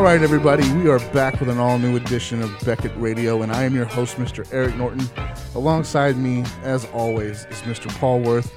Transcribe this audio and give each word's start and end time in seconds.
All 0.00 0.06
right, 0.06 0.22
everybody, 0.22 0.66
we 0.72 0.88
are 0.88 0.98
back 1.12 1.40
with 1.40 1.50
an 1.50 1.58
all 1.58 1.78
new 1.78 1.94
edition 1.94 2.40
of 2.40 2.50
Beckett 2.64 2.90
Radio, 2.96 3.42
and 3.42 3.52
I 3.52 3.64
am 3.64 3.74
your 3.74 3.84
host, 3.84 4.16
Mr. 4.16 4.50
Eric 4.50 4.74
Norton. 4.76 5.06
Alongside 5.54 6.16
me, 6.16 6.42
as 6.62 6.86
always, 6.86 7.44
is 7.50 7.60
Mr. 7.62 7.88
Paul 8.00 8.20
Worth. 8.20 8.50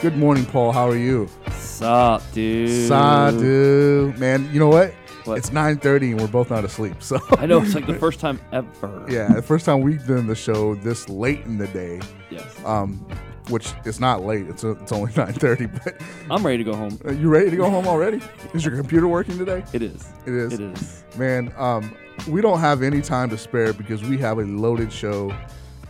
Good 0.00 0.18
morning, 0.18 0.44
Paul. 0.44 0.72
How 0.72 0.86
are 0.90 0.96
you? 0.98 1.26
Sup, 1.52 2.22
dude? 2.32 2.86
Sadu. 2.86 4.12
Man, 4.18 4.48
you 4.52 4.60
know 4.60 4.68
what? 4.68 4.92
What? 5.24 5.38
It's 5.38 5.48
9.30 5.50 6.02
and 6.12 6.20
we're 6.20 6.26
both 6.28 6.50
not 6.50 6.66
asleep. 6.66 7.02
So 7.02 7.18
I 7.30 7.46
know 7.46 7.62
it's 7.62 7.74
like 7.74 7.86
the 7.86 7.94
first 7.98 8.20
time 8.20 8.38
ever. 8.52 9.06
yeah, 9.08 9.32
the 9.32 9.42
first 9.42 9.64
time 9.64 9.80
we've 9.80 10.06
done 10.06 10.26
the 10.26 10.34
show 10.34 10.74
this 10.74 11.08
late 11.08 11.40
in 11.46 11.56
the 11.56 11.66
day, 11.68 12.00
Yes. 12.30 12.44
um, 12.66 13.04
which 13.48 13.72
it's 13.84 13.98
not 14.00 14.24
late. 14.24 14.46
It's, 14.48 14.62
it's 14.64 14.92
only 14.92 15.12
9.30, 15.14 15.82
but 15.84 16.00
I'm 16.30 16.44
ready 16.44 16.58
to 16.58 16.64
go 16.64 16.74
home. 16.76 16.98
uh, 17.06 17.12
you 17.12 17.28
ready 17.28 17.50
to 17.50 17.56
go 17.56 17.68
home 17.70 17.86
already? 17.86 18.20
Is 18.54 18.64
your 18.64 18.76
computer 18.76 19.08
working 19.08 19.38
today? 19.38 19.64
It 19.72 19.82
is. 19.82 20.08
It 20.26 20.34
is. 20.34 20.52
It 20.54 20.60
is. 20.60 21.04
Man, 21.16 21.52
um, 21.56 21.94
we 22.28 22.40
don't 22.40 22.60
have 22.60 22.82
any 22.82 23.00
time 23.00 23.30
to 23.30 23.38
spare 23.38 23.72
because 23.72 24.02
we 24.04 24.18
have 24.18 24.38
a 24.38 24.42
loaded 24.44 24.92
show 24.92 25.34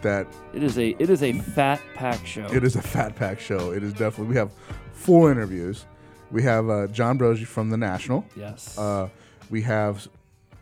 that 0.02 0.26
It 0.54 0.62
is 0.62 0.78
a. 0.78 0.90
It 0.98 1.10
is 1.10 1.22
a 1.22 1.32
fat 1.32 1.80
pack 1.94 2.24
show. 2.26 2.46
it 2.46 2.64
is 2.64 2.76
a 2.76 2.82
fat 2.82 3.16
pack 3.16 3.38
show. 3.40 3.72
It 3.72 3.82
is 3.82 3.92
definitely. 3.92 4.26
We 4.28 4.36
have 4.36 4.50
four 4.92 5.30
interviews. 5.30 5.84
We 6.30 6.42
have 6.44 6.70
uh, 6.70 6.86
John 6.86 7.18
Broggi 7.18 7.44
from 7.46 7.68
the 7.70 7.76
National. 7.76 8.24
Yes. 8.36 8.78
Uh, 8.78 9.08
we 9.50 9.60
have 9.62 10.08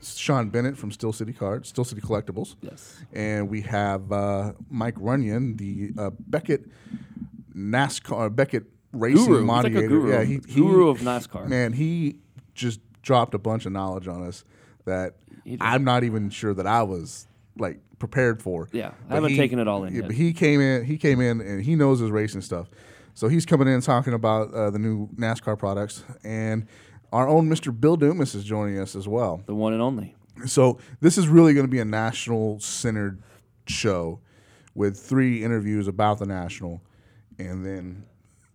Sean 0.01 0.48
Bennett 0.48 0.77
from 0.77 0.91
Steel 0.93 1.12
City 1.12 1.33
Cards, 1.33 1.69
Steel 1.69 1.84
City 1.84 2.01
Collectibles, 2.01 2.57
yes. 2.61 2.97
and 3.12 3.48
we 3.48 3.62
have 3.62 4.11
uh, 4.12 4.52
Mike 4.71 4.95
Runyon, 4.98 5.57
the 5.57 5.91
uh, 5.98 6.11
Beckett 6.19 6.66
NASCAR 7.55 8.34
Beckett 8.34 8.65
racing 8.93 9.27
Guru. 9.27 9.41
He's 9.41 9.41
like 9.41 9.47
moderator. 9.47 9.88
guru. 9.88 10.12
Yeah, 10.12 10.24
he, 10.24 10.41
he 10.47 10.61
Guru 10.61 10.88
of 10.88 10.98
NASCAR. 10.98 11.48
Man, 11.48 11.73
he 11.73 12.19
just 12.55 12.80
dropped 13.02 13.35
a 13.35 13.38
bunch 13.38 13.66
of 13.66 13.73
knowledge 13.73 14.09
on 14.09 14.27
us 14.27 14.45
that 14.85 15.16
I'm 15.60 15.85
not 15.85 16.05
even 16.05 16.30
sure 16.30 16.55
that 16.55 16.66
I 16.66 16.83
was 16.83 17.27
like 17.57 17.80
prepared 17.99 18.43
for. 18.43 18.68
Yeah, 18.73 18.93
I 19.10 19.15
haven't 19.15 19.30
he- 19.30 19.37
taken 19.37 19.59
it 19.59 19.68
all 19.68 19.85
in 19.85 19.93
yeah, 19.93 20.01
yet. 20.01 20.09
But 20.09 20.16
he 20.16 20.33
came 20.33 20.60
in. 20.60 20.85
He 20.85 20.96
came 20.96 21.21
in 21.21 21.40
and 21.40 21.62
he 21.62 21.74
knows 21.74 22.01
his 22.01 22.10
racing 22.10 22.43
stuff. 22.43 22.68
So 23.15 23.27
he's 23.27 23.45
coming 23.45 23.66
in 23.66 23.80
talking 23.80 24.15
about 24.15 24.55
uh, 24.55 24.71
the 24.71 24.79
new 24.79 25.09
NASCAR 25.16 25.59
products, 25.59 26.05
and 26.23 26.68
our 27.12 27.28
own 27.28 27.48
Mr. 27.48 27.78
Bill 27.78 27.96
Dumas 27.96 28.34
is 28.34 28.45
joining 28.45 28.78
us 28.78 28.95
as 28.96 29.06
well. 29.09 29.42
The 29.46 29.54
one 29.54 29.73
and 29.73 29.82
only. 29.82 30.14
So 30.46 30.78
this 31.01 31.18
is 31.18 31.26
really 31.28 31.54
going 31.54 31.66
to 31.66 31.70
be 31.70 31.80
a 31.80 31.84
national 31.84 32.60
centered 32.60 33.23
show 33.66 34.20
with 34.74 34.98
three 34.98 35.42
interviews 35.42 35.88
about 35.88 36.18
the 36.20 36.26
national, 36.26 36.80
and 37.38 37.66
then 37.66 38.04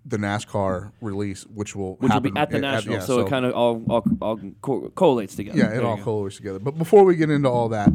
the 0.05 0.17
NASCAR 0.17 0.91
release, 1.01 1.43
which 1.43 1.75
will 1.75 1.95
Which 1.95 2.11
will 2.13 2.19
be 2.21 2.31
at 2.35 2.49
the 2.49 2.57
at- 2.57 2.61
national, 2.61 2.95
yeah, 2.95 3.01
so, 3.01 3.19
it 3.21 3.29
kind 3.29 3.45
of 3.45 3.53
all, 3.53 3.83
all, 3.89 4.03
all 4.21 4.39
co- 4.61 4.89
collates 4.95 5.35
together. 5.35 5.57
yeah, 5.57 5.71
it 5.71 5.81
you 5.81 5.87
all 5.87 5.97
collates 5.97 6.37
together. 6.37 6.59
But 6.59 6.77
before 6.77 7.03
we 7.03 7.15
get 7.15 7.29
into 7.29 7.49
all 7.49 7.69
that, 7.69 7.89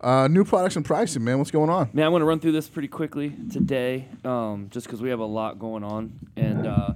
uh, 0.00 0.28
new 0.28 0.44
products 0.44 0.76
and 0.76 0.84
pricing, 0.84 1.24
man, 1.24 1.38
what's 1.38 1.50
going 1.50 1.70
on? 1.70 1.90
Man, 1.92 2.06
I'm 2.06 2.12
going 2.12 2.20
to 2.20 2.26
run 2.26 2.38
through 2.40 2.52
this 2.52 2.68
pretty 2.68 2.88
quickly 2.88 3.34
today, 3.52 4.06
um, 4.24 4.68
just 4.70 4.86
because 4.86 5.00
we 5.00 5.10
have 5.10 5.20
a 5.20 5.24
lot 5.24 5.58
going 5.58 5.82
on. 5.82 6.12
And 6.36 6.66
uh, 6.66 6.92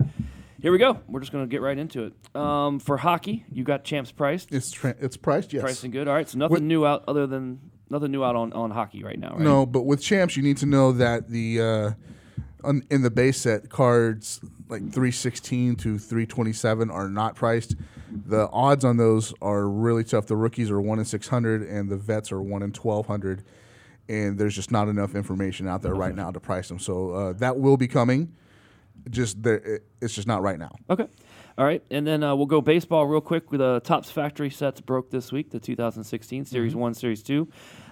here 0.61 0.73
we 0.73 0.79
go. 0.79 1.01
We're 1.07 1.21
just 1.21 1.33
going 1.33 1.45
to 1.45 1.49
get 1.49 1.61
right 1.63 1.79
into 1.79 2.05
it. 2.05 2.37
Um, 2.37 2.79
for 2.81 2.97
hockey, 2.97 3.45
you 3.53 3.65
got 3.65 3.85
champs 3.85 4.11
priced. 4.11 4.53
It's 4.53 4.71
tra- 4.71 4.97
it's 5.01 5.17
priced, 5.17 5.53
yes. 5.53 5.63
Pricing 5.63 5.91
good. 5.91 6.09
All 6.09 6.15
right, 6.15 6.29
so 6.29 6.39
nothing 6.39 6.53
What- 6.53 6.63
new 6.63 6.85
out 6.87 7.05
other 7.09 7.27
than 7.27 7.61
nothing 7.91 8.11
new 8.11 8.25
out 8.25 8.37
on, 8.37 8.53
on 8.53 8.71
hockey 8.71 9.03
right 9.03 9.19
now, 9.19 9.31
right? 9.31 9.41
No, 9.41 9.65
but 9.67 9.83
with 9.83 10.03
champs, 10.03 10.37
you 10.37 10.43
need 10.43 10.57
to 10.59 10.67
know 10.67 10.93
that 10.93 11.29
the 11.29 11.61
uh, 11.61 11.91
on, 12.65 12.83
in 12.91 13.03
the 13.03 13.11
base 13.11 13.39
set 13.41 13.71
cards 13.71 14.41
like 14.69 14.83
316 14.83 15.77
to 15.77 15.99
327 15.99 16.91
are 16.91 17.09
not 17.09 17.35
priced. 17.35 17.77
The 18.11 18.49
odds 18.51 18.85
on 18.85 18.97
those 18.97 19.33
are 19.41 19.67
really 19.69 20.05
tough. 20.05 20.27
The 20.27 20.37
rookies 20.37 20.71
are 20.71 20.81
one 20.81 20.99
in 20.99 21.05
600, 21.05 21.63
and 21.63 21.89
the 21.89 21.97
vets 21.97 22.33
are 22.33 22.41
one 22.43 22.63
in 22.63 22.71
1200. 22.73 23.45
And 24.11 24.39
there's 24.39 24.55
just 24.55 24.71
not 24.71 24.89
enough 24.89 25.15
information 25.15 25.69
out 25.69 25.83
there 25.83 25.95
right 25.95 26.15
now 26.15 26.31
to 26.31 26.41
price 26.41 26.69
them. 26.69 26.79
So 26.79 27.11
uh, 27.11 27.33
that 27.35 27.59
will 27.59 27.77
be 27.77 27.87
coming. 27.89 28.35
Just 29.11 29.43
there, 29.43 29.57
it- 29.57 29.85
it's 30.01 30.15
just 30.15 30.27
not 30.29 30.43
right 30.43 30.59
now. 30.59 30.71
Okay. 30.91 31.07
All 31.57 31.65
right, 31.65 31.83
and 31.91 32.07
then 32.07 32.23
uh, 32.23 32.37
we'll 32.37 32.47
go 32.47 32.61
baseball 32.61 33.07
real 33.07 33.21
quick. 33.21 33.51
With 33.51 33.59
the 33.61 33.81
Topps 33.83 34.11
Factory 34.13 34.49
sets 34.49 34.81
broke 34.81 35.11
this 35.11 35.33
week, 35.33 35.51
the 35.51 35.59
2016 35.59 36.45
Series 36.45 36.73
Mm-hmm. 36.73 36.81
One, 36.81 36.95
Series 36.95 37.21
Two. 37.23 37.49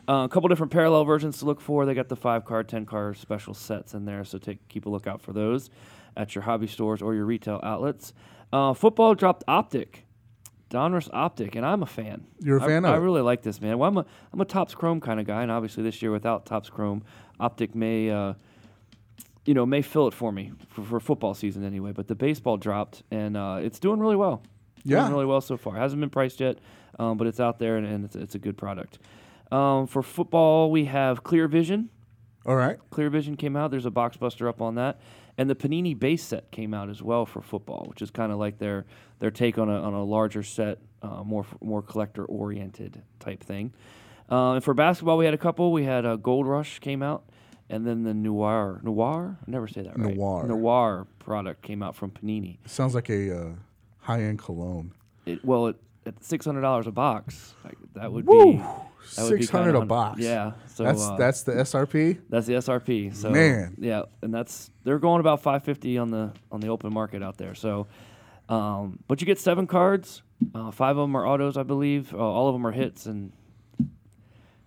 Uh, 0.09 0.23
a 0.25 0.29
couple 0.29 0.49
different 0.49 0.71
parallel 0.71 1.05
versions 1.05 1.39
to 1.39 1.47
look 1.47 1.61
for. 1.61 1.85
They 1.85 1.95
got 1.95 2.09
the 2.09 2.15
five 2.15 2.45
card, 2.45 2.69
ten 2.69 2.87
card 2.87 3.17
special 3.17 3.55
sets 3.55 3.93
in 3.93 4.05
there, 4.05 4.23
so 4.25 4.39
take 4.39 4.69
keep 4.69 4.87
a 4.87 4.89
lookout 4.89 5.21
for 5.21 5.33
those 5.33 5.69
at 6.17 6.35
your 6.37 6.43
hobby 6.43 6.69
stores 6.69 7.03
or 7.03 7.15
your 7.17 7.25
retail 7.25 7.59
outlets. 7.65 8.13
Uh, 8.53 8.73
football 8.73 9.15
dropped 9.17 9.43
Optic, 9.49 10.07
Donruss 10.71 11.09
Optic, 11.13 11.57
and 11.57 11.67
I'm 11.67 11.83
a 11.83 11.87
fan. 11.87 12.25
You're 12.39 12.59
a 12.59 12.63
I- 12.63 12.67
fan 12.69 12.85
I, 12.85 12.91
of 12.91 13.03
it? 13.03 13.05
really 13.05 13.21
like 13.23 13.43
this 13.43 13.61
man. 13.61 13.79
Well, 13.79 13.89
I'm 13.89 13.97
a 13.97 14.07
I'm 14.33 14.41
a 14.41 14.45
Topps 14.45 14.77
Chrome 14.77 15.01
kind 15.01 15.19
of 15.19 15.27
guy, 15.27 15.43
and 15.43 15.51
obviously 15.51 15.83
this 15.83 16.01
year 16.03 16.13
without 16.13 16.47
Topps 16.47 16.71
Chrome, 16.71 17.03
Optic 17.41 17.75
may. 17.75 18.11
You 19.47 19.55
know, 19.55 19.65
may 19.65 19.81
fill 19.81 20.09
it 20.09 20.15
for 20.15 20.33
me 20.33 20.53
for, 20.69 20.83
for 20.83 21.01
football 21.01 21.33
season 21.35 21.65
anyway. 21.65 21.93
But 21.93 22.09
the 22.09 22.15
baseball 22.15 22.57
dropped, 22.57 23.03
and 23.11 23.37
uh, 23.37 23.61
it's 23.63 23.79
doing 23.79 24.01
really 24.01 24.17
well. 24.17 24.43
Yeah. 24.85 25.01
doing 25.01 25.13
really 25.13 25.27
well 25.27 25.41
so 25.41 25.57
far. 25.57 25.77
Hasn't 25.77 26.01
been 26.01 26.11
priced 26.11 26.41
yet, 26.41 26.59
um, 26.99 27.17
but 27.17 27.27
it's 27.27 27.41
out 27.41 27.59
there, 27.59 27.77
and, 27.77 27.87
and 27.87 28.05
it's, 28.05 28.17
it's 28.17 28.35
a 28.35 28.39
good 28.39 28.57
product. 28.59 28.99
Um, 29.51 29.87
for 29.87 30.03
football, 30.03 30.71
we 30.71 30.87
have 30.87 31.23
Clear 31.23 31.49
Vision. 31.49 31.89
All 32.45 32.57
right. 32.57 32.79
Clear 32.91 33.11
Vision 33.11 33.37
came 33.37 33.57
out. 33.57 33.71
There's 33.71 33.87
a 33.87 33.91
box 33.91 34.17
buster 34.17 34.49
up 34.49 34.61
on 34.61 34.77
that, 34.77 35.01
and 35.39 35.51
the 35.51 35.55
Panini 35.55 35.99
base 35.99 36.23
set 36.23 36.51
came 36.51 36.75
out 36.75 36.89
as 36.89 37.03
well 37.03 37.27
for 37.27 37.43
football, 37.43 37.87
which 37.89 38.03
is 38.03 38.11
kind 38.11 38.31
of 38.33 38.39
like 38.39 38.59
their 38.59 38.85
their 39.19 39.31
take 39.31 39.59
on 39.59 39.69
a 39.69 39.81
on 39.81 39.95
a 39.95 40.05
larger 40.05 40.43
set, 40.43 40.79
uh, 41.03 41.23
more 41.25 41.47
more 41.61 41.83
collector 41.83 42.25
oriented 42.25 43.03
type 43.19 43.43
thing. 43.43 43.73
Uh, 44.31 44.55
and 44.55 44.65
for 44.65 44.75
basketball, 44.75 45.17
we 45.17 45.25
had 45.25 45.35
a 45.35 45.39
couple. 45.39 45.73
We 45.73 45.85
had 45.85 46.05
uh, 46.05 46.17
Gold 46.17 46.47
Rush 46.47 46.79
came 46.79 47.03
out, 47.03 47.25
and 47.69 47.87
then 47.87 48.03
the 48.05 48.15
Noir 48.15 48.81
Noir. 48.83 49.39
I 49.47 49.51
never 49.51 49.69
say 49.69 49.83
that 49.83 49.99
right. 49.99 50.15
Noir. 50.15 50.47
Noir 50.47 51.07
product 51.19 51.63
came 51.63 51.83
out 51.83 51.97
from 51.97 52.11
Panini. 52.11 52.59
It 52.65 52.71
sounds 52.71 52.95
like 52.95 53.09
a 53.09 53.37
uh, 53.37 53.49
high 53.99 54.23
end 54.23 54.39
cologne. 54.39 54.93
It, 55.25 55.45
well, 55.45 55.69
it, 55.69 55.77
at 56.07 56.23
six 56.23 56.45
hundred 56.47 56.61
dollars 56.63 56.87
a 56.87 56.93
box, 56.93 57.55
like, 57.65 57.77
that 57.95 58.13
would 58.13 58.27
Woo! 58.27 58.53
be 58.55 58.63
that 59.15 59.25
would 59.25 59.37
be 59.39 59.43
600 59.43 59.65
kinda 59.73 59.81
a 59.81 59.87
box. 59.87 60.21
Yeah, 60.21 60.53
so 60.75 60.85
that's 60.85 61.03
uh, 61.03 61.17
that's 61.17 61.43
the 61.43 61.53
SRP. 61.53 62.19
That's 62.29 62.47
the 62.47 62.55
SRP. 62.55 63.15
So 63.15 63.31
Man. 63.31 63.77
yeah, 63.79 64.03
and 64.23 64.35
that's 64.35 64.71
they're 64.85 64.99
going 64.99 65.21
about 65.21 65.43
550 65.43 65.99
on 65.99 66.11
the 66.11 66.33
on 66.51 66.61
the 66.61 66.69
open 66.69 66.93
market 66.93 67.23
out 67.23 67.37
there. 67.37 67.55
So, 67.55 67.87
um, 68.49 68.99
but 69.07 69.21
you 69.21 69.27
get 69.27 69.39
seven 69.39 69.67
cards. 69.67 70.23
Uh, 70.55 70.71
five 70.71 70.97
of 70.97 71.05
them 71.05 71.17
are 71.17 71.27
autos, 71.27 71.57
I 71.57 71.63
believe. 71.63 72.13
Uh, 72.13 72.19
all 72.19 72.49
of 72.49 72.55
them 72.55 72.67
are 72.67 72.73
hits, 72.73 73.07
and 73.07 73.33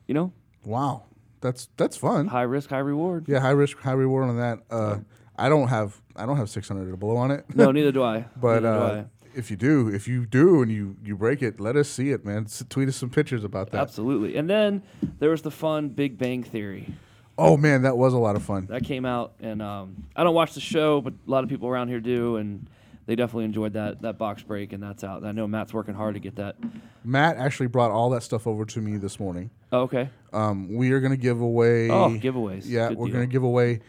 you 0.07 0.13
know, 0.13 0.31
Wow, 0.65 1.03
that's 1.41 1.69
that's 1.77 1.97
fun. 1.97 2.27
high 2.27 2.43
risk, 2.43 2.69
high 2.69 2.79
reward. 2.79 3.25
Yeah, 3.27 3.39
high 3.39 3.51
risk, 3.51 3.77
high 3.79 3.91
reward 3.93 4.29
on 4.29 4.37
that. 4.37 4.59
Uh, 4.69 4.97
I 5.37 5.49
don't 5.49 5.67
have 5.69 6.01
I 6.15 6.25
don't 6.25 6.37
have 6.37 6.49
600 6.49 6.89
to 6.91 6.97
blow 6.97 7.17
on 7.17 7.31
it. 7.31 7.45
No, 7.55 7.71
neither 7.71 7.91
do 7.91 8.03
I. 8.03 8.25
but 8.35 8.59
do 8.61 8.67
uh, 8.67 9.03
if 9.35 9.49
you 9.51 9.57
do, 9.57 9.87
if 9.87 10.07
you 10.07 10.25
do, 10.25 10.61
and 10.61 10.71
you 10.71 10.97
you 11.03 11.15
break 11.15 11.41
it, 11.41 11.59
let 11.59 11.75
us 11.75 11.89
see 11.89 12.11
it, 12.11 12.25
man. 12.25 12.45
S- 12.45 12.63
tweet 12.69 12.89
us 12.89 12.95
some 12.95 13.09
pictures 13.09 13.43
about 13.43 13.71
that. 13.71 13.81
absolutely. 13.81 14.35
And 14.35 14.49
then 14.49 14.83
there 15.19 15.29
was 15.29 15.41
the 15.41 15.51
fun 15.51 15.89
Big 15.89 16.17
Bang 16.17 16.43
Theory 16.43 16.93
Oh 17.41 17.55
man, 17.55 17.83
that 17.83 17.97
was 17.97 18.13
a 18.13 18.17
lot 18.17 18.35
of 18.35 18.43
fun. 18.43 18.65
that 18.65 18.83
came 18.83 19.05
out, 19.05 19.31
and 19.39 19.61
um, 19.61 20.07
I 20.13 20.25
don't 20.25 20.35
watch 20.35 20.55
the 20.55 20.59
show, 20.59 20.99
but 20.99 21.13
a 21.13 21.31
lot 21.31 21.45
of 21.45 21.49
people 21.49 21.69
around 21.69 21.87
here 21.87 22.01
do, 22.01 22.35
and 22.35 22.67
they 23.09 23.15
definitely 23.15 23.45
enjoyed 23.45 23.73
that 23.73 24.03
that 24.03 24.19
box 24.19 24.43
break, 24.43 24.71
and 24.71 24.83
that's 24.83 25.03
out. 25.03 25.25
I 25.25 25.31
know 25.31 25.47
Matt's 25.47 25.73
working 25.73 25.95
hard 25.95 26.13
to 26.13 26.19
get 26.19 26.35
that. 26.35 26.57
Matt 27.03 27.37
actually 27.37 27.65
brought 27.65 27.89
all 27.89 28.11
that 28.11 28.21
stuff 28.21 28.45
over 28.45 28.65
to 28.65 28.79
me 28.81 28.97
this 28.97 29.19
morning. 29.19 29.49
Oh, 29.71 29.79
okay. 29.81 30.11
Um, 30.31 30.75
we 30.75 30.91
are 30.91 30.99
gonna 30.99 31.17
give 31.17 31.41
away. 31.41 31.89
Oh, 31.89 32.09
giveaways. 32.11 32.65
Yeah, 32.67 32.89
Good 32.89 32.97
we're 32.99 33.05
deal. 33.07 33.13
gonna 33.15 33.25
give 33.25 33.41
away. 33.41 33.79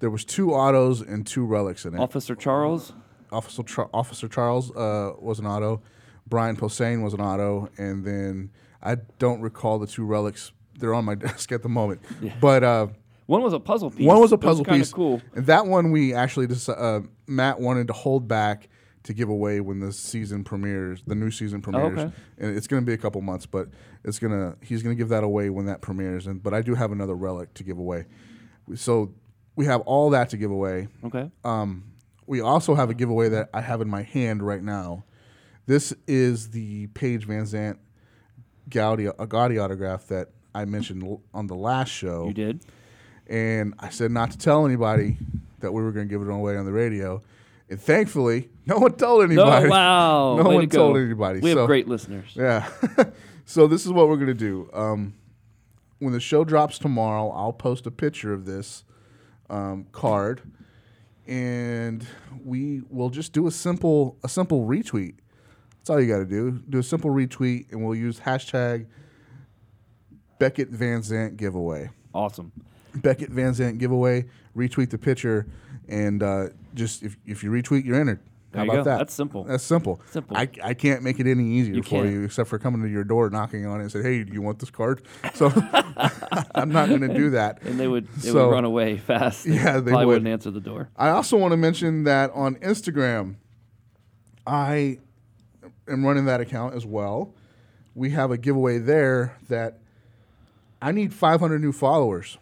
There 0.00 0.10
was 0.10 0.26
two 0.26 0.52
autos 0.52 1.00
and 1.00 1.26
two 1.26 1.46
relics 1.46 1.86
in 1.86 1.94
it. 1.94 1.98
Officer 1.98 2.34
Charles. 2.34 2.92
Officer 3.30 3.62
Char- 3.62 3.88
Officer 3.94 4.28
Charles 4.28 4.70
uh, 4.72 5.12
was 5.18 5.38
an 5.38 5.46
auto, 5.46 5.80
Brian 6.28 6.54
Posehn 6.54 7.02
was 7.02 7.14
an 7.14 7.22
auto, 7.22 7.70
and 7.78 8.04
then 8.04 8.50
I 8.82 8.96
don't 9.18 9.40
recall 9.40 9.78
the 9.78 9.86
two 9.86 10.04
relics. 10.04 10.52
They're 10.78 10.92
on 10.92 11.06
my 11.06 11.14
desk 11.26 11.52
at 11.52 11.62
the 11.62 11.70
moment, 11.70 12.02
but 12.38 12.62
uh, 12.62 12.88
One 13.26 13.42
was 13.42 13.52
a 13.52 13.60
puzzle 13.60 13.90
piece. 13.90 14.06
one 14.06 14.20
was 14.20 14.32
a 14.32 14.38
puzzle 14.38 14.64
kinda 14.64 14.80
piece. 14.80 14.92
Cool. 14.92 15.22
and 15.34 15.46
that 15.46 15.66
one 15.66 15.90
we 15.90 16.14
actually 16.14 16.46
just 16.48 16.68
uh, 16.68 17.00
Matt 17.26 17.60
wanted 17.60 17.86
to 17.86 17.92
hold 17.92 18.28
back 18.28 18.68
to 19.04 19.12
give 19.12 19.28
away 19.28 19.60
when 19.60 19.80
the 19.80 19.92
season 19.92 20.44
premieres, 20.44 21.02
the 21.06 21.14
new 21.14 21.30
season 21.30 21.60
premieres, 21.60 21.98
okay. 21.98 22.12
and 22.38 22.56
it's 22.56 22.66
going 22.66 22.82
to 22.82 22.86
be 22.86 22.92
a 22.92 22.98
couple 22.98 23.20
months, 23.20 23.46
but 23.46 23.68
it's 24.04 24.18
gonna 24.18 24.56
he's 24.62 24.82
gonna 24.82 24.94
give 24.94 25.08
that 25.08 25.24
away 25.24 25.50
when 25.50 25.66
that 25.66 25.80
premieres. 25.80 26.26
And 26.26 26.42
but 26.42 26.54
I 26.54 26.62
do 26.62 26.74
have 26.74 26.92
another 26.92 27.14
relic 27.14 27.54
to 27.54 27.64
give 27.64 27.78
away, 27.78 28.06
so 28.74 29.12
we 29.56 29.66
have 29.66 29.80
all 29.82 30.10
that 30.10 30.30
to 30.30 30.36
give 30.36 30.50
away. 30.50 30.88
Okay. 31.04 31.30
Um, 31.44 31.84
we 32.26 32.40
also 32.40 32.74
have 32.74 32.90
a 32.90 32.94
giveaway 32.94 33.28
that 33.30 33.50
I 33.52 33.60
have 33.60 33.80
in 33.80 33.88
my 33.88 34.02
hand 34.02 34.42
right 34.42 34.62
now. 34.62 35.04
This 35.66 35.92
is 36.06 36.50
the 36.50 36.86
Paige 36.88 37.26
Van 37.26 37.44
Zant 37.44 37.78
Gaudi, 38.68 39.14
Gaudi 39.26 39.62
autograph 39.62 40.06
that 40.08 40.30
I 40.54 40.64
mentioned 40.64 41.18
on 41.34 41.46
the 41.46 41.54
last 41.54 41.90
show. 41.90 42.26
You 42.26 42.34
did. 42.34 42.64
And 43.32 43.72
I 43.78 43.88
said 43.88 44.10
not 44.10 44.30
to 44.32 44.38
tell 44.38 44.66
anybody 44.66 45.16
that 45.60 45.72
we 45.72 45.82
were 45.82 45.90
going 45.90 46.06
to 46.06 46.10
give 46.12 46.20
it 46.20 46.30
away 46.30 46.58
on 46.58 46.66
the 46.66 46.72
radio. 46.72 47.22
And 47.70 47.80
thankfully, 47.80 48.50
no 48.66 48.78
one 48.78 48.92
told 48.92 49.24
anybody. 49.24 49.64
No, 49.64 49.70
wow. 49.70 50.36
No 50.42 50.48
Way 50.50 50.54
one 50.56 50.68
to 50.68 50.76
told 50.76 50.94
go. 50.96 51.00
anybody. 51.00 51.40
We 51.40 51.50
have 51.50 51.66
great 51.66 51.88
listeners. 51.88 52.30
Yeah. 52.34 52.68
so 53.46 53.66
this 53.66 53.86
is 53.86 53.92
what 53.92 54.08
we're 54.08 54.18
gonna 54.18 54.34
do. 54.34 54.68
Um, 54.74 55.14
when 55.98 56.12
the 56.12 56.20
show 56.20 56.44
drops 56.44 56.78
tomorrow, 56.78 57.30
I'll 57.30 57.54
post 57.54 57.86
a 57.86 57.90
picture 57.90 58.34
of 58.34 58.44
this 58.44 58.84
um, 59.48 59.86
card, 59.92 60.42
and 61.26 62.06
we 62.44 62.82
will 62.90 63.08
just 63.08 63.32
do 63.32 63.46
a 63.46 63.50
simple 63.50 64.18
a 64.22 64.28
simple 64.28 64.66
retweet. 64.66 65.14
That's 65.78 65.88
all 65.88 66.00
you 66.00 66.06
got 66.12 66.18
to 66.18 66.26
do. 66.26 66.60
Do 66.68 66.80
a 66.80 66.82
simple 66.82 67.10
retweet, 67.10 67.72
and 67.72 67.82
we'll 67.82 67.94
use 67.94 68.20
hashtag 68.20 68.86
Beckett 70.38 70.68
Van 70.68 71.00
Zant 71.00 71.36
giveaway. 71.38 71.88
Awesome. 72.14 72.52
Beckett 72.96 73.30
Van 73.30 73.52
Zant 73.52 73.78
giveaway. 73.78 74.26
Retweet 74.56 74.90
the 74.90 74.98
picture, 74.98 75.46
and 75.88 76.22
uh, 76.22 76.48
just 76.74 77.02
if 77.02 77.16
if 77.26 77.42
you 77.42 77.50
retweet, 77.50 77.84
you're 77.84 77.98
entered. 78.00 78.20
How 78.54 78.64
about 78.64 78.72
go. 78.74 78.84
that? 78.84 78.98
That's 78.98 79.14
simple. 79.14 79.44
That's 79.44 79.64
simple. 79.64 79.98
Simple. 80.10 80.36
I, 80.36 80.46
I 80.62 80.74
can't 80.74 81.02
make 81.02 81.18
it 81.18 81.26
any 81.26 81.42
easier 81.42 81.74
You 81.76 81.82
for 81.82 81.88
can't. 81.88 82.10
you 82.10 82.22
except 82.24 82.50
for 82.50 82.58
coming 82.58 82.82
to 82.82 82.88
your 82.88 83.02
door, 83.02 83.30
knocking 83.30 83.64
on 83.64 83.80
it, 83.80 83.84
and 83.84 83.92
say, 83.92 84.02
"Hey, 84.02 84.24
do 84.24 84.32
you 84.34 84.42
want 84.42 84.58
this 84.58 84.68
card?" 84.70 85.02
So 85.34 85.46
I'm 86.54 86.70
not 86.70 86.90
going 86.90 87.00
to 87.00 87.14
do 87.14 87.30
that. 87.30 87.62
And 87.62 87.80
they 87.80 87.88
would 87.88 88.06
they 88.08 88.28
So- 88.28 88.48
would 88.48 88.52
run 88.52 88.66
away 88.66 88.98
fast. 88.98 89.46
Yeah, 89.46 89.80
they 89.80 89.90
probably 89.92 90.04
would. 90.04 90.06
wouldn't 90.08 90.28
answer 90.28 90.50
the 90.50 90.60
door. 90.60 90.90
I 90.98 91.08
also 91.08 91.38
want 91.38 91.52
to 91.52 91.56
mention 91.56 92.04
that 92.04 92.30
on 92.34 92.56
Instagram, 92.56 93.36
I 94.46 94.98
am 95.88 96.04
running 96.04 96.26
that 96.26 96.40
account 96.42 96.74
as 96.74 96.84
well. 96.84 97.32
We 97.94 98.10
have 98.10 98.30
a 98.30 98.36
giveaway 98.36 98.76
there 98.78 99.36
that 99.48 99.78
I 100.80 100.92
need 100.92 101.14
500 101.14 101.60
new 101.60 101.72
followers. 101.72 102.36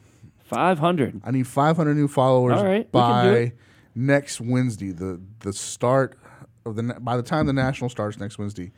Five 0.50 0.78
hundred. 0.78 1.20
I 1.24 1.30
need 1.30 1.46
500 1.46 1.94
new 1.94 2.08
followers 2.08 2.58
All 2.58 2.64
right, 2.64 2.88
we 2.92 3.00
can 3.00 3.24
do 3.24 3.30
by 3.32 3.38
it. 3.38 3.56
next 3.94 4.40
Wednesday. 4.40 4.90
The 4.92 5.20
the 5.40 5.52
start 5.52 6.18
of 6.66 6.76
the 6.76 6.82
na- 6.82 6.98
by 6.98 7.16
the 7.16 7.22
time 7.22 7.46
the 7.46 7.52
national 7.52 7.88
starts 7.90 8.18
next 8.18 8.38
Wednesday. 8.38 8.72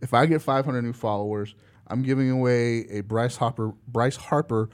If 0.00 0.14
I 0.14 0.26
get 0.26 0.40
500 0.42 0.82
new 0.82 0.92
followers, 0.94 1.54
I'm 1.86 2.02
giving 2.02 2.30
away 2.30 2.86
a 2.88 3.02
Bryce 3.02 3.36
Harper 3.36 3.72
Bryce 3.86 4.16
Harper 4.16 4.70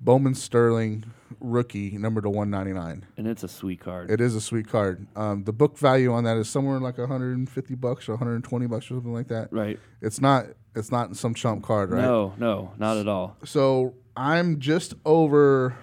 Bowman 0.00 0.34
Sterling 0.34 1.04
rookie 1.38 1.96
number 1.98 2.20
to 2.22 2.28
199. 2.30 3.04
And 3.16 3.26
it's 3.26 3.44
a 3.44 3.48
sweet 3.48 3.80
card. 3.80 4.10
It 4.10 4.20
is 4.20 4.34
a 4.34 4.40
sweet 4.40 4.68
card. 4.68 5.06
Um, 5.14 5.44
the 5.44 5.52
book 5.52 5.76
value 5.78 6.12
on 6.12 6.24
that 6.24 6.36
is 6.38 6.48
somewhere 6.48 6.78
like 6.80 6.96
150 6.98 7.74
bucks 7.74 8.08
or 8.08 8.12
120 8.12 8.66
bucks 8.66 8.86
or 8.86 8.94
something 8.94 9.12
like 9.12 9.28
that. 9.28 9.52
right. 9.52 9.78
It's 10.00 10.20
not 10.20 10.46
it's 10.74 10.90
not 10.90 11.16
some 11.16 11.34
chump 11.34 11.62
card, 11.64 11.90
right? 11.90 12.00
No, 12.02 12.32
no, 12.38 12.72
not 12.78 12.96
at 12.96 13.08
all. 13.08 13.36
So 13.44 13.94
I'm 14.16 14.60
just 14.60 14.94
over 15.04 15.76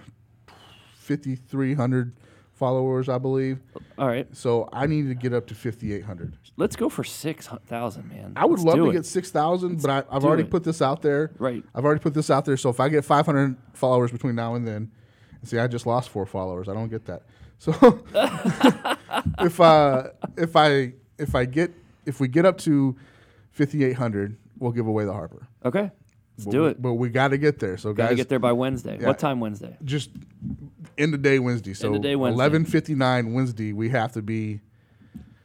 5,300 1.07 2.13
followers, 2.53 3.07
I 3.09 3.17
believe. 3.17 3.59
All 3.97 4.07
right. 4.07 4.27
So 4.35 4.67
I 4.73 4.87
need 4.87 5.07
to 5.07 5.13
get 5.15 5.33
up 5.33 5.47
to 5.47 5.55
5,800. 5.55 6.37
Let's 6.57 6.75
go 6.75 6.89
for 6.89 7.03
six 7.03 7.47
thousand, 7.67 8.09
man. 8.09 8.33
I 8.35 8.45
would 8.45 8.59
Let's 8.59 8.65
love 8.65 8.75
to 8.77 8.89
it. 8.89 8.93
get 8.93 9.05
6,000, 9.05 9.79
but 9.81 9.91
I, 9.91 10.03
I've 10.09 10.25
already 10.25 10.41
it. 10.43 10.49
put 10.49 10.63
this 10.63 10.81
out 10.81 11.03
there. 11.03 11.31
Right. 11.37 11.63
I've 11.75 11.85
already 11.85 12.01
put 12.01 12.15
this 12.15 12.31
out 12.31 12.45
there. 12.45 12.57
So 12.57 12.69
if 12.69 12.79
I 12.79 12.89
get 12.89 13.05
500 13.05 13.55
followers 13.73 14.11
between 14.11 14.33
now 14.35 14.55
and 14.55 14.67
then, 14.67 14.91
see, 15.43 15.59
I 15.59 15.67
just 15.67 15.85
lost 15.85 16.09
four 16.09 16.25
followers. 16.25 16.67
I 16.67 16.73
don't 16.73 16.89
get 16.89 17.05
that. 17.05 17.23
So 17.59 17.71
if 19.39 19.59
uh, 19.59 20.03
if 20.37 20.55
I 20.55 20.93
if 21.17 21.33
I 21.33 21.45
get 21.45 21.71
if 22.05 22.19
we 22.19 22.27
get 22.27 22.45
up 22.45 22.59
to 22.59 22.95
5,800, 23.51 24.37
we'll 24.59 24.71
give 24.71 24.85
away 24.85 25.05
the 25.05 25.13
Harper. 25.13 25.47
Okay. 25.65 25.89
Let's 26.37 26.45
But 26.45 26.51
do 26.51 26.61
we- 26.63 26.67
it. 26.69 26.81
But 26.81 26.93
we 26.93 27.09
got 27.09 27.29
to 27.29 27.39
get 27.39 27.57
there. 27.57 27.77
So 27.77 27.93
Got 27.93 28.03
to 28.03 28.09
guys, 28.09 28.17
get 28.17 28.29
there 28.29 28.37
by 28.37 28.51
Wednesday. 28.51 28.99
Yeah. 29.01 29.07
What 29.07 29.17
time 29.17 29.39
Wednesday? 29.39 29.75
just 29.83 30.11
end 30.97 31.13
of 31.13 31.21
day 31.21 31.39
Wednesday. 31.39 31.73
So 31.73 31.87
End 31.87 31.95
of 31.97 32.01
day 32.01 32.15
Wednesday. 32.15 32.49
11:59 32.49 33.33
Wednesday, 33.33 33.73
we 33.73 33.89
have 33.89 34.11
to 34.13 34.21
be 34.21 34.61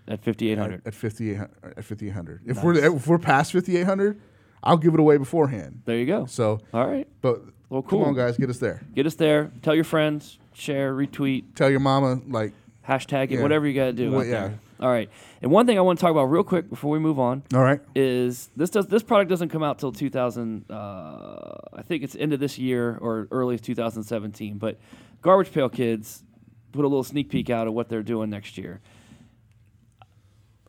At 0.08 0.22
fifty 0.22 0.48
eight 0.50 0.58
at, 0.58 0.58
hundred. 0.58 0.86
at 0.86 0.94
5,800. 0.94 1.50
At 1.76 1.84
5,800. 1.84 2.40
If 2.46 2.62
we're 2.62 2.74
if 2.74 3.06
we're 3.06 3.18
past 3.18 3.52
5,800, 3.52 4.20
I'll 4.62 4.76
give 4.76 4.94
it 4.94 5.00
away 5.00 5.16
beforehand. 5.16 5.82
There 5.84 5.96
you 5.96 6.06
go. 6.06 6.26
So, 6.26 6.60
All 6.72 6.86
right. 6.86 7.08
but 7.20 7.42
Well, 7.68 7.82
come 7.82 8.02
on, 8.02 8.14
guys, 8.14 8.36
get 8.36 8.50
us 8.50 8.58
there. 8.58 8.82
Get 8.94 9.06
us 9.06 9.14
there. 9.14 9.50
Tell 9.62 9.74
your 9.74 9.84
friends. 9.84 10.38
Share. 10.54 10.94
Retweet. 10.94 11.54
Tell 11.54 11.70
your 11.70 11.80
mama 11.80 12.20
like. 12.28 12.52
Hashtag 12.86 13.24
it. 13.24 13.32
Yeah. 13.32 13.42
Whatever 13.42 13.66
you 13.66 13.74
got 13.74 13.86
to 13.86 13.92
do. 13.92 14.10
Well, 14.10 14.24
yeah. 14.24 14.30
there. 14.48 14.60
All 14.80 14.88
right. 14.90 15.08
And 15.40 15.52
one 15.52 15.66
thing 15.66 15.78
I 15.78 15.80
want 15.80 15.98
to 15.98 16.02
talk 16.02 16.10
about 16.10 16.24
real 16.24 16.42
quick 16.42 16.68
before 16.68 16.90
we 16.90 16.98
move 16.98 17.20
on 17.20 17.44
All 17.54 17.62
right. 17.62 17.80
is 17.94 18.50
this 18.56 18.70
does 18.70 18.88
this 18.88 19.04
product 19.04 19.30
doesn't 19.30 19.50
come 19.50 19.62
out 19.62 19.78
till 19.78 19.92
2000 19.92 20.64
uh, 20.68 21.51
I 21.82 21.84
think 21.84 22.04
it's 22.04 22.14
end 22.14 22.32
of 22.32 22.38
this 22.38 22.58
year 22.58 22.96
or 23.00 23.26
early 23.32 23.58
2017 23.58 24.58
but 24.58 24.78
Garbage 25.20 25.52
Pail 25.52 25.68
Kids 25.68 26.22
put 26.70 26.84
a 26.84 26.88
little 26.88 27.02
sneak 27.02 27.28
peek 27.28 27.50
out 27.50 27.66
of 27.66 27.74
what 27.74 27.88
they're 27.88 28.04
doing 28.04 28.30
next 28.30 28.56
year. 28.56 28.80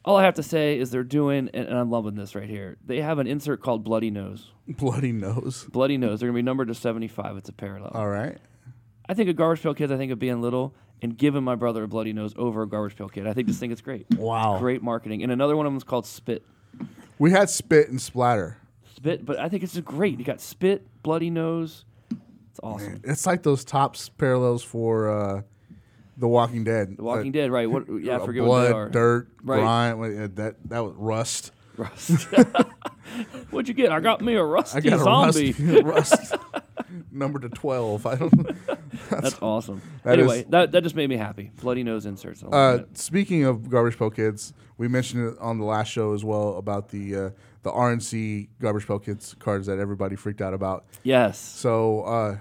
All 0.03 0.17
I 0.17 0.23
have 0.23 0.33
to 0.35 0.43
say 0.43 0.79
is 0.79 0.89
they're 0.89 1.03
doing 1.03 1.51
and 1.53 1.67
and 1.67 1.77
I'm 1.77 1.91
loving 1.91 2.15
this 2.15 2.33
right 2.33 2.49
here 2.49 2.77
they 2.83 3.01
have 3.01 3.19
an 3.19 3.27
insert 3.27 3.61
called 3.61 3.83
Bloody 3.83 4.09
Nose. 4.09 4.49
Bloody 4.67 5.11
nose. 5.11 5.65
Bloody 5.65 5.97
Nose. 5.97 6.19
They're 6.19 6.29
gonna 6.29 6.37
be 6.37 6.41
numbered 6.41 6.69
to 6.69 6.73
75 6.73 7.37
it's 7.37 7.49
a 7.49 7.53
parallel. 7.53 7.91
All 7.93 8.09
right. 8.09 8.39
I 9.07 9.13
think 9.13 9.29
of 9.29 9.35
Garbage 9.35 9.61
Pail 9.61 9.75
Kids 9.75 9.91
I 9.91 9.97
think 9.97 10.11
of 10.11 10.17
being 10.17 10.41
little 10.41 10.73
and 11.03 11.15
giving 11.15 11.43
my 11.43 11.53
brother 11.53 11.83
a 11.83 11.87
Bloody 11.87 12.13
Nose 12.13 12.33
over 12.37 12.63
a 12.63 12.67
Garbage 12.67 12.97
Pail 12.97 13.09
Kid. 13.09 13.27
I 13.27 13.33
think 13.33 13.47
this 13.47 13.59
thing 13.59 13.69
is 13.69 13.81
great. 13.81 14.07
Wow. 14.15 14.57
great 14.57 14.81
marketing. 14.81 15.21
And 15.21 15.31
another 15.31 15.55
one 15.55 15.67
of 15.67 15.71
them 15.71 15.77
is 15.77 15.83
called 15.83 16.07
Spit. 16.07 16.43
We 17.19 17.29
had 17.29 17.51
spit 17.51 17.89
and 17.89 18.01
splatter. 18.01 18.57
Spit, 19.03 19.25
but 19.25 19.37
I 19.37 19.49
think 19.49 19.63
it's 19.63 19.73
just 19.73 19.83
great. 19.83 20.17
You 20.17 20.23
got 20.23 20.39
spit, 20.39 20.87
bloody 21.03 21.29
nose. 21.29 21.83
It's 22.09 22.59
awesome. 22.63 23.01
It's 23.03 23.25
like 23.25 23.43
those 23.43 23.65
Topps 23.65 24.07
parallels 24.07 24.63
for 24.63 25.09
uh, 25.11 25.41
The 26.17 26.27
Walking 26.29 26.63
Dead. 26.63 26.95
The 26.95 27.03
Walking 27.03 27.33
Dead, 27.33 27.51
right? 27.51 27.69
What? 27.69 27.83
Yeah, 28.01 28.13
I 28.13 28.15
Uh, 28.21 28.25
forget 28.25 28.45
blood, 28.45 28.61
what 28.61 28.67
they 28.69 28.73
are. 28.73 28.89
dirt, 28.89 29.27
Right. 29.43 29.59
grime. 29.59 30.35
That 30.35 30.55
that 30.69 30.79
was 30.85 30.93
rust. 30.95 31.51
Rust. 31.75 32.11
What'd 33.49 33.67
you 33.67 33.73
get? 33.73 33.91
I 33.91 33.99
got 33.99 34.21
me 34.21 34.35
a 34.35 34.43
rusty 34.43 34.77
I 34.77 34.81
got 34.81 34.93
a 35.01 35.03
zombie. 35.03 35.51
rust, 35.81 36.13
rust 36.21 36.35
number 37.11 37.39
to 37.39 37.49
twelve. 37.49 38.05
I 38.05 38.15
don't. 38.15 38.33
That's 39.09 39.37
awesome. 39.41 39.81
that 40.03 40.17
anyway, 40.17 40.39
is- 40.41 40.45
that, 40.51 40.71
that 40.71 40.83
just 40.83 40.95
made 40.95 41.09
me 41.09 41.17
happy. 41.17 41.51
Bloody 41.61 41.83
nose 41.83 42.05
inserts. 42.05 42.41
Uh, 42.41 42.83
speaking 42.93 43.43
of 43.43 43.69
Garbage 43.69 43.97
Pail 43.99 44.11
Kids, 44.11 44.53
we 44.77 44.87
mentioned 44.87 45.27
it 45.33 45.37
on 45.41 45.57
the 45.59 45.65
last 45.65 45.89
show 45.91 46.13
as 46.13 46.23
well 46.23 46.55
about 46.57 46.87
the 46.89 47.15
uh, 47.15 47.29
the 47.63 47.71
RNC 47.71 48.49
Garbage 48.61 48.85
Pail 48.87 48.99
Kids 48.99 49.35
cards 49.39 49.67
that 49.67 49.79
everybody 49.79 50.15
freaked 50.15 50.41
out 50.41 50.53
about. 50.53 50.85
Yes. 51.03 51.39
So, 51.39 52.01
uh, 52.03 52.37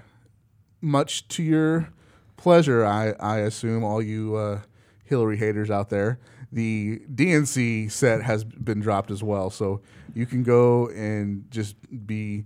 much 0.81 1.27
to 1.29 1.43
your 1.43 1.89
pleasure, 2.37 2.85
I, 2.85 3.13
I 3.19 3.37
assume, 3.39 3.83
all 3.83 4.01
you 4.01 4.35
uh, 4.35 4.61
Hillary 5.05 5.37
haters 5.37 5.71
out 5.71 5.89
there, 5.89 6.19
the 6.51 6.99
DNC 7.13 7.89
set 7.89 8.21
has 8.21 8.43
been 8.43 8.79
dropped 8.81 9.09
as 9.11 9.23
well. 9.23 9.49
So 9.49 9.81
you 10.13 10.25
can 10.25 10.43
go 10.43 10.87
and 10.89 11.49
just 11.49 11.75
be 12.05 12.45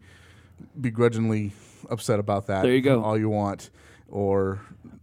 begrudgingly 0.79 1.51
upset 1.89 2.19
about 2.19 2.47
that. 2.47 2.61
There 2.61 2.71
you 2.73 2.81
go. 2.81 3.03
All 3.03 3.17
you 3.17 3.29
want, 3.29 3.69
or 4.07 4.59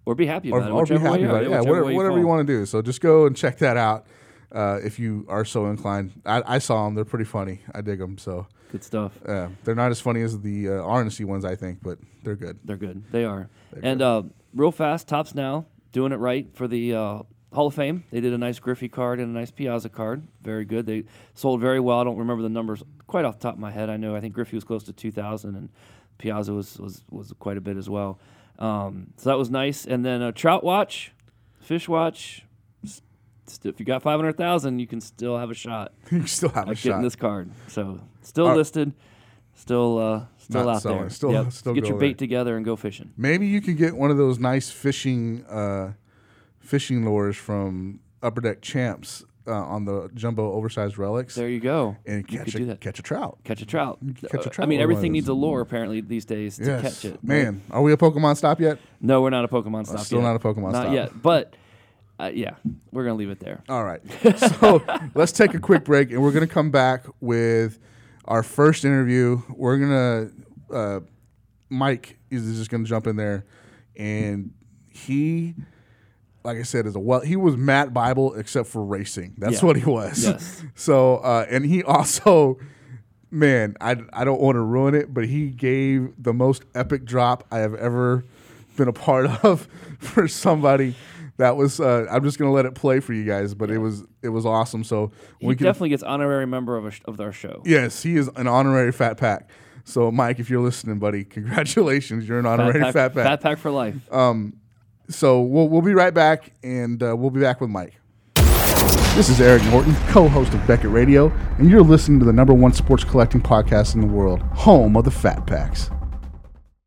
Or 0.06 0.14
be 0.14 0.26
happy 0.26 0.50
or, 0.52 0.58
about 0.58 0.70
it. 0.70 0.72
or 0.72 0.86
be 0.86 0.98
happy 0.98 1.24
about 1.24 1.42
it. 1.42 1.50
Yeah, 1.50 1.58
whichever 1.58 1.70
whatever, 1.70 1.84
way 1.86 1.94
whatever 1.94 2.18
you 2.18 2.26
want 2.26 2.46
to 2.46 2.52
do. 2.52 2.66
So 2.66 2.80
just 2.82 3.00
go 3.00 3.26
and 3.26 3.36
check 3.36 3.58
that 3.58 3.76
out 3.76 4.06
uh, 4.52 4.80
if 4.84 4.98
you 4.98 5.24
are 5.28 5.44
so 5.44 5.66
inclined. 5.66 6.12
I, 6.24 6.42
I 6.46 6.58
saw 6.58 6.84
them; 6.84 6.94
they're 6.94 7.04
pretty 7.04 7.24
funny. 7.24 7.60
I 7.74 7.80
dig 7.80 7.98
them. 7.98 8.18
So 8.18 8.46
Good 8.72 8.84
stuff. 8.84 9.12
uh, 9.26 9.48
they're 9.64 9.74
not 9.74 9.90
as 9.90 10.00
funny 10.00 10.22
as 10.22 10.40
the 10.40 10.68
uh, 10.68 10.72
RNC 10.72 11.24
ones, 11.24 11.44
I 11.44 11.54
think, 11.56 11.78
but 11.82 11.98
they're 12.22 12.36
good. 12.36 12.58
They're 12.64 12.76
good. 12.76 13.04
They 13.12 13.24
are. 13.24 13.48
and 13.82 14.02
uh, 14.02 14.22
real 14.54 14.72
fast, 14.72 15.08
Topps 15.08 15.34
now 15.34 15.66
doing 15.92 16.12
it 16.12 16.16
right 16.16 16.48
for 16.54 16.66
the 16.66 16.94
uh, 16.94 17.18
Hall 17.52 17.68
of 17.68 17.74
Fame. 17.74 18.02
They 18.10 18.20
did 18.20 18.32
a 18.32 18.38
nice 18.38 18.58
Griffey 18.58 18.88
card 18.88 19.20
and 19.20 19.34
a 19.34 19.38
nice 19.38 19.52
Piazza 19.52 19.88
card. 19.88 20.26
Very 20.42 20.64
good. 20.64 20.86
They 20.86 21.04
sold 21.34 21.60
very 21.60 21.78
well. 21.78 22.00
I 22.00 22.04
don't 22.04 22.16
remember 22.18 22.42
the 22.42 22.48
numbers 22.48 22.82
quite 23.06 23.24
off 23.24 23.38
the 23.38 23.42
top 23.44 23.54
of 23.54 23.60
my 23.60 23.70
head. 23.70 23.88
I 23.90 23.96
know 23.96 24.16
I 24.16 24.20
think 24.20 24.34
Griffey 24.34 24.56
was 24.56 24.64
close 24.64 24.82
to 24.84 24.92
2,000 24.92 25.54
and 25.54 25.68
Piazza 26.18 26.52
was, 26.52 26.78
was, 26.78 27.02
was 27.10 27.32
quite 27.38 27.56
a 27.56 27.60
bit 27.60 27.76
as 27.76 27.88
well. 27.88 28.18
Um, 28.58 29.08
so 29.18 29.30
that 29.30 29.38
was 29.38 29.50
nice. 29.50 29.86
And 29.86 30.04
then 30.04 30.20
a 30.20 30.32
Trout 30.32 30.64
Watch, 30.64 31.12
Fish 31.60 31.88
Watch. 31.88 32.43
If 33.64 33.78
you 33.80 33.86
got 33.86 34.02
500,000, 34.02 34.78
you 34.78 34.86
can 34.86 35.00
still 35.00 35.36
have 35.38 35.50
a 35.50 35.54
shot 35.54 35.92
you 36.10 36.26
still 36.26 36.48
have 36.50 36.68
a 36.68 36.70
at 36.72 36.76
getting 36.76 36.92
shot. 36.92 37.02
this 37.02 37.16
card. 37.16 37.50
So 37.68 38.00
still 38.22 38.48
Uh, 38.48 38.56
listed, 38.56 38.92
still 39.54 39.98
uh, 39.98 40.24
still 40.38 40.68
out 40.68 40.82
selling. 40.82 40.98
there. 41.00 41.10
Still- 41.10 41.32
Yep. 41.32 41.46
still 41.52 41.74
get 41.74 41.84
your 41.84 41.92
there. 41.98 42.08
bait 42.08 42.18
together 42.18 42.56
and 42.56 42.64
go 42.64 42.76
fishing. 42.76 43.10
Maybe 43.16 43.46
you 43.46 43.60
could 43.60 43.76
get 43.76 43.96
one 43.96 44.10
of 44.10 44.16
those 44.16 44.38
nice 44.38 44.70
fishing 44.70 45.44
uh, 45.46 45.92
fishing 46.60 47.04
lures 47.04 47.36
from 47.36 48.00
Upper 48.22 48.40
Deck 48.40 48.62
Champs 48.62 49.22
uh, 49.46 49.52
on 49.52 49.84
the 49.84 50.08
jumbo 50.14 50.52
oversized 50.54 50.96
relics 50.96 51.34
There 51.34 51.48
you 51.50 51.60
go. 51.60 51.96
and 52.06 52.24
you 52.30 52.38
catch 52.38 52.54
a, 52.54 52.76
catch 52.76 52.98
a 52.98 53.02
trout. 53.02 53.38
Catch 53.44 53.60
a 53.60 53.66
trout. 53.66 53.98
catch 54.22 54.32
a 54.32 54.38
Uh, 54.38 54.42
trout 54.44 54.60
I 54.60 54.62
mean, 54.66 54.78
with 54.78 54.84
one 54.86 54.90
of 54.92 54.96
everything 54.96 55.12
needs 55.12 55.28
a 55.28 55.34
lure 55.34 55.60
apparently 55.60 56.00
these 56.00 56.24
days 56.24 56.56
to 56.56 56.64
Yes, 56.64 56.80
catch 56.80 57.04
it. 57.04 57.10
right? 57.16 57.22
man. 57.24 57.62
Are 57.70 57.82
we 57.82 57.92
a 57.92 57.96
Pokemon 57.98 58.38
stop 58.38 58.58
yet? 58.60 58.78
No, 59.02 59.20
we're 59.20 59.28
not 59.28 59.44
a 59.44 59.48
Pokemon 59.48 59.86
stop. 59.86 60.00
still 60.00 60.20
yet. 60.20 60.24
not 60.24 60.36
a 60.36 60.38
Pokemon 60.38 60.72
Not 60.72 60.84
stop. 60.84 60.94
yet. 60.94 61.22
But 61.22 61.54
uh, 62.18 62.30
yeah, 62.32 62.54
we're 62.92 63.04
gonna 63.04 63.16
leave 63.16 63.30
it 63.30 63.40
there. 63.40 63.62
All 63.68 63.84
right. 63.84 64.00
So 64.60 64.82
let's 65.14 65.32
take 65.32 65.54
a 65.54 65.58
quick 65.58 65.84
break, 65.84 66.10
and 66.10 66.22
we're 66.22 66.32
going 66.32 66.46
to 66.46 66.52
come 66.52 66.70
back 66.70 67.04
with 67.20 67.78
our 68.26 68.42
first 68.42 68.84
interview. 68.84 69.42
We're 69.50 69.78
going 69.78 69.90
to, 70.70 70.74
uh, 70.74 71.00
Mike 71.68 72.18
is 72.30 72.56
just 72.56 72.70
going 72.70 72.84
to 72.84 72.88
jump 72.88 73.06
in 73.06 73.16
there, 73.16 73.44
and 73.96 74.52
he 74.90 75.54
like 76.44 76.58
I 76.58 76.62
said, 76.62 76.86
is 76.86 76.94
a 76.94 77.00
well. 77.00 77.20
He 77.20 77.36
was 77.36 77.56
Matt 77.56 77.94
Bible 77.94 78.34
except 78.34 78.68
for 78.68 78.84
racing. 78.84 79.34
That's 79.38 79.60
Yeah. 79.62 79.66
what 79.66 79.76
he 79.76 79.84
was. 79.84 80.22
Yes. 80.24 80.62
So, 80.74 81.16
uh, 81.18 81.46
and 81.48 81.64
he 81.64 81.82
also, 81.82 82.58
man, 83.30 83.76
I 83.80 83.96
I 84.12 84.24
don't 84.24 84.40
want 84.40 84.56
to 84.56 84.60
ruin 84.60 84.94
it, 84.94 85.12
but 85.14 85.24
he 85.26 85.48
gave 85.50 86.12
the 86.22 86.34
most 86.34 86.64
epic 86.74 87.04
drop 87.06 87.46
I 87.50 87.58
have 87.60 87.74
ever 87.74 88.24
been 88.76 88.88
a 88.88 88.92
part 88.92 89.26
of 89.44 89.66
for 90.00 90.28
somebody. 90.28 90.94
That 91.36 91.56
was. 91.56 91.80
Uh, 91.80 92.06
I'm 92.10 92.22
just 92.22 92.38
gonna 92.38 92.52
let 92.52 92.64
it 92.66 92.74
play 92.74 93.00
for 93.00 93.12
you 93.12 93.24
guys, 93.24 93.54
but 93.54 93.70
it 93.70 93.78
was 93.78 94.04
it 94.22 94.28
was 94.28 94.46
awesome. 94.46 94.84
So 94.84 95.10
He 95.40 95.46
we 95.48 95.56
can 95.56 95.64
definitely 95.64 95.88
gets 95.88 96.02
honorary 96.02 96.46
member 96.46 96.76
of, 96.76 96.86
a 96.86 96.90
sh- 96.92 97.00
of 97.06 97.20
our 97.20 97.32
show. 97.32 97.62
Yes, 97.64 98.02
he 98.02 98.16
is 98.16 98.28
an 98.36 98.46
honorary 98.46 98.92
fat 98.92 99.16
pack. 99.16 99.48
So, 99.86 100.10
Mike, 100.10 100.38
if 100.38 100.48
you're 100.48 100.62
listening, 100.62 100.98
buddy, 100.98 101.24
congratulations. 101.24 102.26
You're 102.28 102.38
an 102.38 102.46
honorary 102.46 102.80
pack, 102.80 102.94
fat 102.94 103.14
pack. 103.14 103.24
Fat 103.24 103.40
pack 103.42 103.58
for 103.58 103.70
life. 103.70 103.96
So, 105.10 105.42
we'll, 105.42 105.68
we'll 105.68 105.82
be 105.82 105.92
right 105.92 106.14
back, 106.14 106.52
and 106.62 107.02
uh, 107.02 107.14
we'll 107.14 107.28
be 107.28 107.40
back 107.40 107.60
with 107.60 107.68
Mike. 107.68 108.00
This 109.14 109.28
is 109.28 109.38
Eric 109.40 109.62
Norton, 109.66 109.94
co 110.08 110.28
host 110.28 110.54
of 110.54 110.66
Beckett 110.66 110.90
Radio, 110.90 111.30
and 111.58 111.68
you're 111.70 111.82
listening 111.82 112.18
to 112.20 112.24
the 112.24 112.32
number 112.32 112.54
one 112.54 112.72
sports 112.72 113.04
collecting 113.04 113.42
podcast 113.42 113.94
in 113.94 114.00
the 114.00 114.06
world, 114.06 114.40
home 114.54 114.96
of 114.96 115.04
the 115.04 115.10
Fat 115.10 115.46
Packs. 115.46 115.90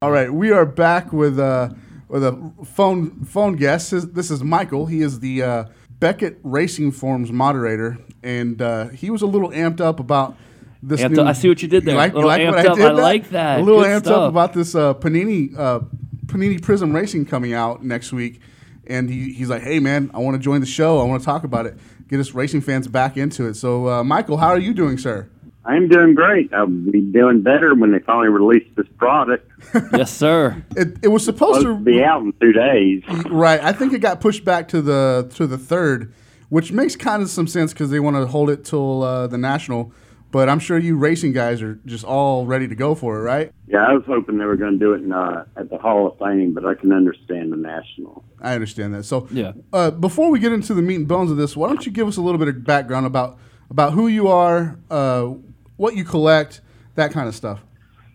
All 0.01 0.09
right, 0.11 0.33
we 0.33 0.51
are 0.51 0.65
back 0.65 1.13
with, 1.13 1.37
uh, 1.39 1.69
with 2.07 2.23
a 2.23 2.51
phone, 2.65 3.23
phone 3.25 3.55
guest. 3.55 3.91
This- 3.91 4.05
This 4.05 4.31
is 4.31 4.43
Michael. 4.43 4.85
He 4.85 5.01
is 5.01 5.19
the 5.19 5.43
uh, 5.43 5.63
Beckett 5.99 6.39
Racing 6.43 6.91
Forums 6.91 7.31
moderator, 7.31 7.97
and 8.23 8.61
uh, 8.61 8.89
he 8.89 9.09
was 9.09 9.21
a 9.21 9.25
little 9.27 9.49
amped 9.51 9.81
up 9.81 9.99
about 9.99 10.35
this 10.83 11.01
Amped 11.01 11.11
new. 11.11 11.21
up. 11.21 11.27
I 11.27 11.33
see 11.33 11.49
what 11.49 11.61
you 11.61 11.67
did 11.67 11.85
there. 11.85 11.95
like, 11.95 12.13
Little 12.13 12.29
like 12.29 12.41
amped 12.41 12.53
I 12.65 12.67
up. 12.67 12.77
did? 12.77 12.85
I 12.85 12.91
like 12.91 13.29
that. 13.31 13.59
A 13.59 13.63
little 13.63 13.81
Good 13.81 14.03
amped 14.03 14.11
up 14.11 14.29
about 14.29 14.53
this 14.53 14.75
uh, 14.75 14.93
Panini 14.93 15.57
uh, 15.57 15.79
Panini 16.27 16.61
Prism 16.61 16.93
Racing 16.95 17.25
coming 17.25 17.53
out 17.53 17.83
next 17.83 18.13
week, 18.13 18.41
and 18.85 19.09
he, 19.09 19.33
he's 19.33 19.49
like, 19.49 19.63
"Hey 19.63 19.79
man, 19.79 20.11
I 20.13 20.19
want 20.19 20.35
to 20.35 20.39
join 20.41 20.59
the 20.61 20.67
show. 20.67 20.99
I 20.99 21.03
want 21.03 21.21
to 21.21 21.25
talk 21.25 21.43
about 21.43 21.65
it, 21.65 21.77
get 22.09 22.19
us 22.19 22.33
racing 22.33 22.61
fans 22.61 22.87
back 22.87 23.17
into 23.17 23.47
it." 23.47 23.55
So, 23.55 23.87
uh, 23.89 24.03
Michael, 24.03 24.37
how 24.37 24.49
are 24.49 24.59
you 24.59 24.73
doing, 24.73 24.97
sir? 24.99 25.27
I'm 25.67 25.87
doing 25.89 26.15
great. 26.15 26.53
I'll 26.53 26.65
be 26.67 27.01
doing 27.01 27.41
better 27.41 27.75
when 27.75 27.91
they 27.91 27.99
finally 27.99 28.29
release 28.29 28.67
this 28.75 28.87
product. 28.97 29.51
yes, 29.93 30.11
sir. 30.11 30.63
It, 30.75 30.97
it 31.03 31.07
was 31.09 31.25
supposed 31.25 31.59
Supposed 31.61 31.65
to 31.65 31.83
to 31.85 31.97
be 31.97 32.03
out 32.03 32.21
in 32.23 32.33
two 32.41 32.53
days. 32.53 33.03
right. 33.29 33.59
I 33.61 33.73
think 33.73 33.91
it 33.93 33.99
got 33.99 34.21
pushed 34.21 34.45
back 34.45 34.67
to 34.69 34.81
the 34.81 35.29
to 35.35 35.45
the 35.45 35.57
third, 35.57 36.13
which 36.49 36.71
makes 36.71 36.95
kind 36.95 37.21
of 37.21 37.29
some 37.29 37.47
sense 37.47 37.73
because 37.73 37.89
they 37.89 37.99
want 37.99 38.15
to 38.15 38.25
hold 38.27 38.49
it 38.49 38.63
till 38.63 39.03
uh, 39.03 39.27
the 39.27 39.37
national. 39.37 39.91
But 40.29 40.49
I'm 40.49 40.59
sure 40.59 40.77
you 40.77 40.97
racing 40.97 41.31
guys 41.31 41.61
are 41.61 41.75
just 41.85 42.03
all 42.03 42.45
ready 42.45 42.67
to 42.67 42.75
go 42.75 42.95
for 42.95 43.17
it, 43.17 43.21
right? 43.21 43.51
Yeah, 43.65 43.85
I 43.87 43.93
was 43.93 44.03
hoping 44.05 44.37
they 44.37 44.43
were 44.45 44.57
going 44.57 44.73
to 44.73 44.77
do 44.77 44.91
it 44.93 45.01
in, 45.01 45.13
uh, 45.13 45.45
at 45.55 45.69
the 45.69 45.77
Hall 45.77 46.05
of 46.05 46.17
Fame, 46.19 46.53
but 46.53 46.65
I 46.65 46.73
can 46.75 46.91
understand 46.91 47.53
the 47.53 47.57
national. 47.57 48.25
I 48.41 48.53
understand 48.53 48.93
that. 48.93 49.03
So, 49.03 49.27
Yeah. 49.31 49.53
Uh, 49.71 49.89
before 49.89 50.29
we 50.29 50.39
get 50.39 50.51
into 50.51 50.73
the 50.73 50.81
meat 50.81 50.95
and 50.95 51.07
bones 51.07 51.31
of 51.31 51.37
this, 51.37 51.55
why 51.55 51.69
don't 51.69 51.85
you 51.85 51.93
give 51.93 52.09
us 52.09 52.17
a 52.17 52.21
little 52.21 52.39
bit 52.39 52.49
of 52.49 52.63
background 52.65 53.05
about 53.05 53.37
about 53.69 53.93
who 53.93 54.07
you 54.07 54.27
are, 54.27 54.77
uh, 54.89 55.29
what 55.77 55.95
you 55.95 56.03
collect, 56.03 56.61
that 56.95 57.11
kind 57.11 57.27
of 57.27 57.35
stuff. 57.35 57.61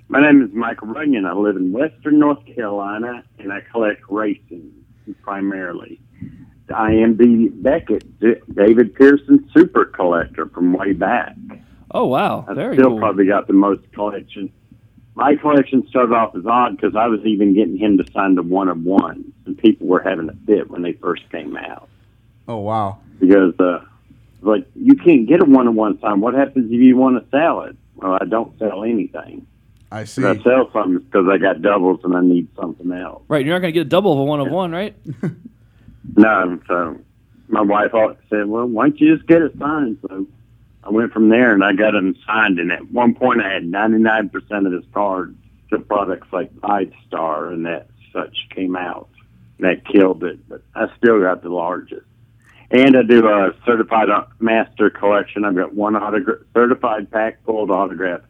My 0.09 0.21
name 0.21 0.43
is 0.43 0.53
Michael 0.53 0.89
Runyon. 0.89 1.25
I 1.25 1.33
live 1.33 1.57
in 1.57 1.73
Western 1.73 2.19
North 2.19 2.45
Carolina, 2.55 3.25
and 3.39 3.53
I 3.53 3.61
collect 3.73 4.03
racing 4.11 4.73
primarily. 5.23 6.01
I 6.75 6.93
am 6.93 7.17
the 7.17 7.49
Beckett 7.49 8.21
D- 8.21 8.35
David 8.53 8.95
Pearson 8.95 9.49
Super 9.55 9.87
Collector 9.87 10.47
from 10.47 10.73
way 10.75 10.93
back. 10.93 11.35
Oh 11.91 12.07
wow, 12.07 12.45
I 12.49 12.55
very 12.55 12.77
still 12.77 12.91
cool. 12.91 12.99
probably 12.99 13.27
got 13.27 13.47
the 13.47 13.53
most 13.53 13.91
collection. 13.93 14.53
My 15.15 15.37
collection 15.37 15.87
started 15.89 16.15
off 16.15 16.35
as 16.37 16.47
odd 16.47 16.77
because 16.77 16.97
I 16.97 17.07
was 17.07 17.21
even 17.25 17.55
getting 17.55 17.77
him 17.77 17.99
to 17.99 18.05
sign 18.13 18.35
the 18.35 18.43
one 18.43 18.69
of 18.69 18.83
ones, 18.83 19.27
and 19.45 19.59
people 19.59 19.87
were 19.87 20.01
having 20.03 20.29
a 20.29 20.35
fit 20.47 20.71
when 20.71 20.83
they 20.83 20.93
first 20.95 21.29
came 21.31 21.57
out 21.57 21.89
Oh 22.49 22.59
wow, 22.59 22.99
because, 23.21 23.55
uh, 23.61 23.85
like, 24.43 24.67
you 24.75 24.95
can't 24.97 25.27
get 25.27 25.41
a 25.41 25.45
one 25.45 25.69
of 25.69 25.75
one 25.75 25.99
sign. 26.01 26.21
What 26.21 26.35
happens 26.35 26.67
if 26.67 26.81
you 26.81 26.97
want 26.97 27.23
to 27.23 27.31
sell 27.31 27.63
it? 27.63 27.77
Well, 27.97 28.19
I 28.21 28.25
don't 28.25 28.59
sell 28.59 28.85
anything. 28.85 29.47
I 29.91 30.05
see. 30.05 30.23
If 30.23 30.41
I 30.41 30.43
sell 30.43 30.71
something 30.73 30.99
because 30.99 31.27
I 31.31 31.39
got 31.39 31.61
doubles 31.63 32.01
and 32.05 32.17
I 32.17 32.23
need 32.23 32.49
something 32.57 32.91
else. 32.93 33.23
Right, 33.29 33.45
you're 33.45 33.55
not 33.55 33.61
gonna 33.61 33.73
get 33.73 33.83
a 33.83 33.91
double 33.91 34.13
of 34.13 34.19
a 34.21 34.25
one 34.25 34.41
of 34.41 34.49
one, 34.51 34.73
right? 34.73 34.97
No, 36.17 36.59
so 36.67 36.99
my 37.49 37.61
wife 37.63 37.95
always 37.95 38.17
said, 38.29 38.47
"Well, 38.47 38.67
why 38.67 38.89
don't 38.89 39.01
you 39.01 39.15
just 39.17 39.29
get 39.29 39.43
it 39.43 39.53
signed?" 39.59 39.99
So 40.09 40.27
I 40.85 40.91
went 40.91 41.13
from 41.13 41.29
there 41.29 41.53
and 41.53 41.63
I 41.63 41.73
got 41.75 41.95
him 41.95 42.17
signed. 42.27 42.59
And 42.59 42.73
at 42.73 42.91
one 42.91 43.15
point, 43.15 43.41
I 43.41 43.53
had 43.53 43.65
ninety 43.65 43.99
nine 43.99 44.29
percent 44.29 44.67
of 44.67 44.73
his 44.73 44.85
cards 44.93 45.37
to 45.71 45.79
products 45.79 46.29
like 46.33 46.61
Pied 46.61 46.93
Star 47.07 47.49
and 47.49 47.65
that 47.67 47.89
such 48.13 48.49
came 48.51 48.77
out. 48.77 49.09
That 49.61 49.87
killed 49.87 50.25
it, 50.25 50.41
but 50.49 50.63
I 50.75 50.87
still 50.97 51.21
got 51.21 51.43
the 51.43 51.51
largest. 51.51 52.07
And 52.73 52.97
I 52.97 53.03
do 53.03 53.29
a 53.29 53.51
certified 53.67 54.09
master 54.41 54.89
collection. 54.89 55.45
I've 55.45 55.55
got 55.55 55.75
one 55.75 55.95
autograph, 55.95 56.39
certified 56.55 57.11
pack 57.11 57.45
full 57.45 57.63
of 57.63 57.71
autographs 57.71 58.25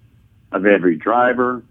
of 0.51 0.67
every 0.67 0.97
driver, 0.97 1.63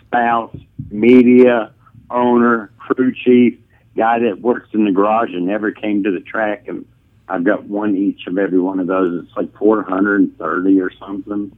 spouse, 0.00 0.56
media, 0.90 1.70
owner, 2.10 2.72
crew 2.78 3.12
chief, 3.14 3.58
guy 3.94 4.20
that 4.20 4.40
works 4.40 4.70
in 4.72 4.86
the 4.86 4.90
garage 4.90 5.34
and 5.34 5.46
never 5.46 5.70
came 5.70 6.02
to 6.04 6.10
the 6.10 6.20
track. 6.20 6.66
And 6.66 6.86
I've 7.28 7.44
got 7.44 7.64
one 7.64 7.94
each 7.94 8.26
of 8.26 8.38
every 8.38 8.58
one 8.58 8.80
of 8.80 8.86
those. 8.86 9.24
It's 9.24 9.36
like 9.36 9.54
430 9.58 10.80
or 10.80 10.90
something. 10.98 11.54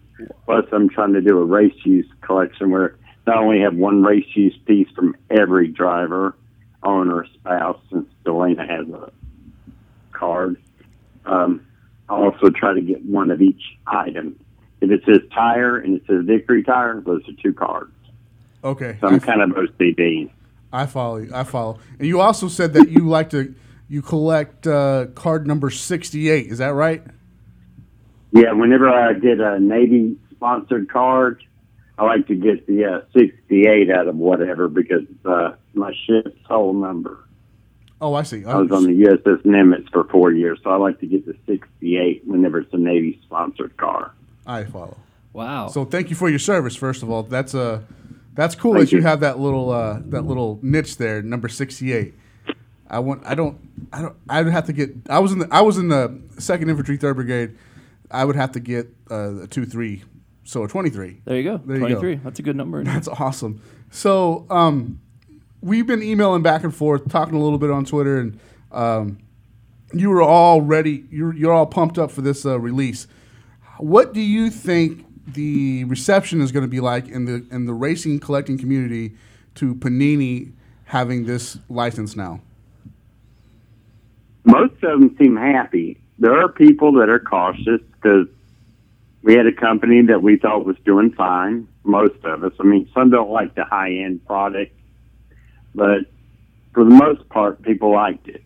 Plus, 0.46 0.66
I'm 0.72 0.88
trying 0.88 1.12
to 1.12 1.20
do 1.20 1.38
a 1.38 1.44
race 1.44 1.76
use 1.84 2.10
collection 2.22 2.70
where 2.70 2.96
not 3.24 3.36
only 3.38 3.60
have 3.60 3.76
one 3.76 4.02
race 4.02 4.26
use 4.34 4.58
piece 4.66 4.88
from 4.96 5.14
every 5.30 5.68
driver, 5.68 6.34
owner, 6.82 7.24
spouse, 7.34 7.78
since 7.92 8.08
Delana 8.24 8.68
has 8.68 8.88
a 8.88 9.12
card. 10.20 10.56
Um, 11.24 11.66
I 12.08 12.14
also 12.14 12.50
try 12.50 12.74
to 12.74 12.80
get 12.80 13.04
one 13.04 13.30
of 13.30 13.40
each 13.40 13.62
item. 13.86 14.38
If 14.80 14.90
it 14.90 15.02
says 15.06 15.20
tire 15.34 15.78
and 15.78 15.96
it 15.96 16.02
says 16.06 16.24
Victory 16.24 16.62
Tire, 16.62 17.00
those 17.00 17.22
are 17.28 17.42
two 17.42 17.52
cards. 17.52 17.92
Okay, 18.62 18.98
So 19.00 19.08
I, 19.08 19.12
I'm 19.12 19.20
kind 19.20 19.40
of 19.40 19.50
OCD. 19.50 20.30
I 20.72 20.86
follow 20.86 21.16
you. 21.16 21.30
I 21.34 21.44
follow. 21.44 21.78
And 21.98 22.06
you 22.06 22.20
also 22.20 22.48
said 22.48 22.74
that 22.74 22.90
you 22.90 23.08
like 23.08 23.30
to 23.30 23.54
you 23.88 24.02
collect 24.02 24.66
uh, 24.66 25.06
card 25.14 25.46
number 25.46 25.70
sixty 25.70 26.28
eight. 26.28 26.46
Is 26.46 26.58
that 26.58 26.74
right? 26.74 27.02
Yeah, 28.32 28.52
whenever 28.52 28.88
I 28.88 29.14
get 29.14 29.40
a 29.40 29.58
Navy 29.58 30.16
sponsored 30.30 30.88
card, 30.88 31.42
I 31.98 32.04
like 32.04 32.28
to 32.28 32.34
get 32.34 32.66
the 32.66 32.84
uh, 32.84 33.00
68 33.12 33.90
out 33.90 34.08
of 34.08 34.16
whatever 34.16 34.68
because 34.68 35.02
uh, 35.24 35.52
my 35.74 35.92
ship's 36.06 36.38
whole 36.46 36.72
number. 36.72 37.26
Oh, 38.00 38.14
I 38.14 38.22
see. 38.22 38.44
I 38.44 38.56
was 38.56 38.70
on 38.72 38.84
the 38.84 38.92
USS 38.92 39.42
Nimitz 39.44 39.90
for 39.92 40.04
four 40.04 40.32
years, 40.32 40.58
so 40.64 40.70
I 40.70 40.76
like 40.76 40.98
to 41.00 41.06
get 41.06 41.26
the 41.26 41.34
68 41.46 42.22
whenever 42.26 42.60
it's 42.60 42.72
a 42.72 42.78
Navy 42.78 43.20
sponsored 43.24 43.76
car. 43.76 44.14
I 44.46 44.64
follow. 44.64 44.96
Wow. 45.32 45.68
So 45.68 45.84
thank 45.84 46.08
you 46.10 46.16
for 46.16 46.28
your 46.28 46.38
service. 46.38 46.74
First 46.74 47.02
of 47.02 47.10
all, 47.10 47.22
that's 47.22 47.54
uh, 47.54 47.82
that's 48.34 48.54
cool 48.54 48.72
Thank 48.74 48.86
that 48.86 48.92
you 48.92 48.98
you. 48.98 49.04
have 49.06 49.20
that 49.20 49.38
little 49.38 49.70
uh, 49.70 50.00
that 50.06 50.22
little 50.22 50.58
niche 50.62 50.96
there, 50.96 51.22
number 51.22 51.48
sixty 51.48 51.92
eight. 51.92 52.14
I 52.88 52.98
want. 52.98 53.22
I 53.24 53.34
don't. 53.34 53.58
I 53.92 54.02
don't. 54.02 54.16
I'd 54.28 54.46
have 54.48 54.66
to 54.66 54.72
get. 54.72 54.90
I 55.08 55.20
was 55.20 55.32
in 55.32 55.40
the. 55.40 55.48
I 55.52 55.60
was 55.60 55.78
in 55.78 55.88
the 55.88 56.20
second 56.38 56.70
infantry, 56.70 56.96
third 56.96 57.14
brigade. 57.14 57.56
I 58.10 58.24
would 58.24 58.34
have 58.34 58.52
to 58.52 58.60
get 58.60 58.88
uh, 59.10 59.42
a 59.42 59.46
two 59.46 59.66
three, 59.66 60.02
so 60.42 60.64
a 60.64 60.68
twenty 60.68 60.90
three. 60.90 61.20
there 61.26 61.36
you 61.36 61.44
go. 61.44 61.58
There 61.58 61.76
you 61.76 61.82
go. 61.82 62.00
23. 62.00 62.14
That's 62.24 62.38
a 62.40 62.42
good 62.42 62.56
number. 62.56 62.82
That's 62.82 63.06
awesome. 63.06 63.62
So 63.90 64.46
um, 64.50 65.00
we've 65.62 65.86
been 65.86 66.02
emailing 66.02 66.42
back 66.42 66.64
and 66.64 66.74
forth, 66.74 67.08
talking 67.08 67.34
a 67.34 67.42
little 67.42 67.58
bit 67.58 67.70
on 67.70 67.84
Twitter, 67.84 68.18
and 68.18 68.40
um, 68.72 69.18
you 69.92 70.10
were 70.10 70.22
all 70.22 70.62
ready. 70.62 71.04
You're 71.10 71.34
you're 71.34 71.52
all 71.52 71.66
pumped 71.66 71.98
up 71.98 72.10
for 72.10 72.22
this 72.22 72.44
uh, 72.46 72.58
release. 72.58 73.06
What 73.78 74.12
do 74.12 74.20
you 74.20 74.50
think 74.50 75.06
the 75.26 75.84
reception 75.84 76.40
is 76.40 76.52
going 76.52 76.64
to 76.64 76.68
be 76.68 76.80
like 76.80 77.08
in 77.08 77.24
the 77.24 77.46
in 77.50 77.66
the 77.66 77.74
racing 77.74 78.20
collecting 78.20 78.58
community 78.58 79.14
to 79.56 79.74
Panini 79.74 80.52
having 80.84 81.26
this 81.26 81.58
license 81.68 82.16
now? 82.16 82.40
Most 84.44 84.74
of 84.82 85.00
them 85.00 85.16
seem 85.18 85.36
happy. 85.36 85.98
There 86.18 86.38
are 86.38 86.48
people 86.48 86.92
that 86.94 87.08
are 87.08 87.20
cautious 87.20 87.80
because 87.94 88.26
we 89.22 89.34
had 89.34 89.46
a 89.46 89.52
company 89.52 90.02
that 90.02 90.22
we 90.22 90.36
thought 90.36 90.64
was 90.64 90.76
doing 90.84 91.12
fine. 91.12 91.68
Most 91.84 92.24
of 92.24 92.44
us. 92.44 92.52
I 92.58 92.64
mean, 92.64 92.88
some 92.94 93.10
don't 93.10 93.30
like 93.30 93.54
the 93.54 93.64
high 93.64 93.92
end 93.92 94.24
product, 94.26 94.74
but 95.74 96.00
for 96.72 96.84
the 96.84 96.90
most 96.90 97.28
part, 97.28 97.62
people 97.62 97.92
liked 97.92 98.28
it. 98.28 98.42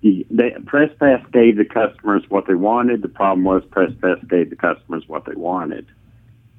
The, 0.00 0.26
the 0.30 0.50
Press 0.66 0.90
Pass 0.98 1.24
gave 1.32 1.56
the 1.56 1.64
customers 1.64 2.22
what 2.28 2.46
they 2.46 2.54
wanted. 2.54 3.02
The 3.02 3.08
problem 3.08 3.44
was 3.44 3.64
Press 3.70 3.90
Pass 4.00 4.18
gave 4.28 4.50
the 4.50 4.56
customers 4.56 5.04
what 5.08 5.24
they 5.24 5.34
wanted. 5.34 5.86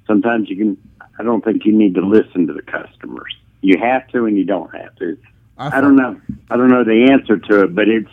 Sometimes 0.08 0.50
you 0.50 0.56
can. 0.58 0.78
I 1.18 1.24
don't 1.24 1.44
think 1.44 1.66
you 1.66 1.72
need 1.74 1.96
to 1.96 2.02
listen 2.02 2.48
to 2.48 2.54
the 2.54 2.62
customers. 2.62 3.36
You 3.62 3.78
have 3.80 4.08
to, 4.10 4.26
and 4.26 4.38
you 4.38 4.44
don't 4.46 4.74
have 4.76 4.96
to. 4.98 5.18
I 5.58 5.82
don't 5.82 5.96
know. 5.98 6.20
I 6.50 6.56
don't 6.58 6.70
know 6.70 6.84
the 6.86 7.10
answer 7.12 7.38
to 7.38 7.64
it, 7.64 7.76
but 7.76 7.88
it's 7.90 8.12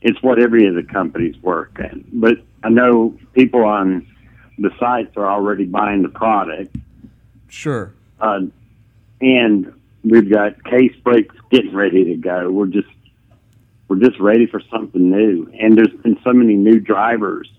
it's 0.00 0.20
what 0.22 0.40
every 0.40 0.66
of 0.66 0.74
the 0.74 0.82
companies 0.82 1.36
work 1.42 1.78
at. 1.78 1.94
But 2.12 2.38
I 2.64 2.68
know 2.68 3.16
people 3.34 3.64
on 3.64 4.06
the 4.58 4.70
sites 4.78 5.16
are 5.16 5.26
already 5.30 5.64
buying 5.64 6.02
the 6.02 6.08
product, 6.08 6.76
Sure. 7.48 7.92
uh, 8.20 8.40
and 9.20 9.72
we've 10.04 10.30
got 10.30 10.62
case 10.64 10.94
breaks 11.04 11.34
getting 11.50 11.74
ready 11.74 12.04
to 12.04 12.16
go. 12.16 12.50
We're 12.50 12.66
just 12.66 12.88
we're 13.88 13.98
just 14.00 14.18
ready 14.20 14.46
for 14.46 14.60
something 14.70 15.10
new. 15.10 15.50
And 15.60 15.76
there's 15.76 15.92
been 16.02 16.18
so 16.24 16.32
many 16.32 16.54
new 16.54 16.80
drivers 16.80 17.50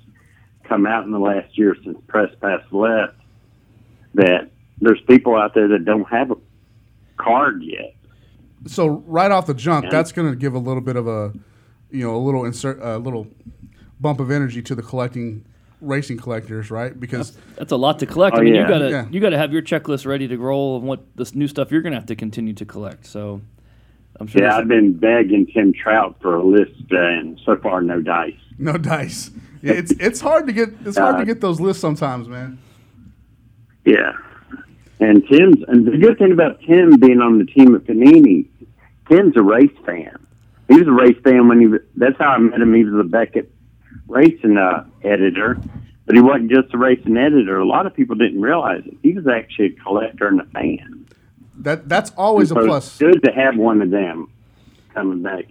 come 0.63 0.85
out 0.87 1.03
in 1.05 1.11
the 1.11 1.19
last 1.19 1.57
year 1.57 1.75
since 1.83 1.97
Press 2.07 2.33
Pass 2.41 2.61
left 2.71 3.15
that 4.15 4.49
there's 4.81 5.01
people 5.07 5.35
out 5.35 5.53
there 5.53 5.67
that 5.69 5.85
don't 5.85 6.05
have 6.09 6.31
a 6.31 6.35
card 7.17 7.61
yet. 7.63 7.95
So 8.65 9.03
right 9.07 9.29
off 9.31 9.45
the 9.45 9.53
jump, 9.53 9.85
Yeah. 9.85 9.91
that's 9.91 10.11
going 10.11 10.29
to 10.29 10.35
give 10.35 10.53
a 10.55 10.59
little 10.59 10.81
bit 10.81 10.95
of 10.95 11.07
a, 11.07 11.33
you 11.91 12.03
know, 12.05 12.15
a 12.15 12.17
little 12.17 12.45
insert, 12.45 12.79
a 12.81 12.97
little 12.97 13.27
bump 13.99 14.19
of 14.19 14.31
energy 14.31 14.61
to 14.63 14.73
the 14.75 14.81
collecting 14.81 15.45
racing 15.83 16.17
collectors, 16.17 16.71
right? 16.71 16.97
Because 16.99 17.37
That's 17.57 17.71
a 17.71 17.77
lot 17.77 17.99
to 17.99 18.05
collect. 18.05 18.35
Oh, 18.35 18.39
I 18.39 18.43
mean, 18.43 18.55
you 18.55 18.67
gotta 18.67 18.89
Yeah. 18.89 19.05
you 19.11 19.19
gotta 19.19 19.37
have 19.37 19.51
your 19.53 19.61
checklist 19.61 20.05
ready 20.05 20.27
to 20.27 20.37
roll 20.37 20.77
of 20.77 20.83
what 20.83 21.01
this 21.15 21.35
new 21.35 21.47
stuff 21.47 21.71
you're 21.71 21.81
gonna 21.81 21.95
have 21.95 22.05
to 22.07 22.15
continue 22.15 22.53
to 22.53 22.65
collect. 22.65 23.05
So, 23.05 23.41
I'm 24.19 24.27
sure. 24.27 24.41
Yeah, 24.43 24.57
I've 24.57 24.67
been 24.67 24.93
begging 24.93 25.45
Tim 25.53 25.73
Trout 25.73 26.15
for 26.21 26.35
a 26.35 26.43
list, 26.43 26.71
uh, 26.91 26.97
and 26.97 27.39
so 27.45 27.55
far 27.57 27.81
no 27.81 28.01
dice. 28.01 28.33
no 28.57 28.73
dice. 28.77 29.31
Yeah, 29.61 29.73
it's 29.73 29.91
it's 29.93 30.21
hard 30.21 30.47
to 30.47 30.53
get 30.53 30.69
it's 30.85 30.97
hard 30.97 31.15
to 31.17 31.21
Uh, 31.21 31.25
get 31.25 31.41
those 31.41 31.59
lists 31.61 31.81
sometimes, 31.81 32.27
man. 32.27 32.57
Yeah. 33.85 34.13
And 34.99 35.25
Tim's, 35.27 35.57
and 35.67 35.85
the 35.85 35.97
good 35.97 36.17
thing 36.17 36.31
about 36.31 36.61
Tim 36.61 36.97
being 36.97 37.19
on 37.19 37.37
the 37.37 37.45
team 37.45 37.75
at 37.75 37.83
Panini, 37.83 38.45
Tim's 39.09 39.35
a 39.35 39.41
race 39.41 39.71
fan. 39.85 40.17
He 40.69 40.75
was 40.79 40.87
a 40.87 40.91
race 40.91 41.17
fan 41.23 41.47
when 41.49 41.59
he 41.59 41.67
that's 41.97 42.17
how 42.17 42.29
I 42.29 42.37
met 42.37 42.61
him. 42.61 42.73
He 42.73 42.85
was 42.85 42.93
a 43.05 43.07
Beckett 43.07 43.51
racing 44.07 44.57
uh, 44.57 44.85
editor, 45.03 45.57
but 46.05 46.15
he 46.15 46.21
wasn't 46.21 46.51
just 46.51 46.73
a 46.73 46.77
racing 46.77 47.17
editor. 47.17 47.59
A 47.59 47.65
lot 47.65 47.85
of 47.85 47.93
people 47.93 48.15
didn't 48.15 48.41
realize 48.41 48.83
it. 48.85 48.97
He 49.01 49.13
was 49.13 49.27
actually 49.27 49.67
a 49.67 49.83
collector 49.83 50.27
and 50.27 50.41
a 50.41 50.45
fan. 50.45 51.05
That 51.59 51.87
that's 51.87 52.11
always 52.11 52.51
a 52.51 52.55
plus. 52.55 52.87
It's 52.87 52.97
good 52.97 53.23
to 53.23 53.31
have 53.31 53.55
one 53.55 53.81
of 53.81 53.89
them 53.89 54.29
coming 54.93 55.21
back. 55.21 55.45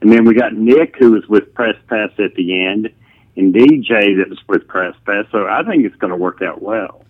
And 0.00 0.12
then 0.12 0.24
we 0.24 0.34
got 0.34 0.54
Nick, 0.54 0.96
who 0.96 1.12
was 1.12 1.26
with 1.28 1.52
Press 1.54 1.74
Pass 1.88 2.10
at 2.18 2.34
the 2.34 2.64
end, 2.64 2.90
and 3.36 3.52
DJ 3.52 4.16
that 4.18 4.28
was 4.28 4.38
with 4.48 4.66
Press 4.68 4.94
Pass. 5.04 5.24
So 5.32 5.46
I 5.46 5.62
think 5.64 5.84
it's 5.84 5.96
going 5.96 6.12
to 6.12 6.16
work 6.16 6.40
out 6.42 6.62
well. 6.62 7.04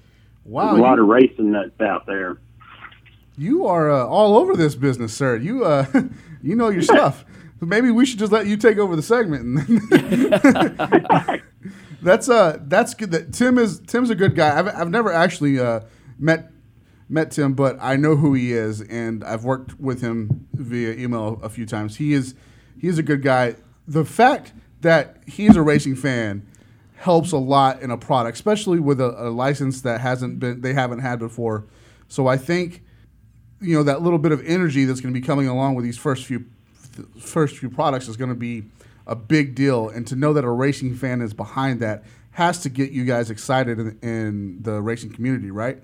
Wow, 0.45 0.69
There's 0.69 0.78
a 0.78 0.83
lot 0.83 0.97
you, 0.97 1.02
of 1.02 1.09
racing 1.09 1.52
nuts 1.52 1.81
out 1.81 2.07
there. 2.07 2.38
you 3.37 3.67
are 3.67 3.90
uh, 3.90 4.07
all 4.07 4.38
over 4.38 4.57
this 4.57 4.75
business, 4.75 5.12
sir. 5.12 5.37
You 5.37 5.64
uh, 5.64 5.87
you 6.43 6.57
know 6.57 6.71
your 6.71 6.83
stuff. 6.83 7.25
Maybe 7.61 7.91
we 7.91 8.07
should 8.07 8.19
just 8.19 8.33
let 8.33 8.47
you 8.47 8.57
take 8.57 8.79
over 8.79 8.95
the 8.95 9.03
segment. 9.03 9.59
That's 12.00 12.29
uh 12.29 12.59
that's 12.62 12.95
good. 12.95 13.11
That 13.11 13.33
Tim 13.33 13.59
is 13.59 13.81
Tim's 13.81 14.11
a 14.11 14.15
good 14.15 14.35
guy. 14.35 14.59
I've 14.59 14.69
I've 14.69 14.91
never 14.91 15.12
actually 15.12 15.59
uh, 15.59 15.81
met 16.19 16.50
met 17.09 17.33
Tim, 17.33 17.55
but 17.55 17.77
I 17.81 17.97
know 17.97 18.17
who 18.17 18.35
he 18.35 18.53
is, 18.53 18.81
and 18.83 19.25
I've 19.25 19.45
worked 19.45 19.81
with 19.81 20.00
him 20.00 20.47
via 20.55 20.93
email 20.93 21.41
a 21.43 21.49
few 21.49 21.67
times. 21.67 21.97
He 21.97 22.12
is 22.12 22.35
he 22.79 22.88
is 22.88 22.99
a 22.99 23.03
good 23.03 23.23
guy. 23.23 23.57
The 23.87 24.05
fact 24.05 24.53
that 24.83 25.17
he's 25.27 25.57
a 25.57 25.62
racing 25.62 25.97
fan 25.97 26.47
helps 26.97 27.33
a 27.33 27.38
lot 27.38 27.83
in 27.83 27.91
a 27.91 27.97
product, 27.99 28.37
especially 28.37 28.79
with 28.79 29.00
a, 29.00 29.29
a 29.29 29.31
license 29.31 29.81
that 29.83 30.00
hasn't 30.00 30.38
been 30.38 30.61
they 30.61 30.75
haven't 30.75 31.00
had 31.00 31.19
before. 31.19 31.67
So 32.07 32.29
I 32.29 32.37
think 32.37 32.85
you 33.61 33.75
know 33.75 33.83
that 33.83 34.03
little 34.03 34.21
bit 34.21 34.31
of 34.31 34.45
energy 34.47 34.85
that's 34.85 35.00
going 35.00 35.12
to 35.12 35.21
be 35.21 35.27
coming 35.27 35.49
along 35.49 35.75
with 35.75 35.85
these 35.85 35.99
first 35.99 36.27
few 36.27 36.45
first 37.19 37.57
few 37.57 37.71
products 37.71 38.09
is 38.09 38.17
going 38.17 38.31
to 38.31 38.37
be 38.37 38.64
a 39.07 39.17
big 39.17 39.55
deal, 39.55 39.88
and 39.88 40.07
to 40.07 40.17
know 40.17 40.33
that 40.33 40.45
a 40.45 40.50
racing 40.50 40.95
fan 40.95 41.23
is 41.23 41.33
behind 41.33 41.81
that 41.81 42.05
has 42.33 42.61
to 42.61 42.69
get 42.69 42.90
you 42.90 43.05
guys 43.05 43.31
excited 43.31 43.78
in, 43.78 43.99
in 44.02 44.62
the 44.62 44.81
racing 44.81 45.12
community, 45.12 45.50
right? 45.50 45.83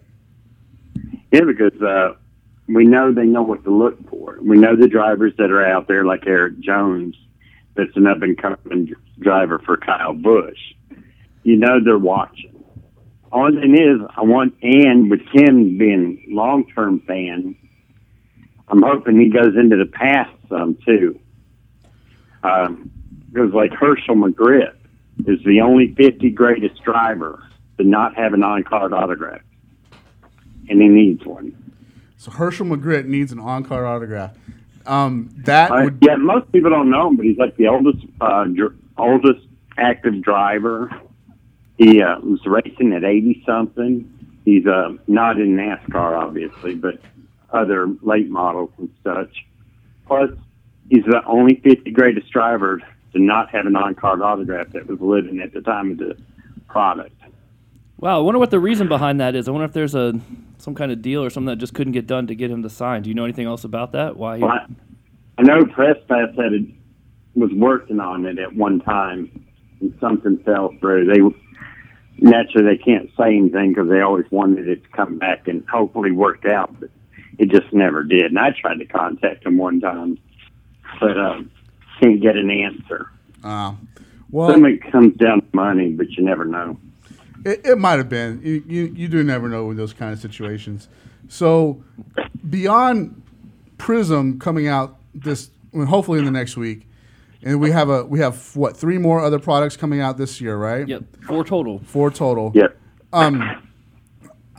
Yeah, 1.33 1.40
because 1.47 1.80
uh, 1.83 2.14
we 2.68 2.85
know 2.85 3.12
they 3.12 3.25
know 3.25 3.42
what 3.42 3.64
to 3.64 3.71
look 3.71 4.09
for. 4.09 4.38
We 4.40 4.56
know 4.56 4.76
the 4.76 4.88
drivers 4.88 5.33
that 5.38 5.50
are 5.50 5.64
out 5.64 5.88
there, 5.88 6.04
like 6.04 6.26
Erik 6.26 6.61
Jones, 6.61 7.16
that's 7.75 7.90
an 7.97 8.06
up 8.06 8.23
and 8.23 8.40
coming 8.40 8.92
driver 9.18 9.59
for 9.59 9.76
Kyle 9.76 10.14
Busch. 10.14 10.59
You 11.42 11.56
know 11.56 11.83
they're 11.85 11.99
watching. 11.99 12.52
Only 13.33 13.60
thing 13.60 13.75
is, 13.75 14.00
I 14.17 14.23
want, 14.23 14.54
and 14.62 15.10
with 15.10 15.21
Tim 15.34 15.76
being 15.76 16.25
long 16.28 16.71
term 16.73 17.00
fan, 17.00 17.56
I'm 18.75 18.82
hoping 18.82 19.21
he 19.21 19.28
goes 19.28 19.54
into 19.56 19.76
the 19.76 19.87
past 19.87 20.32
some 20.49 20.76
too. 20.84 21.21
Um, 22.43 22.91
because 23.32 23.52
like 23.52 23.71
Hershel 23.71 24.17
McGriff 24.17 24.75
is 25.28 25.39
the 25.45 25.60
only 25.60 25.95
50 25.95 26.30
greatest 26.30 26.82
driver 26.82 27.43
to 27.78 27.84
not 27.84 28.17
have 28.17 28.34
an 28.34 28.43
on 28.43 28.65
card 28.65 28.93
autograph 28.93 29.43
and 30.69 30.80
he 30.82 30.89
needs 30.89 31.25
one. 31.25 31.54
So 32.17 32.32
Hershel 32.32 32.67
McGriff 32.67 33.04
needs 33.06 33.30
an 33.32 33.39
on-card 33.39 33.84
autograph. 33.84 34.37
Um, 34.87 35.30
that 35.45 35.71
Uh, 35.71 35.84
would 35.84 35.99
yeah, 36.00 36.17
most 36.17 36.50
people 36.52 36.71
don't 36.71 36.91
know 36.91 37.08
him, 37.08 37.17
but 37.17 37.26
he's 37.26 37.39
like 37.39 37.56
the 37.56 37.69
oldest 37.69 38.04
uh, 38.21 38.45
dr- 38.45 38.75
oldest 38.99 39.47
active 39.78 40.21
driver. 40.23 40.91
He 41.78 42.02
uh, 42.02 42.19
was 42.21 42.41
racing 42.47 42.93
at 42.93 43.04
eighty 43.04 43.43
something. 43.47 44.10
He's 44.45 44.67
uh, 44.67 44.93
not 45.06 45.39
in 45.41 45.56
NASCAR, 45.56 46.19
obviously, 46.21 46.75
but 46.75 47.00
other 47.54 47.86
late 48.02 48.28
models 48.28 48.71
and 48.78 48.90
such. 49.02 49.47
Plus, 50.06 50.30
he's 50.90 51.04
the 51.04 51.23
only 51.26 51.60
fifty 51.62 51.90
greatest 51.90 52.30
driver 52.30 52.80
to 53.12 53.19
not 53.19 53.49
have 53.50 53.67
an 53.67 53.76
on-card 53.76 54.21
autograph 54.21 54.71
that 54.71 54.86
was 54.86 55.00
living 55.00 55.40
at 55.40 55.52
the 55.52 55.60
time 55.60 55.93
of 55.93 55.99
the 55.99 56.17
product. 56.69 57.14
Wow, 57.99 58.19
I 58.19 58.23
wonder 58.23 58.38
what 58.38 58.50
the 58.50 58.58
reason 58.58 58.88
behind 58.88 59.21
that 59.21 59.34
is. 59.34 59.49
I 59.49 59.52
wonder 59.52 59.64
if 59.64 59.73
there's 59.73 59.95
a 59.95 60.21
some 60.58 60.75
kind 60.75 60.90
of 60.90 61.00
deal 61.00 61.23
or 61.23 61.30
something 61.30 61.47
that 61.47 61.56
just 61.56 61.75
couldn't 61.75 61.93
get 61.93 62.06
done 62.06 62.26
to 62.26 62.34
get 62.34 62.50
him 62.50 62.62
to 62.62 62.71
sign. 62.71 63.02
Do 63.02 63.08
you 63.08 63.14
know 63.14 63.25
anything 63.25 63.47
else 63.47 63.64
about 63.64 63.93
that? 63.93 64.17
Why? 64.17 64.36
He, 64.36 64.43
Well, 64.43 64.52
I, 64.52 64.67
I 65.38 65.43
know 65.43 65.64
Press 65.64 65.97
Pass 66.08 66.28
had 66.36 66.52
it, 66.52 66.67
was 67.34 67.50
working 67.52 68.00
on 68.00 68.26
it 68.26 68.38
at 68.38 68.54
one 68.54 68.80
time, 68.80 69.47
and 69.80 69.97
something 70.00 70.38
fell 70.45 70.75
through. 70.80 71.06
They 71.06 71.21
naturally 72.19 72.76
they 72.76 72.82
can't 72.82 73.10
say 73.17 73.36
anything 73.36 73.71
because 73.71 73.88
they 73.88 74.00
always 74.00 74.26
wanted 74.30 74.69
it 74.69 74.82
to 74.84 74.88
come 74.90 75.19
back 75.19 75.49
and 75.49 75.64
hopefully 75.69 76.12
work 76.12 76.45
out, 76.45 76.78
but 76.78 76.90
it 77.38 77.50
just 77.50 77.73
never 77.73 78.02
did. 78.02 78.26
And 78.26 78.38
I 78.38 78.50
tried 78.50 78.78
to 78.78 78.86
contact 78.86 79.44
them 79.44 79.56
one 79.58 79.80
time, 79.80 80.18
but 81.00 81.18
um, 81.18 81.50
can't 82.00 82.20
get 82.20 82.36
an 82.36 82.50
answer. 82.50 83.10
uh, 83.42 83.75
well, 84.30 84.50
Some 84.50 84.64
it 84.66 84.80
comes 84.90 85.16
down 85.16 85.40
to 85.42 85.47
money, 85.52 85.92
but 85.92 86.10
you 86.10 86.25
never 86.25 86.44
know. 86.44 86.76
It, 87.44 87.64
it 87.64 87.78
might 87.78 87.99
have 87.99 88.08
been. 88.08 88.40
You, 88.42 88.64
you 88.66 88.84
you 88.97 89.06
do 89.06 89.23
never 89.23 89.49
know 89.49 89.66
with 89.66 89.76
those 89.76 89.92
kind 89.92 90.12
of 90.12 90.18
situations. 90.18 90.88
So 91.28 91.84
beyond 92.49 93.23
Prism 93.78 94.38
coming 94.38 94.66
out 94.66 94.97
this, 95.14 95.50
well, 95.73 95.86
hopefully 95.86 96.18
in 96.18 96.25
the 96.25 96.30
next 96.30 96.56
week, 96.56 96.88
and 97.42 97.60
we 97.60 97.70
have 97.70 97.90
a 97.90 98.04
we 98.04 98.18
have 98.20 98.56
what 98.56 98.76
three 98.76 98.99
more 98.99 99.20
other 99.20 99.38
products 99.38 99.76
coming 99.76 100.00
out 100.00 100.16
this 100.16 100.40
year, 100.40 100.56
right? 100.56 100.88
Yep, 100.88 101.02
four 101.26 101.44
total. 101.44 101.80
Four 101.84 102.10
total. 102.10 102.50
Yep. 102.54 102.76
Um, 103.12 103.63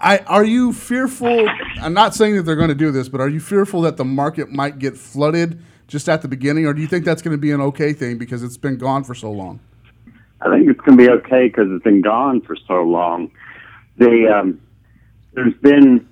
I 0.05 0.19
are 0.27 0.45
you 0.45 0.71
fearful? 0.71 1.49
I'm 1.81 1.93
not 1.93 2.13
saying 2.13 2.35
that 2.35 2.43
they're 2.43 2.55
going 2.55 2.69
to 2.69 2.75
do 2.75 2.91
this, 2.91 3.09
but 3.09 3.19
are 3.19 3.27
you 3.27 3.39
fearful 3.39 3.81
that 3.81 3.97
the 3.97 4.05
market 4.05 4.51
might 4.51 4.77
get 4.77 4.95
flooded 4.95 5.59
just 5.87 6.07
at 6.07 6.21
the 6.21 6.27
beginning, 6.27 6.67
or 6.67 6.75
do 6.75 6.81
you 6.81 6.87
think 6.87 7.05
that's 7.05 7.23
going 7.23 7.35
to 7.35 7.41
be 7.41 7.51
an 7.51 7.59
okay 7.59 7.91
thing 7.91 8.19
because 8.19 8.43
it's 8.43 8.55
been 8.55 8.77
gone 8.77 9.03
for 9.03 9.15
so 9.15 9.31
long? 9.31 9.59
I 10.41 10.49
think 10.51 10.69
it's 10.69 10.79
going 10.81 10.95
to 10.97 11.03
be 11.03 11.09
okay 11.09 11.47
because 11.47 11.71
it's 11.71 11.83
been 11.83 12.01
gone 12.01 12.41
for 12.41 12.55
so 12.67 12.83
long. 12.83 13.31
They, 13.97 14.27
um, 14.27 14.61
there's 15.33 15.55
been 15.55 16.07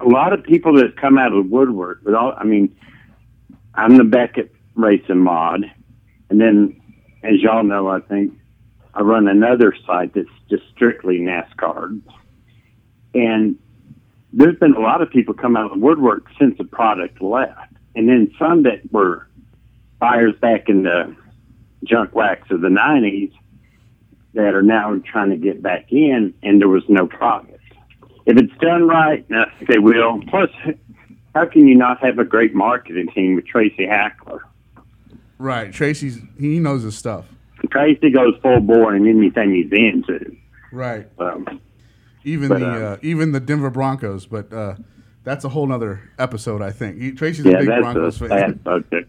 a 0.00 0.06
lot 0.06 0.32
of 0.32 0.44
people 0.44 0.74
that 0.74 0.86
have 0.86 0.96
come 0.96 1.18
out 1.18 1.32
of 1.32 1.44
the 1.44 1.50
woodwork. 1.50 2.02
With 2.04 2.14
all, 2.14 2.32
I 2.36 2.44
mean, 2.44 2.76
I'm 3.74 3.96
the 3.96 4.04
Beckett 4.04 4.54
racing 4.76 5.18
mod, 5.18 5.64
and 6.30 6.40
then, 6.40 6.80
as 7.24 7.40
y'all 7.40 7.64
know, 7.64 7.88
I 7.88 8.00
think 8.00 8.38
I 8.94 9.00
run 9.00 9.26
another 9.26 9.74
site 9.84 10.14
that's 10.14 10.28
just 10.48 10.62
strictly 10.74 11.18
NASCAR, 11.18 12.00
and 13.16 13.56
there's 14.32 14.58
been 14.58 14.74
a 14.74 14.80
lot 14.80 15.00
of 15.00 15.10
people 15.10 15.32
come 15.34 15.56
out 15.56 15.72
of 15.72 15.78
the 15.78 15.84
woodwork 15.84 16.26
since 16.38 16.56
the 16.58 16.64
product 16.64 17.22
left, 17.22 17.72
and 17.94 18.08
then 18.08 18.30
some 18.38 18.64
that 18.64 18.80
were 18.92 19.26
buyers 19.98 20.34
back 20.40 20.68
in 20.68 20.82
the 20.82 21.16
junk 21.84 22.14
wax 22.14 22.50
of 22.50 22.60
the 22.60 22.68
90s 22.68 23.32
that 24.34 24.54
are 24.54 24.62
now 24.62 25.00
trying 25.10 25.30
to 25.30 25.36
get 25.36 25.62
back 25.62 25.90
in, 25.90 26.34
and 26.42 26.60
there 26.60 26.68
was 26.68 26.82
no 26.88 27.06
product. 27.06 27.52
If 28.26 28.36
it's 28.36 28.52
done 28.60 28.86
right, 28.86 29.24
I 29.30 29.44
think 29.56 29.70
they 29.70 29.78
will. 29.78 30.20
Plus, 30.28 30.50
how 31.34 31.46
can 31.46 31.66
you 31.66 31.76
not 31.76 32.04
have 32.04 32.18
a 32.18 32.24
great 32.24 32.54
marketing 32.54 33.08
team 33.14 33.36
with 33.36 33.46
Tracy 33.46 33.86
Hackler? 33.86 34.42
Right, 35.38 35.72
Tracy's 35.72 36.20
he 36.38 36.58
knows 36.58 36.82
his 36.82 36.96
stuff. 36.96 37.26
Tracy 37.70 38.10
goes 38.10 38.34
full 38.42 38.60
bore 38.60 38.94
in 38.94 39.06
anything 39.06 39.54
he's 39.54 39.72
into. 39.72 40.36
Right. 40.72 41.06
Um, 41.18 41.60
Even 42.26 42.48
But, 42.48 42.58
the 42.58 42.66
uh, 42.66 42.90
uh, 42.90 42.96
even 43.02 43.30
the 43.30 43.38
Denver 43.38 43.70
Broncos, 43.70 44.26
but 44.26 44.52
uh, 44.52 44.74
that's 45.22 45.44
a 45.44 45.48
whole 45.48 45.72
other 45.72 46.10
episode. 46.18 46.60
I 46.60 46.72
think 46.72 47.00
he, 47.00 47.12
Tracy's 47.12 47.46
a 47.46 47.52
big 47.52 47.68
that's 47.68 47.80
Broncos 47.80 48.20
a 48.20 48.28
fan. 48.28 48.60
subject. 48.64 49.08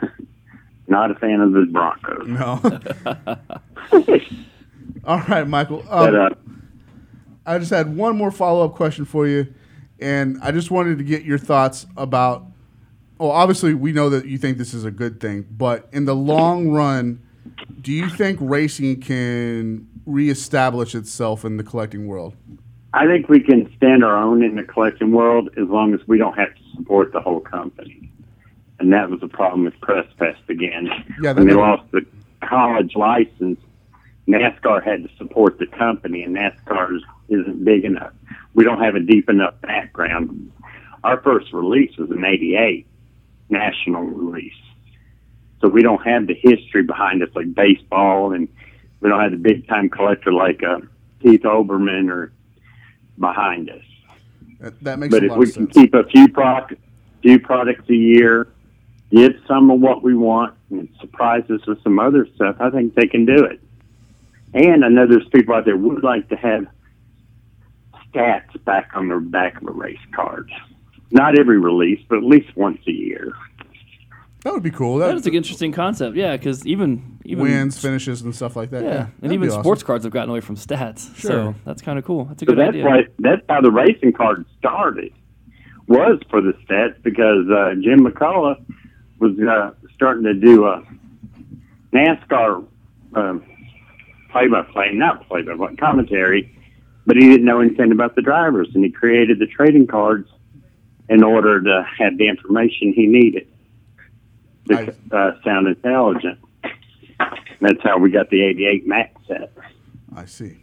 not 0.88 1.10
a 1.10 1.14
fan 1.16 1.40
of 1.42 1.52
the 1.52 1.66
Broncos. 1.66 2.26
No. 2.26 2.58
All 5.04 5.22
right, 5.28 5.46
Michael. 5.46 5.80
Um, 5.80 5.86
But 5.88 6.14
uh, 6.14 6.30
I 7.44 7.58
just 7.58 7.70
had 7.70 7.94
one 7.94 8.16
more 8.16 8.30
follow 8.30 8.64
up 8.64 8.74
question 8.74 9.04
for 9.04 9.26
you, 9.26 9.52
and 10.00 10.38
I 10.42 10.52
just 10.52 10.70
wanted 10.70 10.96
to 10.96 11.04
get 11.04 11.22
your 11.22 11.38
thoughts 11.38 11.86
about 11.98 12.46
well, 13.18 13.30
obviously 13.30 13.74
we 13.74 13.92
know 13.92 14.10
that 14.10 14.26
you 14.26 14.38
think 14.38 14.58
this 14.58 14.72
is 14.74 14.84
a 14.84 14.90
good 14.90 15.20
thing, 15.20 15.46
but 15.50 15.88
in 15.92 16.06
the 16.06 16.14
long 16.14 16.68
run, 16.70 17.22
do 17.80 17.92
you 17.92 18.08
think 18.08 18.38
racing 18.40 19.00
can 19.00 19.86
reestablish 20.06 20.94
itself 20.94 21.44
in 21.44 21.56
the 21.56 21.64
collecting 21.64 22.06
world? 22.06 22.34
I 22.92 23.06
think 23.06 23.28
we 23.28 23.40
can 23.40 23.70
stand 23.76 24.04
our 24.04 24.16
own 24.16 24.42
in 24.42 24.56
the 24.56 24.62
collecting 24.62 25.12
world 25.12 25.50
as 25.56 25.68
long 25.68 25.92
as 25.94 26.00
we 26.06 26.18
don't 26.18 26.36
have 26.38 26.54
to 26.54 26.62
support 26.76 27.12
the 27.12 27.20
whole 27.20 27.40
company. 27.40 28.10
And 28.78 28.92
that 28.92 29.10
was 29.10 29.20
the 29.20 29.28
problem 29.28 29.64
with 29.64 29.78
Press 29.80 30.06
Pass 30.18 30.36
again. 30.48 30.88
Yeah, 31.22 31.32
when 31.32 31.46
they 31.46 31.54
lost 31.54 31.90
the 31.92 32.04
college 32.42 32.94
license, 32.94 33.58
NASCAR 34.28 34.82
had 34.82 35.02
to 35.04 35.10
support 35.16 35.58
the 35.58 35.66
company, 35.66 36.22
and 36.22 36.36
NASCAR 36.36 36.96
is- 36.96 37.04
isn't 37.28 37.64
big 37.64 37.84
enough. 37.84 38.12
We 38.54 38.64
don't 38.64 38.80
have 38.80 38.94
a 38.94 39.00
deep 39.00 39.28
enough 39.28 39.60
background. 39.60 40.50
Our 41.04 41.20
first 41.20 41.52
release 41.52 41.96
was 41.96 42.10
in 42.10 42.24
'88, 42.24 42.86
national 43.50 44.02
release. 44.04 44.52
So 45.66 45.70
we 45.70 45.82
don't 45.82 46.06
have 46.06 46.28
the 46.28 46.34
history 46.34 46.84
behind 46.84 47.24
us 47.24 47.28
like 47.34 47.52
baseball, 47.52 48.32
and 48.32 48.46
we 49.00 49.08
don't 49.08 49.20
have 49.20 49.32
the 49.32 49.36
big 49.36 49.66
time 49.66 49.90
collector 49.90 50.32
like 50.32 50.62
uh, 50.62 50.78
Keith 51.20 51.42
Olbermann 51.42 52.08
or 52.08 52.30
behind 53.18 53.68
us. 53.70 53.82
That, 54.60 54.80
that 54.84 54.98
makes 55.00 55.10
But 55.10 55.24
if 55.24 55.32
we 55.32 55.50
can 55.50 55.66
keep 55.66 55.92
a 55.92 56.04
few 56.04 56.28
product, 56.28 56.74
few 57.20 57.40
products 57.40 57.82
a 57.90 57.96
year, 57.96 58.46
give 59.10 59.32
some 59.48 59.72
of 59.72 59.80
what 59.80 60.04
we 60.04 60.14
want, 60.14 60.54
and 60.70 60.88
surprise 61.00 61.42
us 61.50 61.66
with 61.66 61.82
some 61.82 61.98
other 61.98 62.28
stuff, 62.36 62.54
I 62.60 62.70
think 62.70 62.94
they 62.94 63.08
can 63.08 63.26
do 63.26 63.44
it. 63.44 63.60
And 64.54 64.84
I 64.84 64.88
know 64.88 65.08
there's 65.08 65.28
people 65.30 65.56
out 65.56 65.64
there 65.64 65.76
would 65.76 66.04
like 66.04 66.28
to 66.28 66.36
have 66.36 66.68
stats 68.14 68.64
back 68.64 68.90
on 68.94 69.08
the 69.08 69.16
back 69.16 69.60
of 69.60 69.66
a 69.66 69.72
race 69.72 69.98
card. 70.14 70.48
Not 71.10 71.36
every 71.36 71.58
release, 71.58 72.04
but 72.08 72.18
at 72.18 72.24
least 72.24 72.56
once 72.56 72.78
a 72.86 72.92
year. 72.92 73.32
That 74.46 74.52
would 74.52 74.62
be 74.62 74.70
cool. 74.70 74.98
That, 74.98 75.08
That 75.08 75.16
is 75.16 75.26
an 75.26 75.34
interesting 75.34 75.72
concept. 75.72 76.14
Yeah, 76.16 76.36
because 76.36 76.64
even 76.64 77.18
even 77.24 77.42
wins, 77.42 77.80
finishes, 77.80 78.22
and 78.22 78.32
stuff 78.32 78.54
like 78.54 78.70
that. 78.70 78.84
Yeah, 78.84 78.88
Yeah, 78.94 79.06
and 79.20 79.32
even 79.32 79.40
be 79.40 79.48
awesome. 79.48 79.62
sports 79.64 79.82
cards 79.82 80.04
have 80.04 80.12
gotten 80.12 80.30
away 80.30 80.40
from 80.40 80.54
stats. 80.54 81.12
Sure. 81.16 81.30
So 81.30 81.54
that's 81.64 81.82
kind 81.82 81.98
of 81.98 82.04
cool. 82.04 82.26
That's 82.26 82.42
a 82.42 82.46
So 82.46 82.52
good 82.52 82.58
that's 82.58 82.68
idea. 82.68 82.84
why 82.84 83.00
that's 83.18 83.42
how 83.48 83.60
the 83.60 83.72
racing 83.72 84.12
card 84.12 84.46
started. 84.56 85.12
Was 85.88 86.20
for 86.30 86.40
the 86.40 86.52
stats 86.64 87.02
because 87.02 87.48
uh, 87.50 87.74
Jim 87.82 88.06
McCullough 88.06 88.64
was 89.18 89.36
uh, 89.40 89.72
starting 89.96 90.22
to 90.22 90.34
do 90.34 90.64
a 90.66 90.84
NASCAR 91.92 92.64
um, 93.16 93.42
play-by-play, 94.30 94.92
not 94.92 95.26
play-by-play 95.26 95.74
commentary, 95.74 96.56
but 97.04 97.16
he 97.16 97.22
didn't 97.28 97.44
know 97.46 97.60
anything 97.60 97.90
about 97.90 98.14
the 98.14 98.22
drivers, 98.22 98.68
and 98.74 98.84
he 98.84 98.90
created 98.92 99.40
the 99.40 99.46
trading 99.46 99.88
cards 99.88 100.28
in 101.08 101.24
order 101.24 101.60
to 101.60 101.86
have 101.98 102.16
the 102.18 102.28
information 102.28 102.92
he 102.92 103.06
needed 103.06 103.48
to 104.68 104.94
uh, 105.12 105.32
sound 105.44 105.66
intelligent. 105.68 106.38
That's 107.60 107.82
how 107.82 107.98
we 107.98 108.10
got 108.10 108.30
the 108.30 108.42
'88 108.42 108.86
Maxx 108.86 109.20
set. 109.26 109.52
I 110.14 110.24
see. 110.26 110.58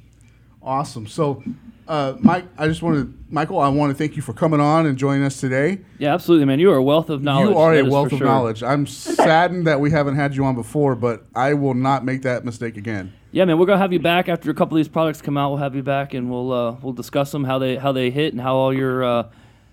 Awesome. 0.61 1.07
So, 1.07 1.43
uh, 1.87 2.13
Mike, 2.21 2.45
I 2.57 2.67
just 2.67 2.81
want 2.81 2.95
to, 2.97 3.13
Michael, 3.29 3.59
I 3.59 3.67
want 3.67 3.91
to 3.91 3.95
thank 3.97 4.15
you 4.15 4.21
for 4.21 4.31
coming 4.33 4.59
on 4.61 4.85
and 4.85 4.97
joining 4.97 5.23
us 5.23 5.39
today. 5.39 5.79
Yeah, 5.97 6.13
absolutely, 6.13 6.45
man. 6.45 6.59
You 6.59 6.71
are 6.71 6.77
a 6.77 6.83
wealth 6.83 7.09
of 7.09 7.21
knowledge. 7.21 7.49
You 7.49 7.57
are 7.57 7.75
That 7.75 7.85
a 7.85 7.89
wealth 7.89 8.11
of 8.13 8.19
sure. 8.19 8.27
knowledge. 8.27 8.63
I'm 8.63 8.87
saddened 8.87 9.67
that 9.67 9.79
we 9.79 9.91
haven't 9.91 10.15
had 10.15 10.35
you 10.35 10.45
on 10.45 10.55
before, 10.55 10.95
but 10.95 11.25
I 11.35 11.53
will 11.55 11.73
not 11.73 12.05
make 12.05 12.21
that 12.21 12.45
mistake 12.45 12.77
again. 12.77 13.11
Yeah, 13.31 13.45
man. 13.45 13.57
We're 13.57 13.65
gonna 13.65 13.79
have 13.79 13.91
you 13.91 13.99
back 13.99 14.29
after 14.29 14.49
a 14.51 14.53
couple 14.53 14.77
of 14.77 14.79
these 14.79 14.87
products 14.87 15.21
come 15.21 15.37
out. 15.37 15.49
We'll 15.49 15.57
have 15.57 15.75
you 15.75 15.83
back, 15.83 16.13
and 16.13 16.29
we'll 16.29 16.51
uh, 16.53 16.75
we'll 16.81 16.93
discuss 16.93 17.31
them 17.31 17.43
how 17.43 17.57
they 17.57 17.75
how 17.77 17.91
they 17.91 18.11
hit 18.11 18.31
and 18.33 18.41
how 18.41 18.55
all 18.55 18.71
your 18.73 19.03
uh, 19.03 19.23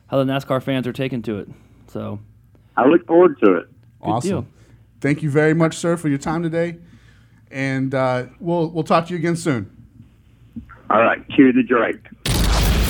how 0.09 0.17
the 0.23 0.25
NASCAR 0.25 0.63
fans 0.63 0.87
are 0.87 0.93
taking 0.95 1.21
to 1.23 1.39
it. 1.39 1.49
So 1.89 2.19
I 2.77 2.87
look 2.87 3.07
forward 3.07 3.39
to 3.45 3.57
it. 3.59 3.69
Awesome. 4.03 4.31
deal. 4.31 4.47
Thank 5.01 5.23
you 5.23 5.31
very 5.31 5.55
much, 5.55 5.77
sir, 5.77 5.97
for 5.97 6.09
your 6.09 6.19
time 6.19 6.43
today, 6.43 6.77
and 7.51 7.95
uh, 7.95 8.27
we'll 8.39 8.69
we'll 8.71 8.85
talk 8.85 9.07
to 9.07 9.13
you 9.13 9.19
again 9.19 9.37
soon. 9.37 9.71
All 10.91 11.01
right, 11.01 11.27
cue 11.35 11.53
the 11.53 11.63
Drake. 11.63 12.07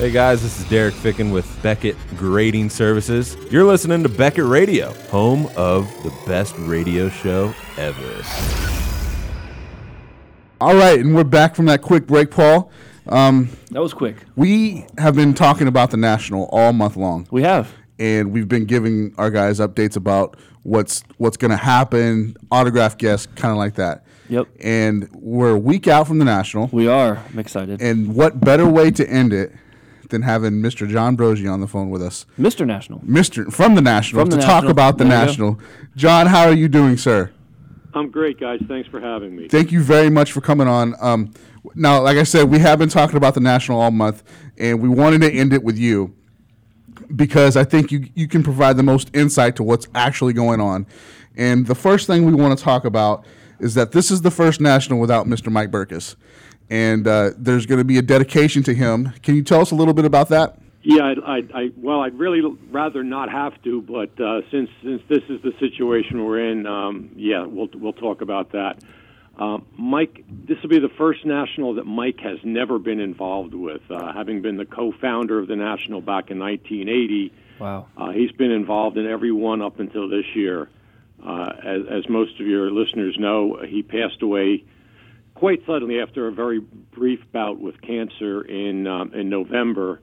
Hey 0.00 0.10
guys, 0.10 0.42
this 0.42 0.58
is 0.58 0.68
Derek 0.70 0.94
Ficken 0.94 1.30
with 1.30 1.62
Beckett 1.62 1.94
Grading 2.16 2.70
Services. 2.70 3.36
You're 3.50 3.64
listening 3.64 4.02
to 4.02 4.08
Beckett 4.08 4.46
Radio, 4.46 4.94
home 5.10 5.46
of 5.56 5.86
the 6.02 6.10
best 6.26 6.54
radio 6.58 7.10
show 7.10 7.52
ever. 7.76 8.22
All 10.58 10.74
right, 10.74 10.98
and 10.98 11.14
we're 11.14 11.24
back 11.24 11.54
from 11.54 11.66
that 11.66 11.82
quick 11.82 12.06
break, 12.06 12.30
Paul. 12.30 12.72
Um, 13.08 13.50
that 13.70 13.82
was 13.82 13.92
quick. 13.92 14.16
we 14.36 14.86
have 14.98 15.14
been 15.14 15.34
talking 15.34 15.66
about 15.66 15.90
the 15.90 15.96
national 15.96 16.44
all 16.52 16.72
month 16.72 16.96
long. 16.96 17.26
We 17.30 17.42
have. 17.42 17.70
And 18.00 18.32
we've 18.32 18.48
been 18.48 18.64
giving 18.64 19.14
our 19.18 19.30
guys 19.30 19.60
updates 19.60 19.94
about 19.94 20.36
what's 20.62 21.04
what's 21.18 21.36
going 21.36 21.50
to 21.52 21.56
happen, 21.56 22.34
autograph 22.50 22.96
guests, 22.98 23.28
kind 23.36 23.52
of 23.52 23.58
like 23.58 23.74
that. 23.74 24.04
Yep. 24.30 24.48
And 24.60 25.08
we're 25.12 25.50
a 25.50 25.58
week 25.58 25.86
out 25.86 26.06
from 26.08 26.18
the 26.18 26.24
national, 26.24 26.68
We 26.72 26.88
are. 26.88 27.18
I'm 27.30 27.38
excited. 27.38 27.82
and 27.82 28.14
what 28.14 28.40
better 28.40 28.66
way 28.68 28.90
to 28.92 29.08
end 29.08 29.32
it 29.32 29.52
than 30.08 30.22
having 30.22 30.54
Mr. 30.54 30.88
John 30.88 31.16
Broggi 31.16 31.52
on 31.52 31.60
the 31.60 31.66
phone 31.68 31.90
with 31.90 32.02
us, 32.02 32.26
Mr. 32.38 32.66
National. 32.66 33.00
Mr. 33.00 33.52
from 33.52 33.74
the 33.74 33.80
national, 33.82 34.22
From 34.22 34.30
the 34.30 34.36
to 34.36 34.42
talk 34.42 34.54
National. 34.64 34.70
about 34.72 34.98
the 34.98 35.04
There 35.04 35.12
national. 35.26 35.60
John, 35.94 36.26
how 36.26 36.44
are 36.46 36.52
you 36.54 36.68
doing, 36.68 36.96
sir? 36.96 37.30
I'm 37.92 38.10
great, 38.10 38.38
guys. 38.40 38.60
Thanks 38.66 38.88
for 38.88 39.00
having 39.00 39.36
me. 39.36 39.48
Thank 39.48 39.72
you 39.72 39.82
very 39.82 40.10
much 40.10 40.32
for 40.32 40.40
coming 40.40 40.68
on. 40.68 40.94
Um, 41.00 41.32
now, 41.74 42.00
like 42.02 42.16
I 42.16 42.22
said, 42.22 42.44
we 42.50 42.60
have 42.60 42.78
been 42.78 42.88
talking 42.88 43.16
about 43.16 43.34
the 43.34 43.40
national 43.40 43.80
all 43.80 43.90
month, 43.90 44.22
and 44.58 44.80
we 44.80 44.88
wanted 44.88 45.20
to 45.22 45.30
end 45.32 45.52
it 45.52 45.62
with 45.64 45.76
you 45.76 46.14
because 47.16 47.56
I 47.56 47.64
think 47.64 47.90
you 47.90 48.08
you 48.14 48.28
can 48.28 48.42
provide 48.42 48.76
the 48.76 48.82
most 48.82 49.14
insight 49.14 49.56
to 49.56 49.62
what's 49.62 49.88
actually 49.94 50.32
going 50.32 50.60
on. 50.60 50.86
And 51.36 51.66
the 51.66 51.74
first 51.74 52.06
thing 52.06 52.24
we 52.24 52.34
want 52.34 52.56
to 52.58 52.62
talk 52.62 52.84
about 52.84 53.24
is 53.60 53.74
that 53.74 53.92
this 53.92 54.10
is 54.10 54.22
the 54.22 54.30
first 54.30 54.60
national 54.60 54.98
without 55.00 55.26
Mr. 55.26 55.50
Mike 55.50 55.70
Berkus, 55.70 56.16
and 56.68 57.06
uh, 57.06 57.30
there's 57.36 57.66
going 57.66 57.78
to 57.78 57.84
be 57.84 57.98
a 57.98 58.02
dedication 58.02 58.62
to 58.64 58.74
him. 58.74 59.12
Can 59.22 59.36
you 59.36 59.42
tell 59.42 59.60
us 59.60 59.70
a 59.70 59.74
little 59.74 59.94
bit 59.94 60.04
about 60.04 60.28
that? 60.30 60.58
Yeah, 60.82 61.02
I, 61.02 61.36
I, 61.36 61.42
I 61.54 61.70
well, 61.76 62.00
I'd 62.00 62.18
really 62.18 62.40
rather 62.70 63.04
not 63.04 63.30
have 63.30 63.60
to, 63.64 63.82
but 63.82 64.18
uh, 64.20 64.40
since 64.50 64.70
since 64.82 65.02
this 65.08 65.22
is 65.28 65.42
the 65.42 65.52
situation 65.60 66.24
we're 66.24 66.50
in, 66.50 66.66
um, 66.66 67.10
yeah, 67.16 67.44
we'll 67.44 67.68
we'll 67.74 67.92
talk 67.92 68.22
about 68.22 68.52
that. 68.52 68.82
Um, 69.40 69.64
Mike, 69.78 70.22
this 70.28 70.58
will 70.62 70.68
be 70.68 70.78
the 70.78 70.92
first 70.98 71.24
national 71.24 71.74
that 71.76 71.86
Mike 71.86 72.20
has 72.20 72.38
never 72.44 72.78
been 72.78 73.00
involved 73.00 73.54
with, 73.54 73.80
uh, 73.90 74.12
having 74.12 74.42
been 74.42 74.58
the 74.58 74.66
co-founder 74.66 75.38
of 75.38 75.48
the 75.48 75.56
national 75.56 76.02
back 76.02 76.30
in 76.30 76.38
1980. 76.38 77.32
Wow. 77.58 77.86
Uh, 77.96 78.10
he's 78.10 78.32
been 78.32 78.50
involved 78.50 78.98
in 78.98 79.06
every 79.06 79.32
one 79.32 79.62
up 79.62 79.80
until 79.80 80.10
this 80.10 80.26
year. 80.34 80.68
Uh, 81.26 81.52
as, 81.64 81.80
as 81.90 82.08
most 82.08 82.38
of 82.38 82.46
your 82.46 82.70
listeners 82.70 83.16
know, 83.18 83.58
he 83.66 83.82
passed 83.82 84.20
away 84.20 84.64
quite 85.34 85.64
suddenly 85.66 86.00
after 86.00 86.28
a 86.28 86.32
very 86.32 86.60
brief 86.60 87.20
bout 87.32 87.58
with 87.58 87.80
cancer 87.80 88.42
in 88.42 88.86
um, 88.86 89.12
in 89.14 89.30
November, 89.30 90.00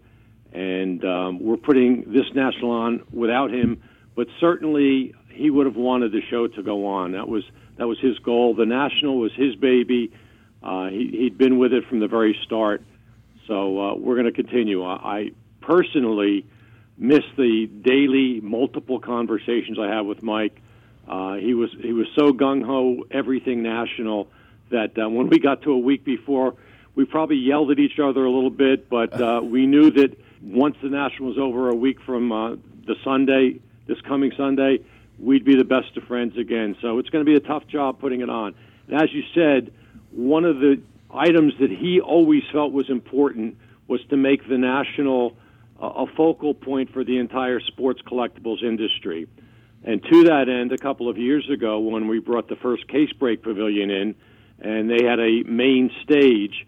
and 0.52 1.04
um, 1.06 1.40
we're 1.40 1.58
putting 1.58 2.12
this 2.12 2.26
national 2.34 2.72
on 2.72 3.04
without 3.12 3.52
him. 3.52 3.82
But 4.16 4.28
certainly, 4.40 5.14
he 5.32 5.50
would 5.52 5.68
have 5.68 5.76
wanted 5.76 6.12
the 6.12 6.22
show 6.30 6.48
to 6.48 6.64
go 6.64 6.88
on. 6.88 7.12
That 7.12 7.28
was 7.28 7.44
that 7.78 7.88
was 7.88 8.00
his 8.00 8.18
goal. 8.20 8.56
The 8.56 8.66
national 8.66 9.18
was 9.18 9.32
his 9.34 9.56
baby. 9.56 10.12
Uh, 10.62 10.88
he, 10.88 11.10
he'd 11.12 11.38
been 11.38 11.58
with 11.58 11.74
it 11.74 11.86
from 11.88 12.00
the 12.00 12.08
very 12.08 12.38
start. 12.44 12.82
So 13.48 13.80
uh, 13.80 13.96
we're 13.96 14.16
going 14.16 14.26
to 14.26 14.32
continue. 14.32 14.84
I, 14.84 14.96
I 14.96 15.32
personally 15.62 16.46
miss 16.98 17.24
the 17.38 17.68
daily, 17.68 18.42
multiple 18.42 19.00
conversations 19.00 19.78
I 19.80 19.88
have 19.88 20.06
with 20.06 20.22
Mike. 20.22 20.60
Uh, 21.08 21.36
he 21.36 21.54
was 21.54 21.70
he 21.80 21.94
was 21.94 22.08
so 22.16 22.34
gung 22.34 22.66
ho, 22.66 23.06
everything 23.12 23.64
national, 23.64 24.28
that 24.72 24.98
uh, 24.98 25.08
when 25.08 25.30
we 25.30 25.40
got 25.40 25.62
to 25.62 25.72
a 25.72 25.78
week 25.78 26.04
before, 26.04 26.56
we 26.96 27.06
probably 27.06 27.38
yelled 27.38 27.72
at 27.72 27.80
each 27.80 28.00
other 28.00 28.26
a 28.26 28.32
little 28.32 28.50
bit, 28.50 28.90
but 28.90 29.22
uh, 29.22 29.40
we 29.44 29.66
knew 29.66 29.92
that 29.92 30.18
once 30.42 30.76
the 30.82 30.90
national 30.90 31.30
was 31.30 31.38
over, 31.38 31.70
a 31.70 31.76
week 31.76 32.02
from 32.02 32.32
uh, 32.32 32.56
the 32.86 32.96
Sunday, 33.04 33.60
this 33.86 34.02
coming 34.02 34.34
Sunday, 34.36 34.80
we'd 35.20 35.46
be 35.46 35.56
the 35.56 35.66
best 35.66 35.96
of 35.98 36.04
friends 36.04 36.38
again. 36.38 36.76
So 36.82 37.00
it's 37.00 37.10
going 37.10 37.26
to 37.26 37.30
be 37.30 37.36
a 37.36 37.48
tough 37.48 37.68
job 37.68 38.00
putting 38.00 38.22
it 38.22 38.30
on. 38.30 38.56
And 38.88 39.02
as 39.02 39.10
you 39.14 39.24
said, 39.34 39.72
one 40.12 40.46
of 40.46 40.60
the 40.60 40.82
items 41.12 41.54
that 41.60 41.70
he 41.72 42.00
always 42.02 42.44
felt 42.52 42.72
was 42.72 42.90
important 42.90 43.58
was 43.88 44.02
to 44.10 44.18
make 44.18 44.48
the 44.48 44.58
national 44.58 45.38
uh, 45.82 45.86
a 45.88 46.06
focal 46.16 46.54
point 46.54 46.92
for 46.92 47.04
the 47.04 47.18
entire 47.18 47.60
sports 47.60 48.02
collectibles 48.02 48.64
industry. 48.64 49.28
And 49.84 50.04
to 50.04 50.24
that 50.26 50.50
end, 50.50 50.72
a 50.72 50.78
couple 50.78 51.08
of 51.08 51.18
years 51.18 51.50
ago, 51.50 51.80
when 51.80 52.08
we 52.08 52.20
brought 52.20 52.50
the 52.50 52.56
first 52.56 52.88
case 52.88 53.12
break 53.14 53.44
pavilion 53.44 53.90
in, 53.90 54.16
and 54.60 54.90
they 54.90 55.06
had 55.06 55.20
a 55.20 55.44
main 55.44 55.92
stage, 56.04 56.66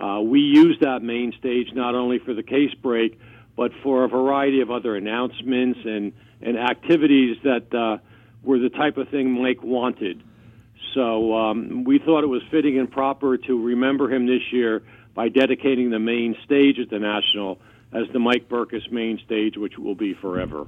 uh, 0.00 0.20
we 0.20 0.40
used 0.40 0.80
that 0.80 1.02
main 1.02 1.32
stage 1.38 1.68
not 1.72 1.94
only 1.94 2.18
for 2.18 2.34
the 2.34 2.42
case 2.42 2.72
break, 2.74 3.18
but 3.60 3.72
for 3.82 4.04
a 4.04 4.08
variety 4.08 4.62
of 4.62 4.70
other 4.70 4.96
announcements 4.96 5.80
and, 5.84 6.14
and 6.40 6.56
activities 6.56 7.36
that 7.44 7.74
uh, 7.74 7.98
were 8.42 8.58
the 8.58 8.70
type 8.70 8.96
of 8.96 9.06
thing 9.10 9.30
Mike 9.32 9.62
wanted. 9.62 10.22
So 10.94 11.36
um, 11.36 11.84
we 11.84 11.98
thought 11.98 12.24
it 12.24 12.28
was 12.28 12.40
fitting 12.50 12.78
and 12.78 12.90
proper 12.90 13.36
to 13.36 13.62
remember 13.62 14.10
him 14.10 14.26
this 14.26 14.40
year 14.50 14.82
by 15.14 15.28
dedicating 15.28 15.90
the 15.90 15.98
main 15.98 16.38
stage 16.42 16.78
at 16.78 16.88
the 16.88 16.98
National 16.98 17.60
as 17.92 18.04
the 18.14 18.18
Mike 18.18 18.48
Berkus 18.48 18.90
main 18.90 19.20
stage, 19.26 19.58
which 19.58 19.76
will 19.76 19.94
be 19.94 20.14
forever. 20.14 20.66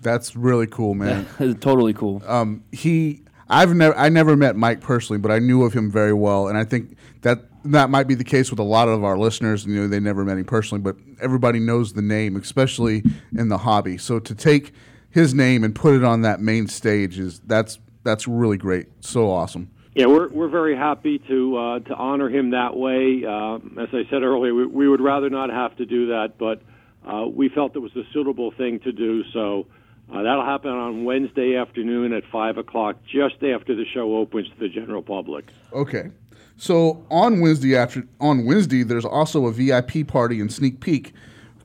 That's 0.00 0.36
really 0.36 0.68
cool, 0.68 0.94
man. 0.94 1.26
totally 1.60 1.92
cool. 1.92 2.22
um, 2.24 2.62
he 2.70 3.22
I've 3.50 3.74
never 3.74 3.96
I 3.96 4.10
never 4.10 4.36
met 4.36 4.54
Mike 4.54 4.80
personally, 4.80 5.18
but 5.18 5.32
I 5.32 5.40
knew 5.40 5.64
of 5.64 5.72
him 5.72 5.90
very 5.90 6.12
well, 6.12 6.46
and 6.46 6.56
I 6.56 6.62
think 6.62 6.96
that 7.22 7.40
that 7.64 7.90
might 7.90 8.06
be 8.06 8.14
the 8.14 8.24
case 8.24 8.50
with 8.50 8.58
a 8.58 8.64
lot 8.64 8.88
of 8.88 9.04
our 9.04 9.18
listeners. 9.18 9.66
You 9.66 9.82
know, 9.82 9.88
they 9.88 10.00
never 10.00 10.24
met 10.24 10.38
him 10.38 10.44
personally, 10.44 10.82
but 10.82 10.96
everybody 11.20 11.58
knows 11.58 11.92
the 11.92 12.02
name, 12.02 12.36
especially 12.36 13.02
in 13.36 13.48
the 13.48 13.58
hobby. 13.58 13.98
So 13.98 14.18
to 14.18 14.34
take 14.34 14.72
his 15.10 15.34
name 15.34 15.64
and 15.64 15.74
put 15.74 15.94
it 15.94 16.04
on 16.04 16.22
that 16.22 16.40
main 16.40 16.66
stage 16.68 17.18
is 17.18 17.40
that's 17.40 17.78
that's 18.04 18.28
really 18.28 18.56
great. 18.56 18.86
So 19.00 19.30
awesome. 19.30 19.70
Yeah, 19.94 20.06
we're 20.06 20.28
we're 20.28 20.48
very 20.48 20.76
happy 20.76 21.18
to 21.26 21.56
uh, 21.56 21.78
to 21.80 21.94
honor 21.94 22.28
him 22.28 22.50
that 22.50 22.76
way. 22.76 23.24
Uh, 23.26 23.56
as 23.82 23.88
I 23.92 24.08
said 24.10 24.22
earlier, 24.22 24.54
we, 24.54 24.66
we 24.66 24.88
would 24.88 25.00
rather 25.00 25.28
not 25.28 25.50
have 25.50 25.76
to 25.78 25.86
do 25.86 26.08
that, 26.08 26.38
but 26.38 26.62
uh, 27.04 27.26
we 27.26 27.48
felt 27.48 27.74
it 27.74 27.80
was 27.80 27.96
a 27.96 28.04
suitable 28.12 28.52
thing 28.52 28.78
to 28.80 28.92
do. 28.92 29.24
So 29.32 29.66
uh, 30.12 30.22
that'll 30.22 30.44
happen 30.44 30.70
on 30.70 31.04
Wednesday 31.04 31.56
afternoon 31.56 32.12
at 32.12 32.22
five 32.30 32.58
o'clock, 32.58 32.98
just 33.04 33.42
after 33.42 33.74
the 33.74 33.84
show 33.92 34.16
opens 34.16 34.48
to 34.50 34.54
the 34.58 34.68
general 34.68 35.02
public. 35.02 35.46
Okay. 35.72 36.10
So 36.58 37.04
on 37.08 37.40
Wednesday 37.40 37.76
after 37.76 38.06
on 38.20 38.44
Wednesday, 38.44 38.82
there's 38.82 39.04
also 39.04 39.46
a 39.46 39.52
VIP 39.52 40.06
party 40.06 40.40
and 40.40 40.52
sneak 40.52 40.80
peek. 40.80 41.14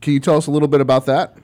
Can 0.01 0.13
you 0.13 0.19
tell 0.19 0.37
us 0.37 0.47
a 0.47 0.51
little 0.51 0.67
bit 0.67 0.81
about 0.81 1.07
that? 1.07 1.35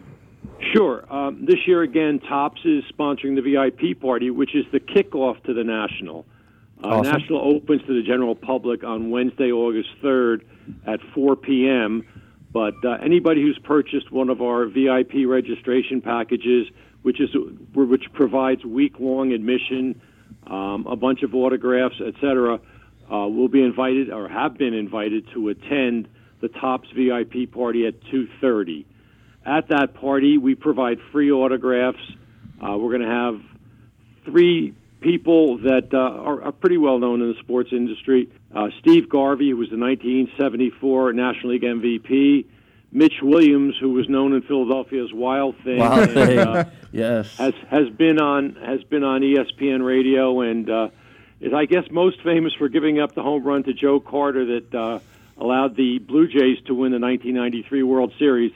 Sure. 0.73 1.11
Um, 1.11 1.45
this 1.45 1.65
year 1.65 1.81
again, 1.81 2.19
Topps 2.19 2.61
is 2.63 2.83
sponsoring 2.93 3.35
the 3.35 3.41
VIP 3.41 3.99
party, 3.99 4.29
which 4.29 4.55
is 4.55 4.65
the 4.71 4.79
kickoff 4.79 5.43
to 5.45 5.53
the 5.53 5.63
National. 5.63 6.25
Uh, 6.83 6.87
Awesome. 6.87 7.11
National 7.11 7.55
opens 7.55 7.81
to 7.87 7.93
the 7.93 8.03
general 8.03 8.35
public 8.35 8.83
on 8.83 9.09
Wednesday, 9.09 9.51
August 9.51 9.89
3rd 10.03 10.41
at 10.85 10.99
4 11.15 11.35
p.m. 11.35 12.05
But 12.53 12.75
uh, 12.85 12.97
anybody 13.03 13.41
who's 13.41 13.59
purchased 13.63 14.11
one 14.11 14.29
of 14.29 14.41
our 14.41 14.65
VIP 14.65 15.25
registration 15.25 16.01
packages, 16.01 16.67
which 17.01 17.19
is 17.19 17.29
which 17.73 18.05
provides 18.13 18.63
week-long 18.63 19.31
admission, 19.31 19.99
um, 20.47 20.85
a 20.87 20.95
bunch 20.95 21.23
of 21.23 21.33
autographs, 21.33 21.99
etc., 22.05 22.59
uh, 23.11 23.27
will 23.27 23.47
be 23.49 23.61
invited 23.63 24.09
or 24.11 24.27
have 24.27 24.57
been 24.57 24.73
invited 24.73 25.25
to 25.33 25.49
attend 25.49 26.07
the 26.41 26.47
Topps 26.47 26.89
VIP 26.95 27.51
party 27.51 27.85
at 27.87 27.99
2:30. 28.11 28.85
At 29.45 29.69
that 29.69 29.93
party, 29.95 30.37
we 30.37 30.55
provide 30.55 30.99
free 31.11 31.31
autographs. 31.31 31.99
Uh, 32.61 32.77
we're 32.77 32.97
going 32.97 33.01
to 33.01 33.07
have 33.07 33.41
three 34.25 34.73
people 35.01 35.57
that 35.59 35.89
uh, 35.93 35.97
are, 35.97 36.43
are 36.43 36.51
pretty 36.51 36.77
well 36.77 36.99
known 36.99 37.21
in 37.21 37.29
the 37.33 37.39
sports 37.39 37.69
industry. 37.71 38.29
Uh, 38.53 38.67
Steve 38.81 39.07
Garvey, 39.09 39.49
who 39.51 39.57
was 39.57 39.69
the 39.69 39.77
1974 39.77 41.13
National 41.13 41.53
League 41.53 41.61
MVP. 41.63 42.45
Mitch 42.91 43.21
Williams, 43.21 43.75
who 43.79 43.91
was 43.91 44.09
known 44.09 44.33
in 44.33 44.41
Philadelphia 44.41 45.03
as 45.03 45.13
Wild 45.13 45.55
Thing, 45.63 45.77
Wow. 45.77 45.99
and, 46.01 46.17
uh, 46.39 46.63
yes. 46.91 47.37
has 47.37 47.53
has 47.69 47.87
been 47.89 48.19
on 48.19 48.55
has 48.55 48.81
been 48.83 49.03
on 49.03 49.21
ESPN 49.21 49.85
Radio 49.85 50.41
and 50.41 50.67
uh, 50.69 50.89
is 51.39 51.53
I 51.53 51.65
guess 51.65 51.89
most 51.89 52.21
famous 52.21 52.53
for 52.53 52.69
giving 52.69 52.99
up 52.99 53.13
the 53.15 53.23
home 53.23 53.43
run 53.43 53.63
to 53.63 53.73
Joe 53.73 53.99
Carter 53.99 54.59
that 54.59 54.75
uh, 54.75 54.99
allowed 55.37 55.75
the 55.75 55.99
Blue 55.99 56.27
Jays 56.27 56.57
to 56.65 56.73
win 56.73 56.91
the 56.91 56.99
1993 56.99 57.83
World 57.83 58.13
Series. 58.19 58.51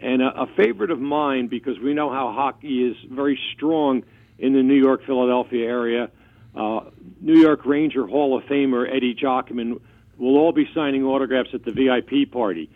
And 0.00 0.22
a, 0.22 0.42
a 0.42 0.46
favorite 0.46 0.92
of 0.92 1.00
mine 1.00 1.48
because 1.48 1.78
we 1.78 1.92
know 1.94 2.10
how 2.10 2.32
hockey 2.32 2.84
is 2.88 2.96
very 3.10 3.38
strong 3.54 4.04
in 4.38 4.52
the 4.52 4.62
New 4.62 4.76
York 4.76 5.04
Philadelphia 5.04 5.66
area. 5.66 6.10
Uh, 6.54 6.82
New 7.20 7.40
York 7.40 7.66
Ranger 7.66 8.06
Hall 8.06 8.38
of 8.38 8.44
Famer 8.44 8.88
Eddie 8.88 9.14
Giacomin 9.14 9.80
will 10.16 10.38
all 10.38 10.52
be 10.52 10.68
signing 10.74 11.04
autographs 11.04 11.50
at 11.52 11.64
the 11.64 11.72
VIP 11.72 12.30
party. 12.30 12.70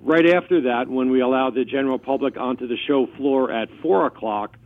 Right 0.00 0.26
after 0.30 0.62
that, 0.62 0.88
when 0.88 1.10
we 1.10 1.20
allow 1.20 1.50
the 1.50 1.64
general 1.64 1.98
public 1.98 2.36
onto 2.36 2.66
the 2.66 2.76
show 2.76 3.06
floor 3.06 3.50
at 3.50 3.68
4 3.82 4.06
o'clock, 4.06 4.56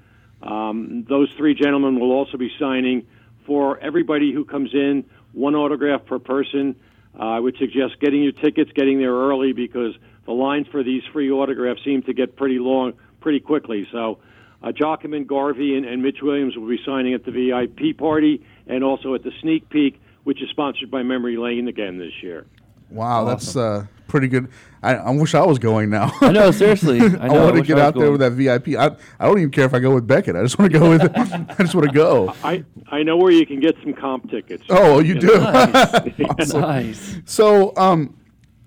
um, 0.43 1.05
those 1.09 1.29
three 1.37 1.55
gentlemen 1.55 1.99
will 1.99 2.13
also 2.13 2.37
be 2.37 2.53
signing 2.59 3.07
for 3.47 3.79
everybody 3.79 4.33
who 4.33 4.45
comes 4.45 4.71
in, 4.73 5.05
one 5.33 5.55
autograph 5.55 6.05
per 6.07 6.19
person. 6.19 6.77
Uh, 7.19 7.23
I 7.23 7.41
would 7.41 7.57
suggest 7.59 8.01
getting 8.01 8.23
your 8.23 8.33
tickets, 8.33 8.71
getting 8.75 8.99
there 8.99 9.13
early 9.13 9.53
because 9.53 9.95
the 10.27 10.33
lines 10.33 10.67
for 10.71 10.83
these 10.83 11.03
free 11.13 11.31
autographs 11.31 11.85
seem 11.85 12.03
to 12.03 12.13
get 12.13 12.37
pretty 12.37 12.59
long 12.59 12.95
pretty 13.21 13.41
quickly. 13.41 13.87
So, 13.93 14.19
uh, 14.63 14.69
Giacomin 14.69 15.27
Garvey 15.27 15.77
and, 15.77 15.85
and 15.85 16.03
Mitch 16.03 16.19
Williams 16.23 16.57
will 16.57 16.69
be 16.69 16.81
signing 16.85 17.15
at 17.15 17.25
the 17.25 17.31
VIP 17.31 17.97
party 17.97 18.45
and 18.67 18.83
also 18.83 19.15
at 19.15 19.23
the 19.23 19.33
sneak 19.43 19.69
peek, 19.69 20.01
which 20.25 20.43
is 20.43 20.49
sponsored 20.51 20.91
by 20.91 21.03
Memory 21.03 21.37
Lane 21.37 21.69
again 21.69 21.99
this 21.99 22.23
year. 22.23 22.47
Wow, 22.91 23.25
that's 23.25 23.57
uh, 23.57 23.87
pretty 24.15 24.29
good. 24.29 24.49
I, 24.81 24.95
I 24.95 25.11
wish 25.11 25.35
I 25.35 25.45
was 25.45 25.59
going 25.59 25.91
now. 25.91 26.13
I 26.21 26.31
know, 26.31 26.53
seriously. 26.53 27.01
I, 27.01 27.09
know, 27.09 27.19
I 27.19 27.45
want 27.47 27.57
to 27.57 27.63
get 27.63 27.75
was 27.75 27.83
out 27.83 27.95
there 27.95 28.05
going. 28.05 28.13
with 28.13 28.21
that 28.21 28.31
VIP. 28.31 28.79
I, 28.79 28.95
I 29.19 29.27
don't 29.27 29.39
even 29.39 29.51
care 29.51 29.65
if 29.65 29.75
I 29.75 29.81
go 29.81 29.93
with 29.93 30.07
Beckett. 30.07 30.37
I 30.37 30.43
just 30.43 30.57
want 30.57 30.73
to 30.73 30.79
go 30.79 30.91
with. 30.91 31.03
I 31.17 31.57
just 31.59 31.75
want 31.75 31.89
to 31.89 31.93
go. 31.93 32.33
I, 32.45 32.65
I 32.93 33.03
know 33.03 33.17
where 33.17 33.33
you 33.33 33.45
can 33.45 33.59
get 33.59 33.75
some 33.83 33.93
comp 33.93 34.31
tickets. 34.31 34.63
Oh, 34.71 35.01
you 35.01 35.19
do. 35.19 35.37
Nice. 35.37 37.19
So, 37.25 37.73
um, 37.77 38.17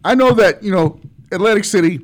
I 0.03 0.15
know 0.15 0.33
that 0.33 0.62
you 0.62 0.73
know 0.73 0.99
Atlantic 1.31 1.63
City 1.63 2.01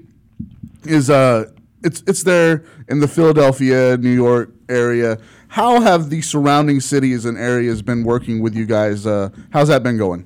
is 0.85 1.09
uh, 1.09 1.51
it's 1.83 2.01
it's 2.07 2.23
there 2.23 2.63
in 2.87 3.01
the 3.01 3.09
Philadelphia, 3.09 3.97
New 3.97 4.15
York 4.15 4.51
area. 4.69 5.17
How 5.49 5.81
have 5.81 6.09
the 6.09 6.21
surrounding 6.21 6.79
cities 6.79 7.25
and 7.25 7.37
areas 7.37 7.81
been 7.81 8.05
working 8.05 8.41
with 8.41 8.55
you 8.55 8.65
guys? 8.65 9.05
Uh, 9.05 9.31
how's 9.51 9.67
that 9.67 9.83
been 9.83 9.97
going? 9.97 10.25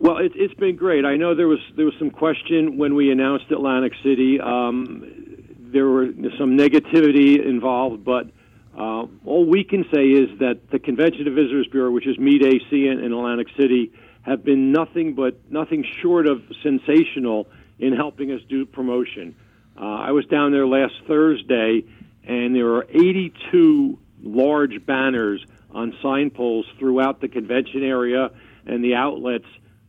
Well, 0.00 0.18
it, 0.18 0.32
it's 0.36 0.54
been 0.54 0.76
great. 0.76 1.04
I 1.04 1.16
know 1.16 1.34
there 1.34 1.48
was 1.48 1.58
there 1.76 1.84
was 1.84 1.94
some 1.98 2.10
question 2.10 2.78
when 2.78 2.94
we 2.94 3.10
announced 3.10 3.50
Atlantic 3.50 3.94
City. 4.04 4.40
Um, 4.40 5.04
there 5.58 5.86
were 5.88 6.06
some 6.38 6.56
negativity 6.56 7.44
involved, 7.44 8.04
but 8.04 8.28
uh, 8.78 9.06
all 9.26 9.44
we 9.44 9.64
can 9.64 9.84
say 9.92 10.06
is 10.06 10.38
that 10.38 10.70
the 10.70 10.78
Convention 10.78 11.26
and 11.26 11.34
Visitors 11.34 11.66
Bureau, 11.70 11.90
which 11.90 12.06
is 12.06 12.16
Meet 12.16 12.44
AC 12.44 12.86
in, 12.86 13.00
in 13.00 13.12
Atlantic 13.12 13.48
City, 13.58 13.92
have 14.22 14.44
been 14.44 14.70
nothing 14.70 15.14
but 15.14 15.50
nothing 15.50 15.84
short 16.00 16.28
of 16.28 16.42
sensational 16.62 17.48
in 17.80 17.92
helping 17.92 18.30
us 18.30 18.40
do 18.48 18.66
promotion. 18.66 19.34
Uh, 19.76 19.84
I 19.84 20.12
was 20.12 20.24
down 20.26 20.52
there 20.52 20.66
last 20.66 20.94
Thursday, 21.08 21.84
and 22.22 22.54
there 22.54 22.74
are 22.74 22.84
82 22.88 23.98
large 24.22 24.84
banners 24.86 25.44
on 25.72 25.92
signposts 26.02 26.70
throughout 26.78 27.20
the 27.20 27.28
convention 27.28 27.82
area 27.82 28.30
and 28.64 28.82
the 28.82 28.94
outlets 28.94 29.46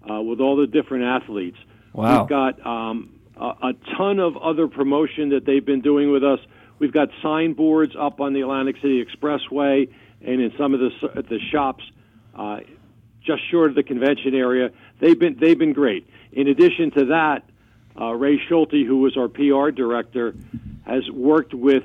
uh, 0.10 0.22
with 0.22 0.40
all 0.40 0.56
the 0.56 0.68
different 0.68 1.04
athletes. 1.04 1.58
Wow. 1.94 2.22
We've 2.22 2.30
got 2.30 2.66
um, 2.66 3.20
a, 3.38 3.46
a 3.46 3.74
ton 3.98 4.20
of 4.20 4.38
other 4.38 4.68
promotion 4.68 5.30
that 5.30 5.46
they've 5.46 5.66
been 5.66 5.82
doing 5.82 6.12
with 6.12 6.24
us. 6.24 6.40
We've 6.80 6.94
got 6.94 7.10
signboards 7.22 7.94
up 8.00 8.22
on 8.22 8.34
the 8.34 8.42
Atlantic 8.42 8.78
City 8.78 9.04
Expressway 9.04 9.90
and 10.22 10.42
in 10.42 10.52
some 10.58 10.74
of 10.74 10.80
the 10.80 10.90
the 11.24 11.40
shops 11.52 11.84
uh, 12.36 12.60
just 13.26 13.42
short 13.52 13.70
of 13.70 13.76
the 13.76 13.84
convention 13.84 14.34
area. 14.34 14.70
They've 15.00 15.20
been 15.20 15.38
they've 15.40 15.58
been 15.58 15.74
great. 15.74 16.08
In 16.32 16.48
addition 16.48 16.92
to 16.92 17.06
that, 17.06 17.44
uh, 18.00 18.14
Ray 18.14 18.40
Schulte, 18.48 18.86
who 18.86 19.00
was 19.00 19.18
our 19.18 19.28
PR 19.28 19.72
director, 19.72 20.36
has 20.86 21.10
worked 21.12 21.54
with 21.54 21.84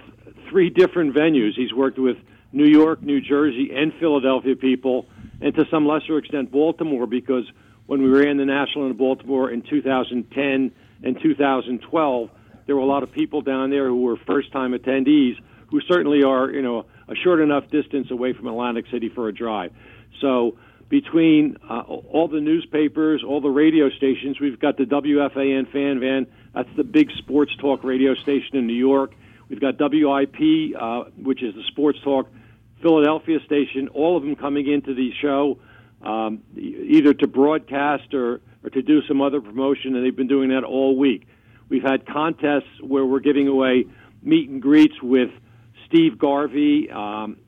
three 0.49 0.71
different 0.71 1.15
venues. 1.15 1.53
He's 1.57 1.73
worked 1.73 1.99
with 1.99 2.17
New 2.53 2.67
York, 2.67 3.03
New 3.03 3.21
Jersey, 3.21 3.71
and 3.75 3.93
Philadelphia 3.99 4.55
people, 4.55 5.07
and 5.41 5.55
to 5.55 5.65
some 5.71 5.87
lesser 5.87 6.19
extent 6.19 6.53
Baltimore, 6.53 7.07
because 7.07 7.45
when 7.87 8.03
we 8.03 8.09
ran 8.09 8.37
the 8.37 8.45
National 8.45 8.87
in 8.87 8.97
Baltimore 8.97 9.51
in 9.51 9.63
2010 9.63 10.73
and 11.03 11.23
2012, 11.23 12.31
there 12.67 12.77
were 12.77 12.83
a 12.83 12.87
lot 12.87 13.03
of 13.03 13.13
people 13.13 13.43
down 13.43 13.71
there 13.71 13.89
who 13.89 14.03
were 14.03 14.17
first-time 14.27 14.73
attendees 14.73 15.35
who 15.69 15.81
certainly 15.89 16.23
are, 16.23 16.51
you 16.51 16.63
know, 16.63 16.87
a 17.09 17.15
short 17.17 17.41
enough 17.41 17.69
distance 17.71 18.11
away 18.11 18.33
from 18.33 18.47
Atlantic 18.47 18.87
City 18.93 19.11
for 19.13 19.29
a 19.29 19.35
drive. 19.35 19.73
So 20.21 20.57
between 20.89 21.57
uh, 21.69 21.81
all 21.81 22.29
the 22.29 22.41
newspapers, 22.41 23.25
all 23.27 23.41
the 23.41 23.49
radio 23.49 23.91
stations, 23.91 24.39
we've 24.41 24.61
got 24.61 24.77
the 24.77 24.85
WFAN 24.85 25.73
Fan 25.73 26.01
Van. 26.01 26.27
That's 26.55 26.69
the 26.77 26.85
big 26.85 27.11
sports 27.19 27.53
talk 27.57 27.83
radio 27.83 28.15
station 28.15 28.57
in 28.57 28.67
New 28.67 28.75
York. 28.75 29.15
We've 29.49 29.61
got 29.61 29.75
WIP, 29.79 30.77
uh, 30.79 31.05
which 31.21 31.43
is 31.43 31.55
the 31.55 31.65
sports 31.69 31.99
talk 32.05 32.29
Philadelphia 32.81 33.39
station. 33.45 33.89
All 33.89 34.17
of 34.17 34.23
them 34.23 34.37
coming 34.37 34.71
into 34.71 34.95
the 34.95 35.11
show, 35.21 35.59
um, 36.05 36.43
either 36.57 37.15
to 37.15 37.27
broadcast 37.27 38.15
or, 38.15 38.41
or 38.63 38.71
to 38.71 38.83
do 38.83 39.03
some 39.09 39.21
other 39.21 39.41
promotion, 39.41 39.97
and 39.97 40.05
they've 40.05 40.17
been 40.17 40.29
doing 40.29 40.51
that 40.51 40.65
all 40.65 40.97
week. 40.97 41.27
We've 41.69 41.83
had 41.83 42.07
contests 42.07 42.81
where 42.81 43.05
we're 43.05 43.21
giving 43.21 43.49
away 43.49 43.87
meet 44.23 44.49
and 44.49 44.61
greets 44.61 45.01
with 45.03 45.31
Steve 45.87 46.19
Garvey, 46.19 46.91
um, 46.91 47.39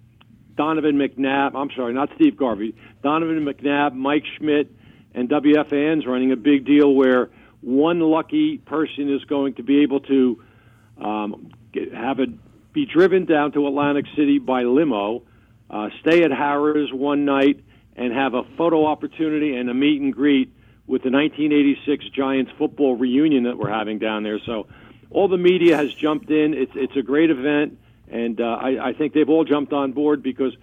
Donovan 0.56 0.96
McNabb. 0.96 1.54
I'm 1.54 1.70
sorry, 1.76 1.92
not 1.92 2.10
Steve 2.16 2.36
Garvey. 2.36 2.74
Donovan 3.02 3.44
McNabb, 3.44 3.94
Mike 3.94 4.24
Schmidt, 4.38 4.72
and 5.14 5.28
WFAN's 5.28 6.06
running 6.06 6.32
a 6.32 6.36
big 6.36 6.64
deal 6.64 6.94
where 6.94 7.30
one 7.60 8.00
lucky 8.00 8.58
person 8.58 9.12
is 9.14 9.24
going 9.24 9.54
to 9.54 9.62
be 9.62 9.82
able 9.82 10.00
to 10.00 10.42
um, 10.98 11.52
get, 11.72 11.92
have 11.92 12.20
it 12.20 12.30
be 12.72 12.86
driven 12.86 13.24
down 13.24 13.52
to 13.52 13.66
Atlantic 13.66 14.06
City 14.16 14.38
by 14.38 14.62
limo, 14.62 15.22
uh, 15.70 15.88
stay 16.00 16.22
at 16.22 16.30
Harrah's 16.30 16.92
one 16.92 17.24
night, 17.24 17.64
and 17.96 18.12
have 18.12 18.34
a 18.34 18.44
photo 18.56 18.86
opportunity 18.86 19.56
and 19.56 19.68
a 19.68 19.74
meet 19.74 20.00
and 20.00 20.12
greet 20.12 20.52
with 20.86 21.02
the 21.02 21.10
1986 21.10 22.04
Giants 22.10 22.52
football 22.56 22.94
reunion 22.94 23.44
that 23.44 23.58
we're 23.58 23.70
having 23.70 23.98
down 23.98 24.22
there. 24.22 24.38
So 24.44 24.66
all 25.10 25.28
the 25.28 25.38
media 25.38 25.76
has 25.76 25.92
jumped 25.92 26.30
in. 26.30 26.54
It's 26.54 26.72
it's 26.74 26.96
a 26.96 27.02
great 27.02 27.30
event, 27.30 27.78
and 28.08 28.40
uh, 28.40 28.44
I, 28.44 28.88
I 28.88 28.92
think 28.92 29.14
they've 29.14 29.28
all 29.28 29.44
jumped 29.44 29.72
on 29.72 29.92
board 29.92 30.22
because 30.22 30.56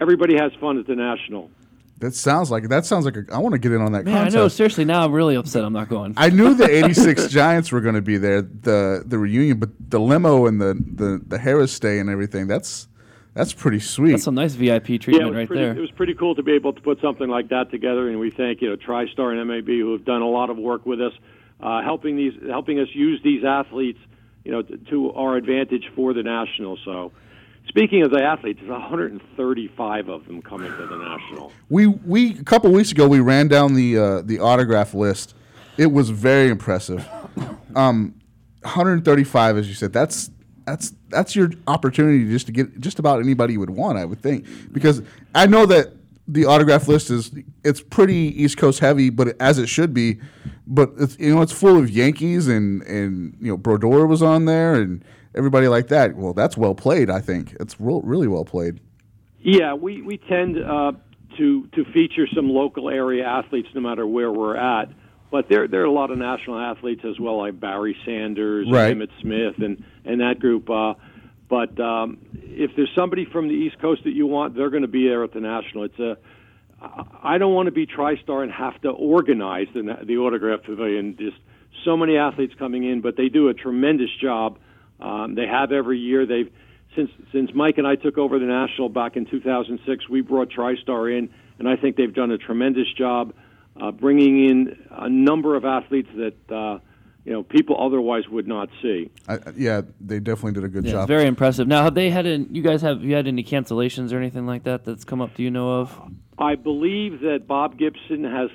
everybody 0.00 0.36
has 0.36 0.52
fun 0.60 0.78
at 0.78 0.86
the 0.86 0.96
national. 0.96 1.50
That 1.98 2.14
sounds 2.14 2.50
like 2.50 2.68
that 2.70 2.86
sounds 2.86 3.04
like 3.04 3.16
a, 3.16 3.24
I 3.30 3.38
want 3.38 3.52
to 3.52 3.58
get 3.58 3.72
in 3.72 3.82
on 3.82 3.92
that 3.92 4.06
Man, 4.06 4.26
I 4.26 4.30
know. 4.30 4.48
Seriously, 4.48 4.86
now 4.86 5.04
I'm 5.04 5.12
really 5.12 5.34
upset. 5.34 5.64
I'm 5.64 5.74
not 5.74 5.90
going. 5.90 6.14
I 6.16 6.30
knew 6.30 6.54
the 6.54 6.68
'86 6.84 7.28
Giants 7.28 7.70
were 7.70 7.82
going 7.82 7.94
to 7.94 8.00
be 8.02 8.16
there, 8.16 8.40
the 8.40 9.02
the 9.04 9.18
reunion, 9.18 9.58
but 9.58 9.68
the 9.90 10.00
limo 10.00 10.46
and 10.46 10.60
the 10.60 10.74
the 10.74 11.20
the 11.26 11.38
Harrah's 11.38 11.72
stay 11.72 11.98
and 11.98 12.08
everything. 12.08 12.46
That's 12.46 12.88
that's 13.34 13.52
pretty 13.52 13.80
sweet. 13.80 14.12
That's 14.12 14.24
some 14.24 14.34
nice 14.34 14.54
VIP 14.54 15.00
treatment 15.00 15.28
was 15.28 15.36
right 15.36 15.46
pretty, 15.46 15.62
there. 15.62 15.76
It 15.76 15.80
was 15.80 15.90
pretty 15.92 16.14
cool 16.14 16.34
to 16.34 16.42
be 16.42 16.52
able 16.52 16.72
to 16.72 16.80
put 16.80 17.00
something 17.00 17.28
like 17.28 17.48
that 17.50 17.70
together, 17.70 18.08
and 18.08 18.18
we 18.18 18.30
thank 18.30 18.60
you 18.60 18.70
know 18.70 18.76
TriStar 18.76 19.32
and 19.36 19.46
MAB 19.48 19.66
who 19.66 19.92
have 19.92 20.04
done 20.04 20.22
a 20.22 20.28
lot 20.28 20.50
of 20.50 20.56
work 20.56 20.84
with 20.84 21.00
us, 21.00 21.12
uh, 21.60 21.82
helping 21.82 22.16
these 22.16 22.32
helping 22.48 22.80
us 22.80 22.88
use 22.92 23.20
these 23.22 23.44
athletes, 23.44 24.00
you 24.44 24.50
know, 24.50 24.62
to, 24.62 24.76
to 24.76 25.12
our 25.12 25.36
advantage 25.36 25.84
for 25.94 26.12
the 26.12 26.24
national. 26.24 26.78
So, 26.84 27.12
speaking 27.68 28.02
of 28.02 28.10
the 28.10 28.22
athletes, 28.22 28.58
there's 28.60 28.70
135 28.70 30.08
of 30.08 30.26
them 30.26 30.42
coming 30.42 30.72
to 30.72 30.86
the 30.86 30.96
national. 30.96 31.52
we 31.68 31.86
we 31.86 32.38
a 32.38 32.44
couple 32.44 32.72
weeks 32.72 32.90
ago 32.90 33.06
we 33.06 33.20
ran 33.20 33.46
down 33.46 33.74
the 33.74 33.96
uh, 33.96 34.22
the 34.22 34.40
autograph 34.40 34.92
list. 34.92 35.34
It 35.78 35.92
was 35.92 36.10
very 36.10 36.48
impressive. 36.48 37.08
Um, 37.74 38.20
135, 38.62 39.56
as 39.56 39.68
you 39.68 39.74
said. 39.74 39.92
That's 39.92 40.30
that's 40.64 40.92
that's 41.08 41.34
your 41.34 41.50
opportunity 41.66 42.28
just 42.30 42.46
to 42.46 42.52
get 42.52 42.80
just 42.80 42.98
about 42.98 43.20
anybody 43.20 43.54
you 43.54 43.60
would 43.60 43.70
want. 43.70 43.98
I 43.98 44.04
would 44.04 44.22
think 44.22 44.46
because 44.72 45.02
I 45.34 45.46
know 45.46 45.66
that 45.66 45.92
the 46.28 46.44
autograph 46.44 46.86
list 46.86 47.10
is 47.10 47.32
it's 47.64 47.80
pretty 47.80 48.42
East 48.42 48.56
Coast 48.56 48.78
heavy, 48.78 49.10
but 49.10 49.36
as 49.40 49.58
it 49.58 49.68
should 49.68 49.92
be. 49.92 50.20
But 50.66 50.92
it's, 50.98 51.18
you 51.18 51.34
know 51.34 51.42
it's 51.42 51.52
full 51.52 51.76
of 51.76 51.90
Yankees 51.90 52.46
and 52.46 52.82
and 52.82 53.36
you 53.40 53.48
know 53.48 53.56
Brodeur 53.56 54.06
was 54.06 54.22
on 54.22 54.44
there 54.44 54.74
and 54.74 55.04
everybody 55.34 55.68
like 55.68 55.88
that. 55.88 56.16
Well, 56.16 56.32
that's 56.32 56.56
well 56.56 56.74
played. 56.74 57.10
I 57.10 57.20
think 57.20 57.56
it's 57.60 57.80
real, 57.80 58.00
really 58.02 58.28
well 58.28 58.44
played. 58.44 58.80
Yeah, 59.40 59.74
we 59.74 60.02
we 60.02 60.18
tend 60.18 60.62
uh, 60.62 60.92
to 61.36 61.66
to 61.68 61.84
feature 61.92 62.26
some 62.34 62.48
local 62.50 62.88
area 62.88 63.24
athletes 63.26 63.68
no 63.74 63.80
matter 63.80 64.06
where 64.06 64.30
we're 64.30 64.56
at. 64.56 64.90
But 65.30 65.48
there 65.48 65.68
there 65.68 65.82
are 65.82 65.86
a 65.86 65.92
lot 65.92 66.10
of 66.10 66.18
national 66.18 66.58
athletes 66.58 67.02
as 67.04 67.18
well, 67.20 67.38
like 67.38 67.58
Barry 67.60 67.96
Sanders, 68.04 68.68
Right. 68.70 68.90
and 68.92 69.00
Emmitt 69.02 69.10
Smith, 69.20 69.54
and 69.58 69.82
and 70.04 70.20
that 70.20 70.40
group. 70.40 70.68
Uh, 70.68 70.94
but 71.48 71.78
um, 71.80 72.18
if 72.34 72.72
there's 72.76 72.90
somebody 72.96 73.24
from 73.24 73.48
the 73.48 73.54
East 73.54 73.78
Coast 73.80 74.02
that 74.04 74.12
you 74.12 74.26
want, 74.26 74.54
they're 74.56 74.70
going 74.70 74.82
to 74.82 74.88
be 74.88 75.06
there 75.08 75.22
at 75.24 75.32
the 75.32 75.40
national. 75.40 75.84
It's 75.84 75.98
a 75.98 76.16
I 77.22 77.38
don't 77.38 77.54
want 77.54 77.66
to 77.66 77.72
be 77.72 77.86
TriStar 77.86 78.42
and 78.42 78.50
have 78.52 78.80
to 78.82 78.88
organize 78.90 79.66
the 79.74 79.98
the 80.04 80.16
autograph 80.16 80.62
pavilion. 80.64 81.16
Just 81.18 81.36
so 81.84 81.96
many 81.96 82.16
athletes 82.16 82.54
coming 82.58 82.84
in, 82.84 83.00
but 83.00 83.16
they 83.16 83.28
do 83.28 83.48
a 83.48 83.54
tremendous 83.54 84.10
job. 84.20 84.58
Um, 85.00 85.34
they 85.34 85.46
have 85.46 85.72
every 85.72 85.98
year. 85.98 86.26
They've 86.26 86.50
since 86.96 87.10
since 87.32 87.50
Mike 87.54 87.78
and 87.78 87.86
I 87.86 87.96
took 87.96 88.18
over 88.18 88.38
the 88.38 88.46
national 88.46 88.88
back 88.88 89.16
in 89.16 89.26
2006. 89.26 90.08
We 90.08 90.22
brought 90.22 90.50
TriStar 90.50 91.16
in, 91.16 91.30
and 91.58 91.68
I 91.68 91.76
think 91.76 91.96
they've 91.96 92.12
done 92.14 92.30
a 92.30 92.38
tremendous 92.38 92.90
job 92.98 93.32
uh, 93.80 93.90
bringing 93.90 94.48
in 94.48 94.86
a 94.90 95.08
number 95.08 95.56
of 95.56 95.64
athletes 95.64 96.08
that 96.16 96.54
uh, 96.54 96.78
you 97.24 97.32
know 97.32 97.42
people 97.42 97.76
otherwise 97.80 98.28
would 98.28 98.46
not 98.48 98.68
see. 98.82 99.10
I, 99.28 99.38
yeah, 99.56 99.82
they 100.00 100.20
definitely 100.20 100.52
did 100.52 100.64
a 100.64 100.68
good 100.68 100.84
Yeah, 100.84 100.92
job. 100.92 101.08
very 101.08 101.26
impressive. 101.26 101.66
Now, 101.68 101.82
have 101.82 101.94
they 101.94 102.10
had 102.10 102.26
any, 102.26 102.46
you 102.50 102.62
guys 102.62 102.82
have 102.82 103.02
you 103.02 103.14
had 103.14 103.26
any 103.26 103.44
cancellations 103.44 104.12
or 104.12 104.18
anything 104.18 104.46
like 104.46 104.64
that 104.64 104.84
that's 104.84 105.04
come 105.04 105.20
up? 105.20 105.34
Do 105.34 105.42
you 105.42 105.50
know 105.50 105.80
of? 105.80 106.00
I 106.38 106.54
believe 106.54 107.20
that 107.20 107.46
Bob 107.46 107.76
Gibson 107.78 108.24
has 108.24 108.48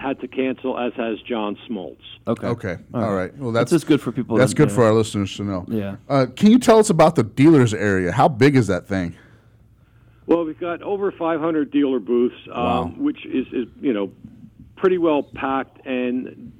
had 0.00 0.20
to 0.20 0.28
cancel, 0.28 0.78
as 0.78 0.92
has 0.94 1.20
John 1.22 1.58
Smoltz. 1.68 1.96
Okay. 2.28 2.46
Okay. 2.46 2.76
All 2.94 3.12
right. 3.12 3.36
Well, 3.36 3.50
that's, 3.50 3.72
That's 3.72 3.82
just 3.82 3.88
good 3.88 4.00
for 4.00 4.12
people. 4.12 4.36
That's 4.36 4.54
good 4.54 4.68
yeah. 4.68 4.74
for 4.76 4.84
our 4.84 4.92
listeners 4.92 5.36
to 5.38 5.42
know. 5.42 5.64
Yeah. 5.66 5.96
Uh, 6.08 6.26
can 6.36 6.52
you 6.52 6.60
tell 6.60 6.78
us 6.78 6.88
about 6.88 7.16
the 7.16 7.24
dealers 7.24 7.74
area? 7.74 8.12
How 8.12 8.28
big 8.28 8.54
is 8.54 8.68
that 8.68 8.86
thing? 8.86 9.16
Well, 10.26 10.44
we've 10.44 10.58
got 10.60 10.82
over 10.82 11.10
500 11.10 11.72
dealer 11.72 11.98
booths, 11.98 12.36
um, 12.52 13.02
which 13.02 13.26
is, 13.26 13.46
is 13.52 13.66
you 13.80 13.92
know 13.92 14.12
pretty 14.82 14.98
well 14.98 15.22
packed. 15.22 15.86
And 15.86 16.52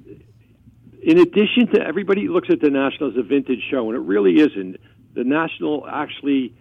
in 1.01 1.19
addition 1.19 1.67
to 1.73 1.81
everybody 1.85 2.29
looks 2.29 2.49
at 2.49 2.61
the 2.61 2.69
National 2.69 3.11
as 3.11 3.17
a 3.17 3.21
vintage 3.21 3.61
show, 3.69 3.89
and 3.89 3.97
it 3.97 4.01
really 4.01 4.39
isn't. 4.39 4.77
The 5.13 5.25
National 5.25 5.85
actually 5.85 6.53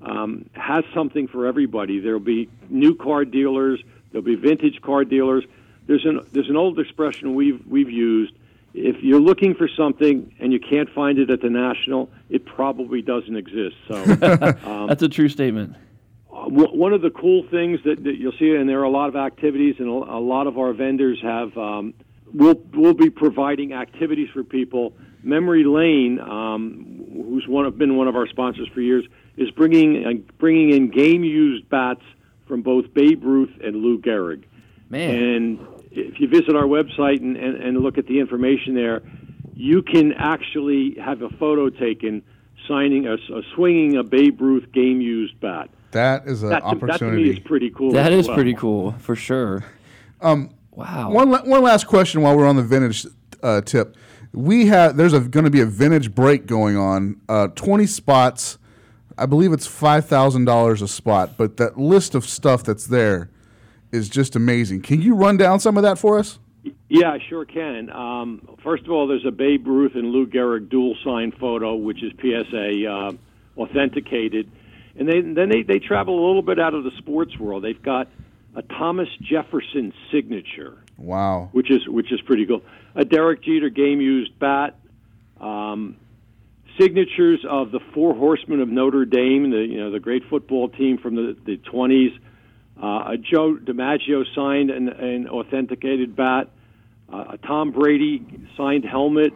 um, 0.00 0.48
has 0.52 0.84
something 0.94 1.26
for 1.26 1.46
everybody. 1.48 1.98
There'll 1.98 2.20
be 2.20 2.48
new 2.70 2.94
car 2.94 3.24
dealers. 3.24 3.82
There'll 4.12 4.24
be 4.24 4.36
vintage 4.36 4.80
car 4.80 5.04
dealers. 5.04 5.42
There's 5.88 6.04
an 6.06 6.24
there's 6.30 6.48
an 6.48 6.56
old 6.56 6.78
expression 6.78 7.34
we've 7.34 7.66
we've 7.66 7.90
used. 7.90 8.34
If 8.72 9.02
you're 9.02 9.20
looking 9.20 9.56
for 9.56 9.68
something 9.76 10.32
and 10.38 10.52
you 10.52 10.60
can't 10.60 10.88
find 10.90 11.18
it 11.18 11.30
at 11.30 11.40
the 11.40 11.50
National, 11.50 12.10
it 12.30 12.46
probably 12.46 13.02
doesn't 13.02 13.34
exist. 13.34 13.74
So 13.88 14.04
That's 14.04 15.02
a 15.02 15.08
true 15.08 15.28
statement. 15.28 15.74
W- 16.48 16.76
one 16.76 16.92
of 16.92 17.02
the 17.02 17.10
cool 17.10 17.46
things 17.50 17.80
that, 17.84 18.02
that 18.04 18.16
you'll 18.18 18.32
see, 18.38 18.54
and 18.54 18.68
there 18.68 18.80
are 18.80 18.84
a 18.84 18.90
lot 18.90 19.08
of 19.08 19.16
activities, 19.16 19.76
and 19.78 19.88
a 19.88 20.18
lot 20.18 20.46
of 20.46 20.58
our 20.58 20.72
vendors 20.72 21.18
have. 21.22 21.56
Um, 21.56 21.94
we'll 22.32 22.60
we'll 22.74 22.94
be 22.94 23.10
providing 23.10 23.72
activities 23.72 24.28
for 24.32 24.44
people. 24.44 24.94
Memory 25.22 25.64
Lane, 25.64 26.20
um, 26.20 27.04
who's 27.12 27.46
one 27.48 27.66
of, 27.66 27.76
been 27.76 27.96
one 27.96 28.08
of 28.08 28.16
our 28.16 28.26
sponsors 28.28 28.68
for 28.68 28.80
years, 28.80 29.04
is 29.36 29.50
bringing 29.50 30.04
uh, 30.04 30.10
bringing 30.38 30.70
in 30.70 30.90
game 30.90 31.24
used 31.24 31.68
bats 31.68 32.02
from 32.46 32.62
both 32.62 32.92
Babe 32.94 33.22
Ruth 33.24 33.52
and 33.62 33.76
Lou 33.76 33.98
Gehrig. 33.98 34.44
Man. 34.88 35.14
And 35.14 35.58
if 35.90 36.20
you 36.20 36.28
visit 36.28 36.56
our 36.56 36.64
website 36.64 37.20
and, 37.20 37.36
and, 37.36 37.62
and 37.62 37.78
look 37.80 37.98
at 37.98 38.06
the 38.06 38.20
information 38.20 38.74
there, 38.74 39.02
you 39.54 39.82
can 39.82 40.12
actually 40.12 40.96
have 41.02 41.20
a 41.22 41.28
photo 41.30 41.68
taken 41.68 42.22
signing 42.66 43.06
a, 43.06 43.14
a 43.14 43.42
swinging 43.54 43.96
a 43.96 44.04
Babe 44.04 44.40
Ruth 44.40 44.70
game 44.72 45.00
used 45.00 45.38
bat. 45.40 45.68
That 45.92 46.26
is 46.26 46.42
an 46.42 46.50
That 46.50 46.60
to, 46.60 46.64
that 46.64 46.70
to 46.70 46.76
me 46.76 46.82
opportunity. 46.92 47.30
is 47.30 47.38
pretty 47.38 47.70
cool. 47.70 47.92
That 47.92 48.12
as 48.12 48.20
is 48.20 48.26
well. 48.28 48.34
pretty 48.36 48.54
cool 48.54 48.92
for 48.98 49.16
sure. 49.16 49.64
Um. 50.20 50.50
Wow. 50.72 51.10
one, 51.10 51.30
la- 51.30 51.42
one 51.42 51.62
last 51.62 51.88
question 51.88 52.20
while 52.22 52.36
we're 52.36 52.46
on 52.46 52.54
the 52.54 52.62
vintage 52.62 53.04
uh, 53.42 53.60
tip. 53.62 53.96
We 54.32 54.66
have 54.66 54.96
there's 54.96 55.12
a 55.12 55.20
going 55.20 55.44
to 55.44 55.50
be 55.50 55.60
a 55.60 55.66
vintage 55.66 56.14
break 56.14 56.46
going 56.46 56.76
on. 56.76 57.20
Uh, 57.28 57.48
Twenty 57.48 57.86
spots. 57.86 58.58
I 59.16 59.26
believe 59.26 59.52
it's 59.52 59.66
five 59.66 60.06
thousand 60.06 60.44
dollars 60.44 60.80
a 60.82 60.86
spot, 60.88 61.36
but 61.36 61.56
that 61.56 61.78
list 61.78 62.14
of 62.14 62.24
stuff 62.24 62.62
that's 62.62 62.86
there 62.86 63.28
is 63.90 64.08
just 64.08 64.36
amazing. 64.36 64.82
Can 64.82 65.00
you 65.02 65.14
run 65.16 65.36
down 65.36 65.58
some 65.58 65.76
of 65.76 65.82
that 65.82 65.98
for 65.98 66.18
us? 66.18 66.38
Yeah, 66.88 67.10
I 67.12 67.18
sure 67.28 67.44
can. 67.44 67.90
Um, 67.90 68.56
first 68.62 68.84
of 68.84 68.90
all, 68.90 69.06
there's 69.08 69.24
a 69.26 69.30
Babe 69.32 69.66
Ruth 69.66 69.94
and 69.94 70.10
Lou 70.10 70.26
Gehrig 70.26 70.68
dual 70.68 70.94
sign 71.02 71.32
photo, 71.32 71.74
which 71.74 72.02
is 72.04 72.12
PSA 72.20 72.86
uh, 72.86 73.12
authenticated. 73.60 74.50
And 74.98 75.08
they, 75.08 75.20
then 75.20 75.48
they, 75.48 75.62
they 75.62 75.78
travel 75.78 76.18
a 76.18 76.24
little 76.26 76.42
bit 76.42 76.58
out 76.58 76.74
of 76.74 76.84
the 76.84 76.90
sports 76.98 77.38
world. 77.38 77.62
They've 77.62 77.80
got 77.80 78.08
a 78.54 78.62
Thomas 78.62 79.08
Jefferson 79.22 79.92
signature. 80.10 80.78
Wow. 80.98 81.50
which 81.52 81.70
is 81.70 81.86
which 81.86 82.12
is 82.12 82.20
pretty 82.22 82.44
cool. 82.44 82.62
A 82.96 83.04
Derek 83.04 83.42
Jeter 83.42 83.68
game 83.70 84.00
used 84.00 84.36
bat, 84.38 84.74
um, 85.40 85.96
signatures 86.78 87.44
of 87.48 87.70
the 87.70 87.78
Four 87.94 88.14
Horsemen 88.14 88.60
of 88.60 88.68
Notre 88.68 89.04
Dame, 89.04 89.50
the 89.50 89.58
you 89.58 89.78
know 89.78 89.92
the 89.92 90.00
great 90.00 90.24
football 90.28 90.68
team 90.68 90.98
from 90.98 91.14
the 91.14 91.36
the 91.44 91.56
twenties. 91.56 92.12
Uh, 92.82 93.12
a 93.12 93.16
Joe 93.16 93.56
DiMaggio 93.56 94.24
signed 94.34 94.70
an, 94.70 94.88
an 94.88 95.28
authenticated 95.28 96.14
bat, 96.14 96.48
uh, 97.12 97.24
a 97.30 97.38
Tom 97.38 97.70
Brady 97.70 98.24
signed 98.56 98.84
helmet. 98.84 99.32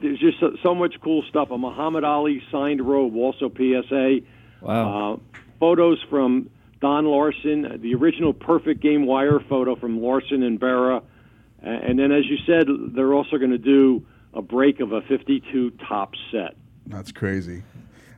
There's 0.00 0.20
just 0.20 0.38
so, 0.38 0.56
so 0.62 0.74
much 0.74 0.94
cool 1.02 1.24
stuff. 1.28 1.50
A 1.50 1.58
Muhammad 1.58 2.04
Ali 2.04 2.40
signed 2.52 2.80
robe, 2.80 3.16
also 3.16 3.48
PSA. 3.50 4.20
Wow. 4.62 5.14
Uh, 5.14 5.38
photos 5.60 5.98
from 6.08 6.50
Don 6.80 7.06
Larsen, 7.06 7.80
the 7.80 7.94
original 7.94 8.32
Perfect 8.32 8.80
Game 8.80 9.06
Wire 9.06 9.40
photo 9.48 9.76
from 9.76 10.02
Larsen 10.02 10.42
and 10.42 10.60
Berra. 10.60 11.02
And 11.60 11.98
then, 11.98 12.10
as 12.10 12.24
you 12.26 12.38
said, 12.44 12.66
they're 12.94 13.14
also 13.14 13.38
going 13.38 13.52
to 13.52 13.58
do 13.58 14.04
a 14.34 14.42
break 14.42 14.80
of 14.80 14.92
a 14.92 15.00
52 15.02 15.70
Topps 15.88 16.18
set. 16.32 16.56
That's 16.86 17.12
crazy. 17.12 17.62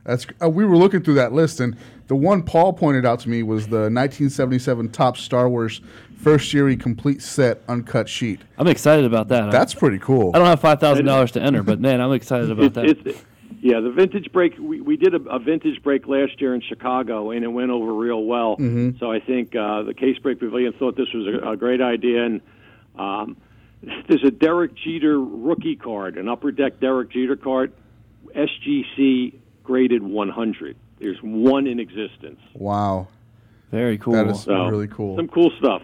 That's 0.03 0.25
uh, 0.41 0.49
we 0.49 0.65
were 0.65 0.77
looking 0.77 1.03
through 1.03 1.15
that 1.15 1.33
list, 1.33 1.59
and 1.59 1.75
the 2.07 2.15
one 2.15 2.43
Paul 2.43 2.73
pointed 2.73 3.05
out 3.05 3.19
to 3.21 3.29
me 3.29 3.43
was 3.43 3.67
the 3.67 3.89
1977 3.89 4.89
Topps 4.89 5.21
Star 5.21 5.49
Wars 5.49 5.81
first 6.17 6.49
series 6.49 6.79
complete 6.79 7.21
set 7.21 7.61
uncut 7.67 8.07
sheet. 8.07 8.41
I'm 8.57 8.67
excited 8.67 9.05
about 9.05 9.27
that. 9.29 9.51
That's 9.51 9.73
pretty 9.73 9.99
cool. 9.99 10.31
I 10.33 10.39
don't 10.39 10.47
have 10.47 10.61
five 10.61 10.79
thousand 10.79 11.05
dollars 11.05 11.31
to 11.31 11.41
enter, 11.41 11.63
but 11.63 11.79
man, 11.79 12.01
I'm 12.01 12.13
excited 12.13 12.51
about 12.51 12.75
that. 12.75 12.85
It's, 12.85 13.01
it's, 13.05 13.23
yeah, 13.61 13.79
the 13.79 13.91
vintage 13.91 14.31
break. 14.31 14.57
We, 14.59 14.81
we 14.81 14.97
did 14.97 15.13
a, 15.15 15.21
a 15.29 15.39
vintage 15.39 15.81
break 15.83 16.07
last 16.07 16.39
year 16.41 16.53
in 16.53 16.61
Chicago, 16.61 17.31
and 17.31 17.43
it 17.43 17.47
went 17.47 17.71
over 17.71 17.93
real 17.93 18.23
well. 18.23 18.55
So 18.99 19.11
I 19.11 19.19
think 19.19 19.55
uh, 19.55 19.83
the 19.83 19.93
Case 19.93 20.17
Break 20.19 20.39
Pavilion 20.39 20.73
thought 20.73 20.95
this 20.95 21.11
was 21.13 21.27
a, 21.27 21.51
a 21.51 21.57
great 21.57 21.81
idea. 21.81 22.25
And 22.25 22.41
um, 22.97 23.37
there's 24.07 24.23
a 24.23 24.31
Derek 24.31 24.75
Jeter 24.75 25.19
rookie 25.19 25.75
card, 25.75 26.17
an 26.17 26.29
upper 26.29 26.51
deck 26.51 26.79
Derek 26.79 27.09
Jeter 27.11 27.35
card, 27.35 27.71
SGC 28.35 29.33
graded 29.63 30.03
100. 30.03 30.75
There's 30.99 31.17
one 31.21 31.67
in 31.67 31.79
existence. 31.79 32.39
wow, 32.53 33.07
Very 33.71 33.97
cool. 33.97 34.13
that 34.13 34.27
is 34.27 34.43
So 34.43 34.67
really 34.67 34.87
cool. 34.87 35.15
Some 35.17 35.27
cool 35.27 35.51
stuff. 35.59 35.81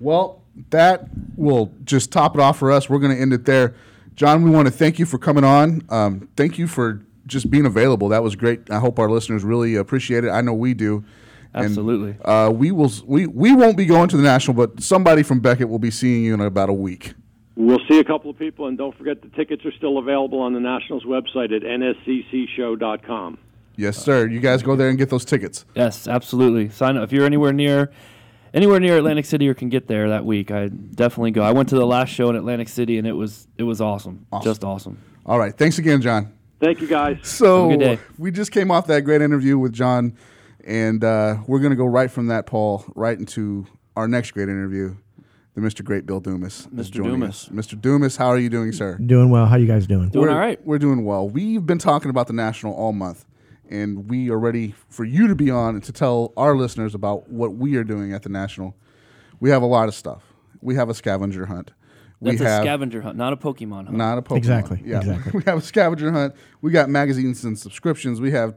Well, 0.00 0.42
that 0.70 1.08
will 1.36 1.72
just 1.84 2.12
top 2.12 2.34
it 2.34 2.40
off 2.40 2.58
for 2.58 2.70
us. 2.70 2.88
We're 2.88 2.98
going 2.98 3.14
to 3.14 3.20
end 3.20 3.32
it 3.32 3.44
there. 3.44 3.74
John, 4.16 4.42
we 4.42 4.50
want 4.50 4.66
to 4.66 4.72
thank 4.72 4.98
you 4.98 5.06
for 5.06 5.18
coming 5.18 5.44
on. 5.44 5.82
Um, 5.88 6.28
thank 6.36 6.58
you 6.58 6.68
for 6.68 7.02
just 7.26 7.50
being 7.50 7.66
available. 7.66 8.08
That 8.08 8.22
was 8.22 8.36
great. 8.36 8.70
I 8.70 8.78
hope 8.78 8.98
our 8.98 9.10
listeners 9.10 9.42
really 9.42 9.74
appreciate 9.76 10.24
it. 10.24 10.30
I 10.30 10.40
know 10.40 10.54
we 10.54 10.74
do. 10.74 11.04
And, 11.52 11.66
Absolutely. 11.66 12.16
uh, 12.24 12.50
we 12.50 12.72
will. 12.72 12.92
We 13.06 13.28
we 13.28 13.54
won't 13.54 13.76
be 13.76 13.86
going 13.86 14.08
to 14.08 14.16
the 14.16 14.24
national, 14.24 14.54
but 14.56 14.82
somebody 14.82 15.22
from 15.22 15.38
Beckett 15.38 15.68
will 15.68 15.78
be 15.78 15.90
seeing 15.90 16.24
you 16.24 16.34
in 16.34 16.40
about 16.40 16.68
a 16.68 16.72
week. 16.72 17.14
We'll 17.56 17.80
see 17.88 18.00
a 18.00 18.04
couple 18.04 18.28
of 18.28 18.36
people, 18.36 18.66
and 18.66 18.76
don't 18.76 18.96
forget 18.98 19.22
the 19.22 19.28
tickets 19.28 19.64
are 19.64 19.70
still 19.72 19.98
available 19.98 20.40
on 20.40 20.52
the 20.52 20.58
Nationals 20.58 21.04
website 21.04 21.54
at 21.54 21.62
nsccshow.com. 21.62 23.38
Yes, 23.76 23.96
sir. 23.96 24.26
You 24.26 24.40
guys 24.40 24.64
go 24.64 24.74
there 24.74 24.88
and 24.88 24.98
get 24.98 25.10
those 25.10 25.24
tickets. 25.24 25.64
Yes, 25.76 26.08
absolutely. 26.08 26.70
Sign 26.70 26.96
up 26.96 27.04
if 27.04 27.12
you're 27.12 27.24
anywhere 27.24 27.52
near 27.52 27.92
anywhere 28.54 28.80
near 28.80 28.96
Atlantic 28.96 29.26
City 29.26 29.48
or 29.48 29.54
can 29.54 29.68
get 29.68 29.86
there 29.88 30.08
that 30.08 30.24
week. 30.24 30.50
I 30.50 30.68
definitely 30.68 31.32
go. 31.32 31.42
I 31.42 31.52
went 31.52 31.68
to 31.70 31.74
the 31.74 31.86
last 31.86 32.08
show 32.08 32.30
in 32.30 32.36
Atlantic 32.36 32.68
City 32.68 32.96
and 32.96 33.06
it 33.06 33.12
was 33.12 33.46
it 33.58 33.64
was 33.64 33.82
awesome. 33.82 34.26
Awesome. 34.32 34.50
Just 34.50 34.64
awesome. 34.64 34.98
All 35.26 35.38
right. 35.38 35.54
Thanks 35.54 35.78
again, 35.78 36.00
John. 36.00 36.32
Thank 36.60 36.80
you, 36.80 36.86
guys. 36.86 37.18
So 37.22 37.68
Have 37.68 37.72
a 37.72 37.76
good 37.76 37.96
day. 37.96 38.02
we 38.16 38.30
just 38.30 38.52
came 38.52 38.70
off 38.70 38.86
that 38.86 39.02
great 39.02 39.20
interview 39.20 39.58
with 39.58 39.72
John, 39.72 40.16
and 40.64 41.02
uh, 41.04 41.36
we're 41.46 41.58
going 41.58 41.72
to 41.72 41.76
go 41.76 41.84
right 41.84 42.10
from 42.10 42.28
that, 42.28 42.46
Paul, 42.46 42.84
right 42.94 43.18
into 43.18 43.66
our 43.96 44.08
next 44.08 44.30
great 44.30 44.48
interview. 44.48 44.96
The 45.54 45.60
Mr. 45.60 45.84
Great 45.84 46.04
Bill 46.04 46.18
Dumas. 46.18 46.66
Mr. 46.74 47.04
Dumas. 47.04 47.44
us. 47.44 47.48
Mr. 47.50 47.80
Dumas, 47.80 48.16
how 48.16 48.26
are 48.26 48.38
you 48.38 48.48
doing, 48.50 48.72
sir? 48.72 48.98
Doing 48.98 49.30
well. 49.30 49.46
How 49.46 49.54
are 49.54 49.58
you 49.58 49.68
guys 49.68 49.86
doing? 49.86 50.08
Doing 50.08 50.26
we're, 50.26 50.32
all 50.32 50.38
right. 50.38 50.64
We're 50.66 50.80
doing 50.80 51.04
well. 51.04 51.28
We've 51.28 51.64
been 51.64 51.78
talking 51.78 52.10
about 52.10 52.26
the 52.26 52.32
National 52.32 52.74
all 52.74 52.92
month, 52.92 53.24
and 53.74 54.08
we 54.08 54.30
are 54.30 54.38
ready 54.38 54.74
for 54.88 55.04
you 55.04 55.26
to 55.26 55.34
be 55.34 55.50
on 55.50 55.74
and 55.74 55.82
to 55.84 55.92
tell 55.92 56.32
our 56.36 56.56
listeners 56.56 56.94
about 56.94 57.28
what 57.28 57.54
we 57.56 57.76
are 57.76 57.84
doing 57.84 58.12
at 58.12 58.22
the 58.22 58.28
National. 58.28 58.76
We 59.40 59.50
have 59.50 59.62
a 59.62 59.66
lot 59.66 59.88
of 59.88 59.94
stuff. 59.94 60.22
We 60.60 60.76
have 60.76 60.88
a 60.88 60.94
scavenger 60.94 61.46
hunt. 61.46 61.72
We 62.20 62.30
That's 62.30 62.42
a 62.42 62.48
have 62.48 62.62
scavenger 62.62 63.02
hunt, 63.02 63.16
not 63.16 63.32
a 63.32 63.36
Pokemon 63.36 63.86
hunt. 63.86 63.92
not 63.96 64.16
a 64.18 64.22
Pokemon. 64.22 64.36
Exactly, 64.38 64.82
Yeah. 64.84 64.98
exactly. 64.98 65.32
we 65.34 65.42
have 65.44 65.58
a 65.58 65.62
scavenger 65.62 66.10
hunt. 66.12 66.34
We 66.62 66.70
got 66.70 66.88
magazines 66.88 67.44
and 67.44 67.58
subscriptions. 67.58 68.20
We 68.20 68.30
have 68.30 68.54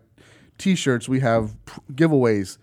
T-shirts. 0.57 1.09
We 1.09 1.19
have 1.21 1.53
p- 1.65 1.81
giveaways. 1.93 2.57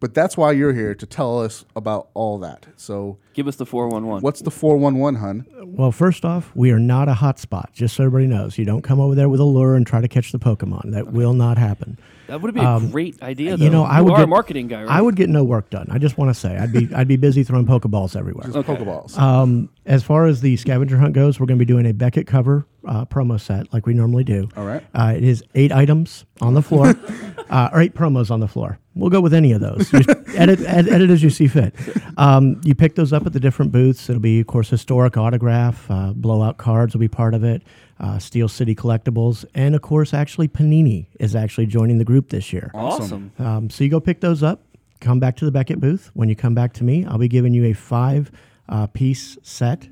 But 0.00 0.14
that's 0.14 0.36
why 0.36 0.52
you're 0.52 0.72
here 0.72 0.94
to 0.94 1.06
tell 1.06 1.40
us 1.40 1.64
about 1.74 2.08
all 2.14 2.38
that. 2.38 2.66
So, 2.76 3.18
Give 3.34 3.48
us 3.48 3.56
the 3.56 3.66
411. 3.66 4.22
what's 4.22 4.40
the 4.42 4.50
411, 4.50 5.20
hun? 5.20 5.46
Well, 5.76 5.90
first 5.92 6.24
off, 6.24 6.50
we 6.54 6.70
are 6.70 6.78
not 6.78 7.08
a 7.08 7.14
hotspot. 7.14 7.72
Just 7.72 7.96
so 7.96 8.04
everybody 8.04 8.26
knows, 8.26 8.58
you 8.58 8.64
don't 8.64 8.82
come 8.82 9.00
over 9.00 9.14
there 9.14 9.28
with 9.28 9.40
a 9.40 9.44
lure 9.44 9.74
and 9.74 9.86
try 9.86 10.00
to 10.00 10.08
catch 10.08 10.30
the 10.32 10.38
Pokemon. 10.38 10.92
That 10.92 11.12
will 11.12 11.34
not 11.34 11.58
happen. 11.58 11.98
That 12.28 12.42
would 12.42 12.52
be 12.54 12.60
a 12.60 12.78
great 12.80 13.20
idea 13.22 13.50
though. 13.50 13.54
Um, 13.56 13.62
You 13.62 13.70
know, 13.70 13.84
I 13.84 14.00
would 14.02 14.12
are 14.12 14.16
get, 14.18 14.24
a 14.24 14.26
marketing 14.26 14.68
guy, 14.68 14.82
right? 14.82 14.90
I 14.90 15.00
would 15.00 15.16
get 15.16 15.30
no 15.30 15.44
work 15.44 15.70
done. 15.70 15.88
I 15.90 15.96
just 15.98 16.18
want 16.18 16.28
to 16.28 16.34
say, 16.38 16.56
I'd 16.58 16.72
be 16.72 16.88
I'd 16.94 17.08
be 17.08 17.16
busy 17.16 17.42
throwing 17.42 17.64
Pokeballs 17.64 18.14
everywhere. 18.14 18.44
Just 18.50 18.68
Pokeballs. 18.68 19.18
Um, 19.18 19.70
as 19.86 20.02
far 20.02 20.26
as 20.26 20.42
the 20.42 20.56
scavenger 20.58 20.98
hunt 20.98 21.14
goes, 21.14 21.40
we're 21.40 21.46
going 21.46 21.58
to 21.58 21.64
be 21.64 21.72
doing 21.72 21.86
a 21.86 21.94
Beckett 21.94 22.26
cover 22.26 22.66
uh, 22.86 23.06
promo 23.06 23.40
set 23.40 23.72
like 23.72 23.86
we 23.86 23.94
normally 23.94 24.24
do. 24.24 24.48
All 24.58 24.66
right. 24.66 24.84
Uh, 24.94 25.14
it 25.16 25.24
is 25.24 25.42
eight 25.54 25.72
items 25.72 26.26
on 26.42 26.52
the 26.52 26.60
floor, 26.62 26.94
uh, 27.50 27.70
or 27.72 27.80
eight 27.80 27.94
promos 27.94 28.30
on 28.30 28.40
the 28.40 28.48
floor. 28.48 28.78
We'll 28.98 29.10
go 29.10 29.20
with 29.20 29.32
any 29.32 29.52
of 29.52 29.60
those. 29.60 29.92
Edit, 30.34 30.60
ed- 30.60 30.88
edit 30.88 31.10
as 31.10 31.22
you 31.22 31.30
see 31.30 31.46
fit. 31.46 31.74
Um, 32.16 32.60
you 32.64 32.74
pick 32.74 32.96
those 32.96 33.12
up 33.12 33.24
at 33.26 33.32
the 33.32 33.40
different 33.40 33.72
booths. 33.72 34.08
It'll 34.10 34.20
be, 34.20 34.40
of 34.40 34.46
course, 34.46 34.68
historic 34.68 35.16
autograph, 35.16 35.90
uh, 35.90 36.12
blowout 36.14 36.58
cards 36.58 36.94
will 36.94 37.00
be 37.00 37.08
part 37.08 37.34
of 37.34 37.44
it, 37.44 37.62
uh, 38.00 38.18
Steel 38.18 38.48
City 38.48 38.74
collectibles, 38.74 39.44
and 39.54 39.74
of 39.74 39.82
course, 39.82 40.12
actually 40.12 40.48
Panini 40.48 41.06
is 41.18 41.34
actually 41.34 41.66
joining 41.66 41.98
the 41.98 42.04
group 42.04 42.28
this 42.30 42.52
year. 42.52 42.70
awesome. 42.74 43.32
Um, 43.38 43.70
so 43.70 43.84
you 43.84 43.90
go 43.90 44.00
pick 44.00 44.20
those 44.20 44.42
up, 44.42 44.62
come 45.00 45.18
back 45.20 45.36
to 45.36 45.44
the 45.44 45.50
Beckett 45.52 45.80
booth. 45.80 46.10
When 46.14 46.28
you 46.28 46.36
come 46.36 46.54
back 46.54 46.72
to 46.74 46.84
me, 46.84 47.04
I'll 47.06 47.18
be 47.18 47.28
giving 47.28 47.54
you 47.54 47.64
a 47.66 47.72
five 47.72 48.30
uh, 48.68 48.86
piece 48.88 49.38
set 49.42 49.88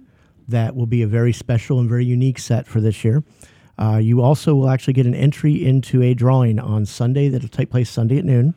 that 0.48 0.76
will 0.76 0.86
be 0.86 1.02
a 1.02 1.06
very 1.06 1.32
special 1.32 1.80
and 1.80 1.88
very 1.88 2.04
unique 2.04 2.38
set 2.38 2.66
for 2.66 2.80
this 2.80 3.04
year. 3.04 3.24
Uh, 3.78 3.98
you 4.02 4.22
also 4.22 4.54
will 4.54 4.68
actually 4.70 4.94
get 4.94 5.06
an 5.06 5.14
entry 5.14 5.64
into 5.64 6.02
a 6.02 6.14
drawing 6.14 6.58
on 6.58 6.86
Sunday 6.86 7.28
that'll 7.28 7.48
take 7.48 7.70
place 7.70 7.90
Sunday 7.90 8.18
at 8.18 8.24
noon 8.24 8.54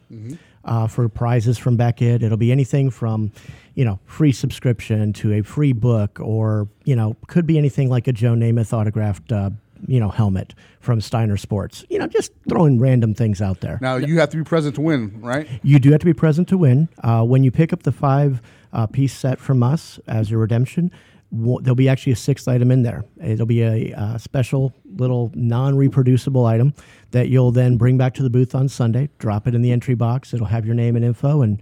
uh, 0.66 0.88
for 0.88 1.10
prizes 1.10 1.58
from 1.58 1.76
Beckett. 1.78 2.24
It'll 2.24 2.38
be 2.38 2.52
anything 2.52 2.90
from, 2.90 3.32
you 3.76 3.84
know, 3.84 4.00
free 4.06 4.32
subscription 4.32 5.14
to 5.14 5.34
a 5.34 5.42
free 5.42 5.74
book, 5.74 6.20
or 6.20 6.68
you 6.86 6.96
know, 6.96 7.16
could 7.28 7.46
be 7.46 7.58
anything 7.58 7.90
like 7.90 8.08
a 8.08 8.14
Joe 8.14 8.34
Namath 8.34 8.72
autographed, 8.72 9.32
uh, 9.32 9.50
you 9.88 10.00
know, 10.00 10.10
helmet 10.10 10.54
from 10.80 11.02
Steiner 11.02 11.38
Sports. 11.38 11.86
You 11.90 12.00
know, 12.00 12.08
just 12.08 12.32
throwing 12.48 12.80
random 12.80 13.14
things 13.14 13.42
out 13.42 13.62
there. 13.62 13.78
now, 13.82 13.98
you 13.98 14.20
have 14.20 14.30
to 14.30 14.38
be 14.38 14.44
present 14.44 14.76
to 14.76 14.82
win, 14.82 15.20
right? 15.22 15.48
You 15.64 15.80
do 15.80 15.92
have 15.92 16.00
to 16.00 16.06
be 16.06 16.14
present 16.14 16.48
to 16.50 16.58
win. 16.58 16.90
Uh, 17.04 17.24
when 17.24 17.44
you 17.44 17.52
pick 17.52 17.74
up 17.74 17.84
the 17.84 17.92
five 17.92 18.42
uh, 18.72 18.86
piece 18.88 19.14
set 19.14 19.40
from 19.40 19.64
us 19.64 20.00
as 20.08 20.30
your 20.30 20.40
redemption, 20.40 20.92
there'll 21.32 21.76
be 21.76 21.90
actually 21.90 22.14
a 22.14 22.18
sixth 22.18 22.48
item 22.48 22.72
in 22.72 22.84
there. 22.84 23.04
It'll 23.24 23.46
be 23.46 23.62
a 23.62 23.94
uh, 23.94 24.18
special 24.18 24.74
little 24.96 25.32
non 25.36 25.76
reproducible 25.76 26.46
item 26.46 26.74
that 27.12 27.30
you'll 27.30 27.52
then 27.52 27.78
bring 27.78 27.98
back 27.98 28.14
to 28.16 28.24
the 28.24 28.30
booth 28.30 28.56
on 28.56 28.68
Sunday, 28.68 29.10
drop 29.20 29.48
it 29.48 29.56
in 29.56 29.62
the 29.62 29.72
entry 29.72 29.96
box. 29.96 30.34
It'll 30.34 30.48
have 30.48 30.66
your 30.66 30.76
name 30.76 30.96
and 30.96 31.06
info, 31.06 31.42
and 31.42 31.62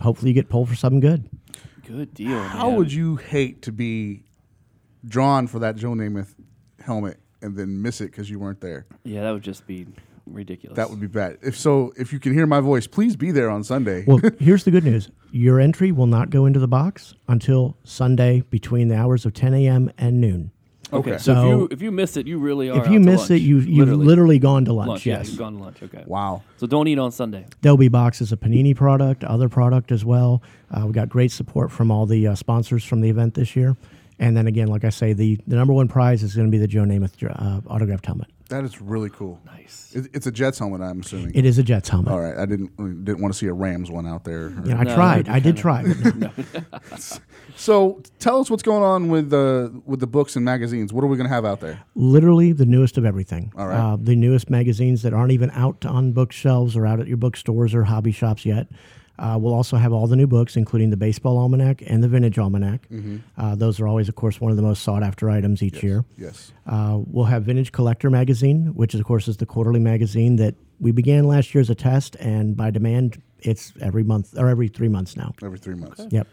hopefully 0.00 0.30
you 0.30 0.34
get 0.34 0.48
pulled 0.48 0.68
for 0.68 0.74
something 0.74 1.00
good. 1.00 1.28
Good 1.86 2.14
deal. 2.14 2.42
How 2.42 2.68
man. 2.68 2.78
would 2.78 2.92
you 2.92 3.16
hate 3.16 3.62
to 3.62 3.72
be 3.72 4.24
drawn 5.06 5.46
for 5.46 5.58
that 5.60 5.76
Joe 5.76 5.90
Namath 5.90 6.34
helmet 6.80 7.20
and 7.42 7.56
then 7.56 7.80
miss 7.80 8.00
it 8.00 8.10
because 8.10 8.30
you 8.30 8.38
weren't 8.38 8.60
there? 8.60 8.86
Yeah, 9.04 9.22
that 9.22 9.30
would 9.30 9.42
just 9.42 9.66
be 9.66 9.86
ridiculous. 10.26 10.76
That 10.76 10.90
would 10.90 11.00
be 11.00 11.06
bad. 11.06 11.38
If 11.42 11.56
so, 11.56 11.92
if 11.96 12.12
you 12.12 12.18
can 12.18 12.34
hear 12.34 12.46
my 12.46 12.60
voice, 12.60 12.86
please 12.86 13.16
be 13.16 13.30
there 13.30 13.50
on 13.50 13.64
Sunday. 13.64 14.04
Well, 14.06 14.20
here's 14.38 14.64
the 14.64 14.70
good 14.70 14.84
news 14.84 15.10
your 15.32 15.60
entry 15.60 15.92
will 15.92 16.06
not 16.06 16.30
go 16.30 16.46
into 16.46 16.58
the 16.58 16.68
box 16.68 17.14
until 17.28 17.76
Sunday 17.84 18.42
between 18.50 18.88
the 18.88 18.96
hours 18.96 19.26
of 19.26 19.34
10 19.34 19.54
a.m. 19.54 19.90
and 19.98 20.20
noon. 20.20 20.50
okay. 20.92 21.12
okay. 21.12 21.18
So, 21.18 21.32
if 21.32 21.46
you 21.46 21.68
if 21.72 21.82
you 21.82 21.92
miss 21.92 22.16
it, 22.16 22.26
you 22.26 22.38
really 22.38 22.70
are. 22.70 22.78
If 22.78 22.86
you 22.90 22.98
out 22.98 23.04
to 23.04 23.10
miss 23.10 23.30
it, 23.30 23.42
you, 23.42 23.58
you've 23.58 23.88
literally, 23.88 24.38
gone 24.38 24.64
to 24.66 24.72
lunch. 24.72 24.88
lunch. 24.88 25.06
yes. 25.06 25.26
Yeah, 25.26 25.30
you've 25.30 25.38
gone 25.38 25.52
to 25.54 25.62
lunch. 25.62 25.82
Okay. 25.82 26.04
wow. 26.06 26.42
So 26.56 26.66
don't 26.66 26.88
eat 26.88 26.98
on 26.98 27.12
Sunday. 27.12 27.46
There'll 27.60 27.76
be 27.76 27.88
boxes 27.88 28.32
of 28.32 28.40
Panini 28.40 28.74
product, 28.74 29.24
other 29.24 29.48
product 29.48 29.92
as 29.92 30.04
well. 30.04 30.42
Uh, 30.70 30.86
we 30.86 30.92
got 30.92 31.08
great 31.08 31.32
support 31.32 31.70
from 31.70 31.90
all 31.90 32.06
the 32.06 32.28
uh, 32.28 32.34
sponsors 32.34 32.84
from 32.84 33.00
the 33.00 33.10
event 33.10 33.34
this 33.34 33.56
year. 33.56 33.76
And 34.18 34.34
then 34.36 34.46
again, 34.46 34.68
like 34.68 34.84
I 34.84 34.88
say, 34.88 35.12
the, 35.12 35.38
the 35.46 35.56
number 35.56 35.74
one 35.74 35.88
prize 35.88 36.22
is 36.22 36.34
going 36.34 36.46
to 36.46 36.50
be 36.50 36.56
the 36.56 36.66
Joe 36.66 36.84
Namath 36.84 37.22
uh, 37.22 37.60
autographed 37.68 38.06
helmet. 38.06 38.28
That 38.48 38.64
is 38.64 38.80
really 38.80 39.10
cool. 39.10 39.40
Nice. 39.44 39.92
It, 39.94 40.08
it's 40.14 40.26
a 40.26 40.30
Jets 40.30 40.58
helmet, 40.60 40.80
I'm 40.80 41.00
assuming. 41.00 41.32
It 41.34 41.44
is 41.44 41.58
a 41.58 41.62
Jets 41.64 41.88
helmet. 41.88 42.12
All 42.12 42.20
right. 42.20 42.36
I 42.38 42.46
didn't 42.46 42.76
didn't 43.04 43.20
want 43.20 43.34
to 43.34 43.38
see 43.38 43.46
a 43.46 43.52
Rams 43.52 43.90
one 43.90 44.06
out 44.06 44.22
there. 44.24 44.50
You 44.50 44.56
know, 44.74 44.76
I 44.76 44.84
No, 44.84 44.94
tried. 44.94 45.28
I 45.28 45.40
did 45.40 45.56
kinda- 45.56 45.62
try. 45.62 45.82
but 46.02 46.16
no. 46.16 46.30
So 47.56 48.02
tell 48.18 48.40
us 48.40 48.50
what's 48.50 48.62
going 48.62 48.82
on 48.82 49.08
with 49.08 49.30
the 49.30 49.80
with 49.84 50.00
the 50.00 50.06
books 50.06 50.36
and 50.36 50.44
magazines. 50.44 50.92
What 50.92 51.02
are 51.02 51.06
we 51.08 51.16
going 51.16 51.28
to 51.28 51.34
have 51.34 51.44
out 51.44 51.60
there? 51.60 51.82
Literally 51.94 52.52
the 52.52 52.66
newest 52.66 52.98
of 52.98 53.04
everything. 53.04 53.52
All 53.56 53.66
right. 53.66 53.78
Uh, 53.78 53.96
the 54.00 54.14
newest 54.16 54.50
magazines 54.50 55.02
that 55.02 55.12
aren't 55.14 55.32
even 55.32 55.50
out 55.50 55.84
on 55.86 56.12
bookshelves 56.12 56.76
or 56.76 56.86
out 56.86 57.00
at 57.00 57.06
your 57.08 57.16
bookstores 57.16 57.74
or 57.74 57.84
hobby 57.84 58.12
shops 58.12 58.44
yet. 58.46 58.68
Uh, 59.18 59.38
we'll 59.40 59.54
also 59.54 59.76
have 59.76 59.92
all 59.92 60.06
the 60.06 60.16
new 60.16 60.26
books, 60.26 60.56
including 60.56 60.90
the 60.90 60.96
Baseball 60.96 61.38
Almanac 61.38 61.82
and 61.86 62.02
the 62.02 62.08
Vintage 62.08 62.38
Almanac. 62.38 62.86
Uh, 63.36 63.54
those 63.54 63.80
are 63.80 63.88
always, 63.88 64.08
of 64.08 64.14
course, 64.14 64.40
one 64.40 64.50
of 64.50 64.56
the 64.56 64.62
most 64.62 64.82
sought 64.82 65.02
after 65.02 65.30
items 65.30 65.62
each 65.62 65.82
year. 65.82 66.04
Yes. 66.18 66.52
Uh, 66.66 67.00
we'll 67.06 67.24
have 67.26 67.44
Vintage 67.44 67.72
Collector 67.72 68.10
Magazine, 68.10 68.74
which 68.74 68.94
of 68.94 69.04
course 69.04 69.28
is 69.28 69.36
the 69.38 69.46
quarterly 69.46 69.80
magazine 69.80 70.36
that 70.36 70.54
we 70.80 70.92
began 70.92 71.24
last 71.26 71.54
year 71.54 71.60
as 71.60 71.70
a 71.70 71.74
test, 71.74 72.16
and 72.16 72.56
by 72.56 72.70
demand, 72.70 73.22
it's 73.40 73.72
every 73.80 74.02
month 74.02 74.36
or 74.38 74.48
every 74.48 74.68
three 74.68 74.88
months 74.88 75.16
now. 75.16 75.34
Every 75.42 75.58
three 75.58 75.74
months. 75.74 76.06
Yep. 76.10 76.26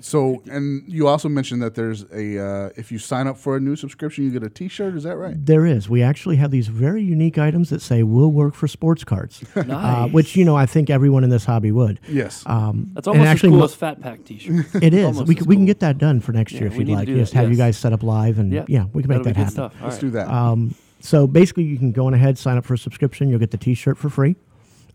So, 0.00 0.42
and 0.50 0.82
you 0.86 1.06
also 1.08 1.28
mentioned 1.28 1.62
that 1.62 1.74
there's 1.74 2.02
a 2.12 2.38
uh, 2.38 2.70
if 2.76 2.90
you 2.90 2.98
sign 2.98 3.26
up 3.26 3.36
for 3.36 3.56
a 3.56 3.60
new 3.60 3.76
subscription, 3.76 4.24
you 4.24 4.30
get 4.30 4.42
a 4.42 4.48
T-shirt. 4.50 4.94
Is 4.94 5.02
that 5.04 5.16
right? 5.16 5.34
There 5.36 5.66
is. 5.66 5.88
We 5.88 6.02
actually 6.02 6.36
have 6.36 6.50
these 6.50 6.68
very 6.68 7.02
unique 7.02 7.38
items 7.38 7.70
that 7.70 7.82
say 7.82 8.02
"Will 8.02 8.32
work 8.32 8.54
for 8.54 8.66
sports 8.68 9.04
cards," 9.04 9.44
uh, 9.56 10.08
which 10.08 10.36
you 10.36 10.44
know 10.44 10.56
I 10.56 10.66
think 10.66 10.90
everyone 10.90 11.24
in 11.24 11.30
this 11.30 11.44
hobby 11.44 11.72
would. 11.72 12.00
Yes. 12.08 12.42
Um, 12.46 12.90
That's 12.94 13.06
and 13.06 13.16
almost 13.16 13.28
actually 13.28 13.50
as 13.50 13.54
cool 13.56 13.64
as 13.64 13.74
Fat 13.74 14.00
Pack 14.00 14.24
T-shirt. 14.24 14.66
It 14.82 14.94
is. 14.94 15.22
We, 15.22 15.34
as 15.34 15.40
can, 15.40 15.46
we 15.46 15.56
can 15.56 15.66
get 15.66 15.80
that 15.80 15.98
done 15.98 16.20
for 16.20 16.32
next 16.32 16.52
Yeah, 16.52 16.60
year 16.60 16.66
if 16.68 16.76
we 16.76 16.84
you'd 16.84 16.94
like. 16.94 17.06
Just 17.08 17.32
that, 17.34 17.40
have 17.40 17.50
you 17.50 17.56
guys 17.56 17.76
set 17.76 17.92
up 17.92 18.02
live, 18.02 18.38
and 18.38 18.52
Yeah. 18.52 18.64
yeah, 18.68 18.84
we 18.92 19.02
can 19.02 19.08
make 19.10 19.22
That'll 19.22 19.44
that 19.44 19.52
happen. 19.54 19.78
Let's 19.82 19.94
right. 19.96 20.00
do 20.00 20.10
that. 20.10 20.28
Um, 20.28 20.74
so 21.00 21.26
basically, 21.26 21.64
you 21.64 21.78
can 21.78 21.92
go 21.92 22.06
on 22.06 22.14
ahead, 22.14 22.38
sign 22.38 22.56
up 22.56 22.64
for 22.64 22.74
a 22.74 22.78
subscription. 22.78 23.28
You'll 23.28 23.38
get 23.38 23.50
the 23.50 23.58
T-shirt 23.58 23.98
for 23.98 24.08
free. 24.10 24.36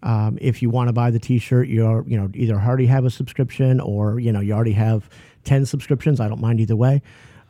Um, 0.04 0.38
if 0.42 0.62
you 0.62 0.70
want 0.70 0.90
to 0.90 0.94
buy 0.94 1.12
the 1.12 1.20
T-shirt, 1.20 1.68
you're 1.68 2.04
you 2.08 2.18
know 2.18 2.30
either 2.34 2.56
already 2.56 2.88
have 2.88 3.06
a 3.06 3.10
subscription 3.10 3.80
or 3.80 4.20
you 4.20 4.32
know 4.32 4.40
you 4.40 4.54
already 4.54 4.74
have 4.74 5.10
ten 5.44 5.66
subscriptions. 5.66 6.20
I 6.20 6.28
don't 6.28 6.42
mind 6.42 6.60
either 6.60 6.76
way. 6.76 7.02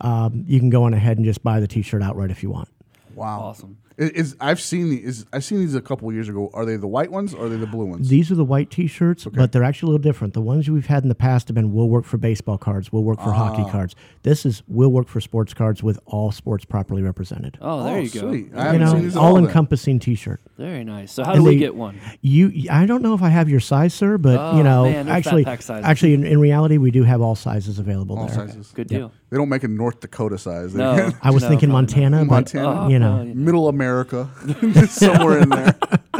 Um, 0.01 0.43
you 0.47 0.59
can 0.59 0.69
go 0.69 0.83
on 0.83 0.93
ahead 0.93 1.17
and 1.17 1.25
just 1.25 1.41
buy 1.43 1.59
the 1.59 1.67
T-shirt 1.67 2.01
outright 2.03 2.31
if 2.31 2.43
you 2.43 2.49
want. 2.49 2.67
wow. 3.15 3.39
Awesome. 3.39 3.77
Is, 3.97 4.09
is 4.11 4.35
I've 4.41 4.59
seen 4.59 4.89
the 4.89 5.03
is 5.03 5.25
I've 5.31 5.43
seen 5.43 5.59
these 5.59 5.73
a 5.75 5.81
couple 5.81 6.11
years 6.11 6.27
ago. 6.27 6.49
Are 6.53 6.65
they 6.65 6.75
the 6.75 6.87
white 6.87 7.11
ones 7.11 7.33
or 7.33 7.45
are 7.45 7.49
they 7.49 7.55
the 7.55 7.65
blue 7.67 7.85
ones? 7.85 8.09
These 8.09 8.29
are 8.31 8.35
the 8.35 8.43
white 8.43 8.69
T-shirts, 8.69 9.25
but 9.25 9.51
they're 9.53 9.63
actually 9.63 9.87
a 9.87 9.91
little 9.91 10.03
different. 10.03 10.33
The 10.33 10.41
ones 10.41 10.69
we've 10.69 10.85
had 10.87 11.03
in 11.03 11.09
the 11.09 11.15
past 11.15 11.47
have 11.47 11.55
been 11.55 11.71
"Will 11.73 11.89
work 11.89 12.03
for 12.03 12.17
baseball 12.17 12.57
cards," 12.57 12.91
"Will 12.91 13.03
work 13.03 13.19
for 13.19 13.29
ah. 13.29 13.33
hockey 13.33 13.69
cards." 13.71 13.95
This 14.23 14.45
is 14.45 14.63
"Will 14.67 14.91
work 14.91 15.07
for 15.07 15.21
sports 15.21 15.53
cards" 15.53 15.81
with 15.81 15.97
all 16.05 16.31
sports 16.31 16.65
properly 16.65 17.03
represented. 17.03 17.57
Oh, 17.61 17.83
there 17.83 17.95
Oh, 17.95 17.99
you 17.99 18.09
go. 18.09 18.19
sweet. 18.19 18.51
I 18.53 18.73
you 18.73 18.79
haven't 18.79 18.87
seen 18.87 18.95
know, 18.97 19.01
these 19.03 19.15
at 19.15 19.19
all 19.19 19.33
then. 19.35 19.43
all-encompassing 19.43 19.99
T-shirt. 19.99 20.41
Very 20.57 20.83
nice. 20.83 21.13
So 21.13 21.23
how 21.23 21.31
And 21.33 21.39
do 21.39 21.43
we 21.45 21.51
they- 21.55 21.59
get 21.59 21.75
one? 21.75 21.97
You, 22.21 22.51
I 22.69 22.85
don't 22.85 23.01
know 23.01 23.13
if 23.13 23.21
I 23.21 23.29
have 23.29 23.49
your 23.49 23.59
size, 23.59 23.93
sir, 23.93 24.17
but 24.17 24.39
Oh, 24.39 24.57
you 24.57 24.63
know, 24.63 24.83
man, 24.83 25.07
actually, 25.07 25.45
actually, 25.45 26.13
in, 26.13 26.25
in 26.25 26.39
reality, 26.39 26.77
we 26.77 26.91
do 26.91 27.03
have 27.03 27.21
all 27.21 27.35
sizes 27.35 27.79
available 27.79 28.17
All 28.17 28.27
there. 28.27 28.35
sizes. 28.35 28.71
Good 28.73 28.87
deal. 28.87 29.11
They 29.29 29.37
don't 29.37 29.49
make 29.49 29.63
a 29.63 29.67
North 29.67 29.99
Dakota 30.01 30.37
size. 30.37 30.73
No. 30.75 31.11
I 31.21 31.31
was 31.31 31.43
No, 31.43 31.49
probably 31.49 31.55
probably 31.57 31.67
not. 31.67 31.69
Oh, 31.69 31.71
Montana, 31.73 32.17
but 32.19 32.25
Montana. 32.55 32.89
you 32.89 32.99
know. 32.99 33.19
Oh, 33.21 33.33
Middle 33.33 33.67
America, 33.67 33.84
somewhere 34.87 35.39
in 35.39 35.49
there. 35.49 35.75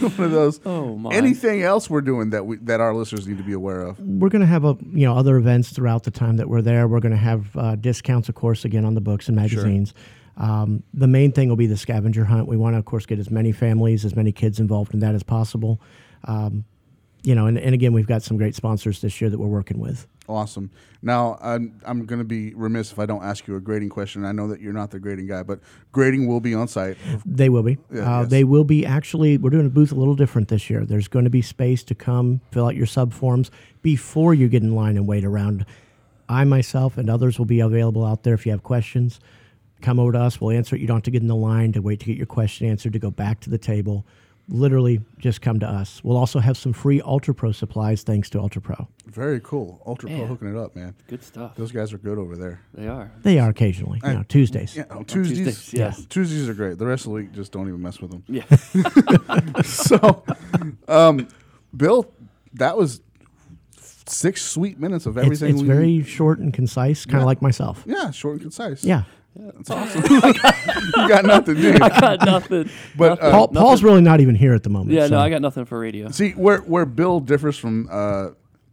One 0.00 0.12
of 0.20 0.30
those. 0.30 0.60
Oh, 0.66 0.96
my. 0.96 1.10
Anything 1.14 1.62
else 1.62 1.88
we're 1.88 2.02
doing 2.02 2.30
that 2.30 2.44
we 2.44 2.56
that 2.58 2.80
our 2.80 2.94
listeners 2.94 3.26
need 3.26 3.38
to 3.38 3.44
be 3.44 3.54
aware 3.54 3.80
of? 3.80 3.98
we're 3.98 4.28
going 4.28 4.40
to 4.40 4.46
have 4.46 4.64
a 4.64 4.76
you 4.92 5.06
know 5.06 5.16
other 5.16 5.36
events 5.36 5.70
throughout 5.70 6.04
the 6.04 6.10
time 6.10 6.36
that 6.36 6.48
we're 6.48 6.62
there. 6.62 6.86
We're 6.86 7.00
going 7.00 7.12
to 7.12 7.18
have 7.18 7.56
uh, 7.56 7.76
discounts, 7.76 8.28
of 8.28 8.34
course, 8.34 8.64
again 8.64 8.84
on 8.84 8.94
the 8.94 9.00
books 9.00 9.28
and 9.28 9.36
magazines. 9.36 9.94
Um, 10.36 10.82
the 10.92 11.06
main 11.06 11.32
thing 11.32 11.48
will 11.48 11.56
be 11.56 11.66
the 11.66 11.78
scavenger 11.78 12.24
hunt. 12.24 12.46
We 12.46 12.56
want 12.58 12.74
to, 12.74 12.78
of 12.78 12.84
course, 12.84 13.06
get 13.06 13.18
as 13.18 13.30
many 13.30 13.52
families, 13.52 14.04
as 14.04 14.14
many 14.14 14.32
kids 14.32 14.60
involved 14.60 14.92
in 14.92 15.00
that 15.00 15.14
as 15.14 15.22
possible. 15.22 15.80
Um, 16.24 16.64
you 17.22 17.34
know, 17.34 17.46
and, 17.46 17.58
and 17.58 17.74
again, 17.74 17.92
we've 17.92 18.06
got 18.06 18.22
some 18.22 18.36
great 18.36 18.54
sponsors 18.54 19.00
this 19.00 19.20
year 19.20 19.30
that 19.30 19.38
we're 19.38 19.46
working 19.46 19.78
with. 19.78 20.06
Awesome. 20.28 20.70
Now, 21.02 21.38
I'm, 21.40 21.80
I'm 21.84 22.04
going 22.04 22.18
to 22.18 22.24
be 22.24 22.52
remiss 22.54 22.90
if 22.90 22.98
I 22.98 23.06
don't 23.06 23.22
ask 23.22 23.46
you 23.46 23.54
a 23.54 23.60
grading 23.60 23.90
question. 23.90 24.24
I 24.24 24.32
know 24.32 24.48
that 24.48 24.60
you're 24.60 24.72
not 24.72 24.90
the 24.90 24.98
grading 24.98 25.28
guy, 25.28 25.42
but 25.44 25.60
grading 25.92 26.26
will 26.26 26.40
be 26.40 26.54
on 26.54 26.66
site. 26.66 26.96
They 27.24 27.48
will 27.48 27.62
be. 27.62 27.78
Yeah, 27.92 28.18
uh, 28.18 28.20
yes. 28.22 28.30
They 28.30 28.44
will 28.44 28.64
be 28.64 28.84
actually. 28.84 29.38
We're 29.38 29.50
doing 29.50 29.66
a 29.66 29.70
booth 29.70 29.92
a 29.92 29.94
little 29.94 30.16
different 30.16 30.48
this 30.48 30.68
year. 30.68 30.84
There's 30.84 31.08
going 31.08 31.24
to 31.24 31.30
be 31.30 31.42
space 31.42 31.84
to 31.84 31.94
come 31.94 32.40
fill 32.50 32.66
out 32.66 32.74
your 32.74 32.86
sub 32.86 33.12
forms 33.12 33.50
before 33.82 34.34
you 34.34 34.48
get 34.48 34.62
in 34.62 34.74
line 34.74 34.96
and 34.96 35.06
wait 35.06 35.24
around. 35.24 35.64
I 36.28 36.42
myself 36.44 36.98
and 36.98 37.08
others 37.08 37.38
will 37.38 37.46
be 37.46 37.60
available 37.60 38.04
out 38.04 38.24
there 38.24 38.34
if 38.34 38.44
you 38.44 38.52
have 38.52 38.64
questions. 38.64 39.20
Come 39.82 40.00
over 40.00 40.12
to 40.12 40.18
us. 40.18 40.40
We'll 40.40 40.56
answer 40.56 40.74
it. 40.74 40.80
You 40.80 40.88
don't 40.88 40.96
have 40.96 41.04
to 41.04 41.10
get 41.10 41.22
in 41.22 41.28
the 41.28 41.36
line 41.36 41.72
to 41.72 41.82
wait 41.82 42.00
to 42.00 42.06
get 42.06 42.16
your 42.16 42.26
question 42.26 42.66
answered 42.66 42.94
to 42.94 42.98
go 42.98 43.10
back 43.10 43.40
to 43.40 43.50
the 43.50 43.58
table. 43.58 44.04
Literally, 44.48 45.00
just 45.18 45.40
come 45.40 45.58
to 45.58 45.66
us. 45.68 46.00
We'll 46.04 46.16
also 46.16 46.38
have 46.38 46.56
some 46.56 46.72
free 46.72 47.00
Ultra 47.00 47.34
Pro 47.34 47.50
supplies 47.50 48.04
thanks 48.04 48.30
to 48.30 48.38
Ultra 48.40 48.62
Pro. 48.62 48.86
Very 49.06 49.40
cool. 49.40 49.82
Ultra 49.84 50.08
Pro 50.08 50.24
hooking 50.26 50.48
it 50.48 50.56
up, 50.56 50.76
man. 50.76 50.94
Good 51.08 51.24
stuff. 51.24 51.56
Those 51.56 51.72
guys 51.72 51.92
are 51.92 51.98
good 51.98 52.16
over 52.16 52.36
there. 52.36 52.60
They 52.72 52.86
are. 52.86 53.10
They 53.22 53.40
are 53.40 53.48
occasionally, 53.50 54.00
you 54.04 54.12
know, 54.12 54.22
Tuesdays. 54.28 54.76
Yeah, 54.76 54.84
on 54.90 55.04
Tuesdays. 55.04 55.38
Tuesdays, 55.38 55.74
yes. 55.74 56.06
Tuesdays 56.06 56.48
are 56.48 56.54
great. 56.54 56.78
The 56.78 56.86
rest 56.86 57.06
of 57.06 57.10
the 57.10 57.16
week, 57.16 57.32
just 57.32 57.50
don't 57.50 57.66
even 57.66 57.82
mess 57.82 58.00
with 58.00 58.12
them. 58.12 58.22
Yeah. 58.28 58.44
so, 59.62 60.22
um, 60.86 61.26
Bill, 61.76 62.08
that 62.54 62.76
was 62.76 63.00
six 64.06 64.44
sweet 64.44 64.78
minutes 64.78 65.06
of 65.06 65.18
everything. 65.18 65.54
it's 65.54 65.62
we 65.62 65.66
very 65.66 66.02
short 66.04 66.38
and 66.38 66.54
concise, 66.54 67.04
kind 67.04 67.16
of 67.16 67.22
Yeah. 67.22 67.26
like 67.26 67.42
myself. 67.42 67.82
yeah, 67.84 68.12
short 68.12 68.34
and 68.34 68.42
concise. 68.42 68.84
Yeah. 68.84 69.02
That's 69.38 69.70
awesome. 69.70 70.02
you 70.10 71.08
got 71.08 71.24
nothing, 71.24 71.54
do? 71.56 71.74
I 71.74 71.88
got 71.88 72.24
nothing. 72.24 72.70
But, 72.96 73.08
Nothing. 73.10 73.24
uh, 73.26 73.30
Paul, 73.30 73.48
Paul's 73.48 73.82
really 73.82 74.00
not 74.00 74.20
even 74.20 74.34
here 74.34 74.54
at 74.54 74.62
the 74.62 74.70
moment. 74.70 74.92
Yeah, 74.92 75.06
so- 75.06 75.16
no, 75.16 75.20
I 75.20 75.28
got 75.30 75.42
nothing 75.42 75.64
for 75.66 75.78
radio. 75.78 76.10
See 76.10 76.30
where 76.32 76.58
where 76.58 76.86
Bill 76.86 77.20
differs 77.20 77.58
from 77.58 77.88
uh, 77.90 78.28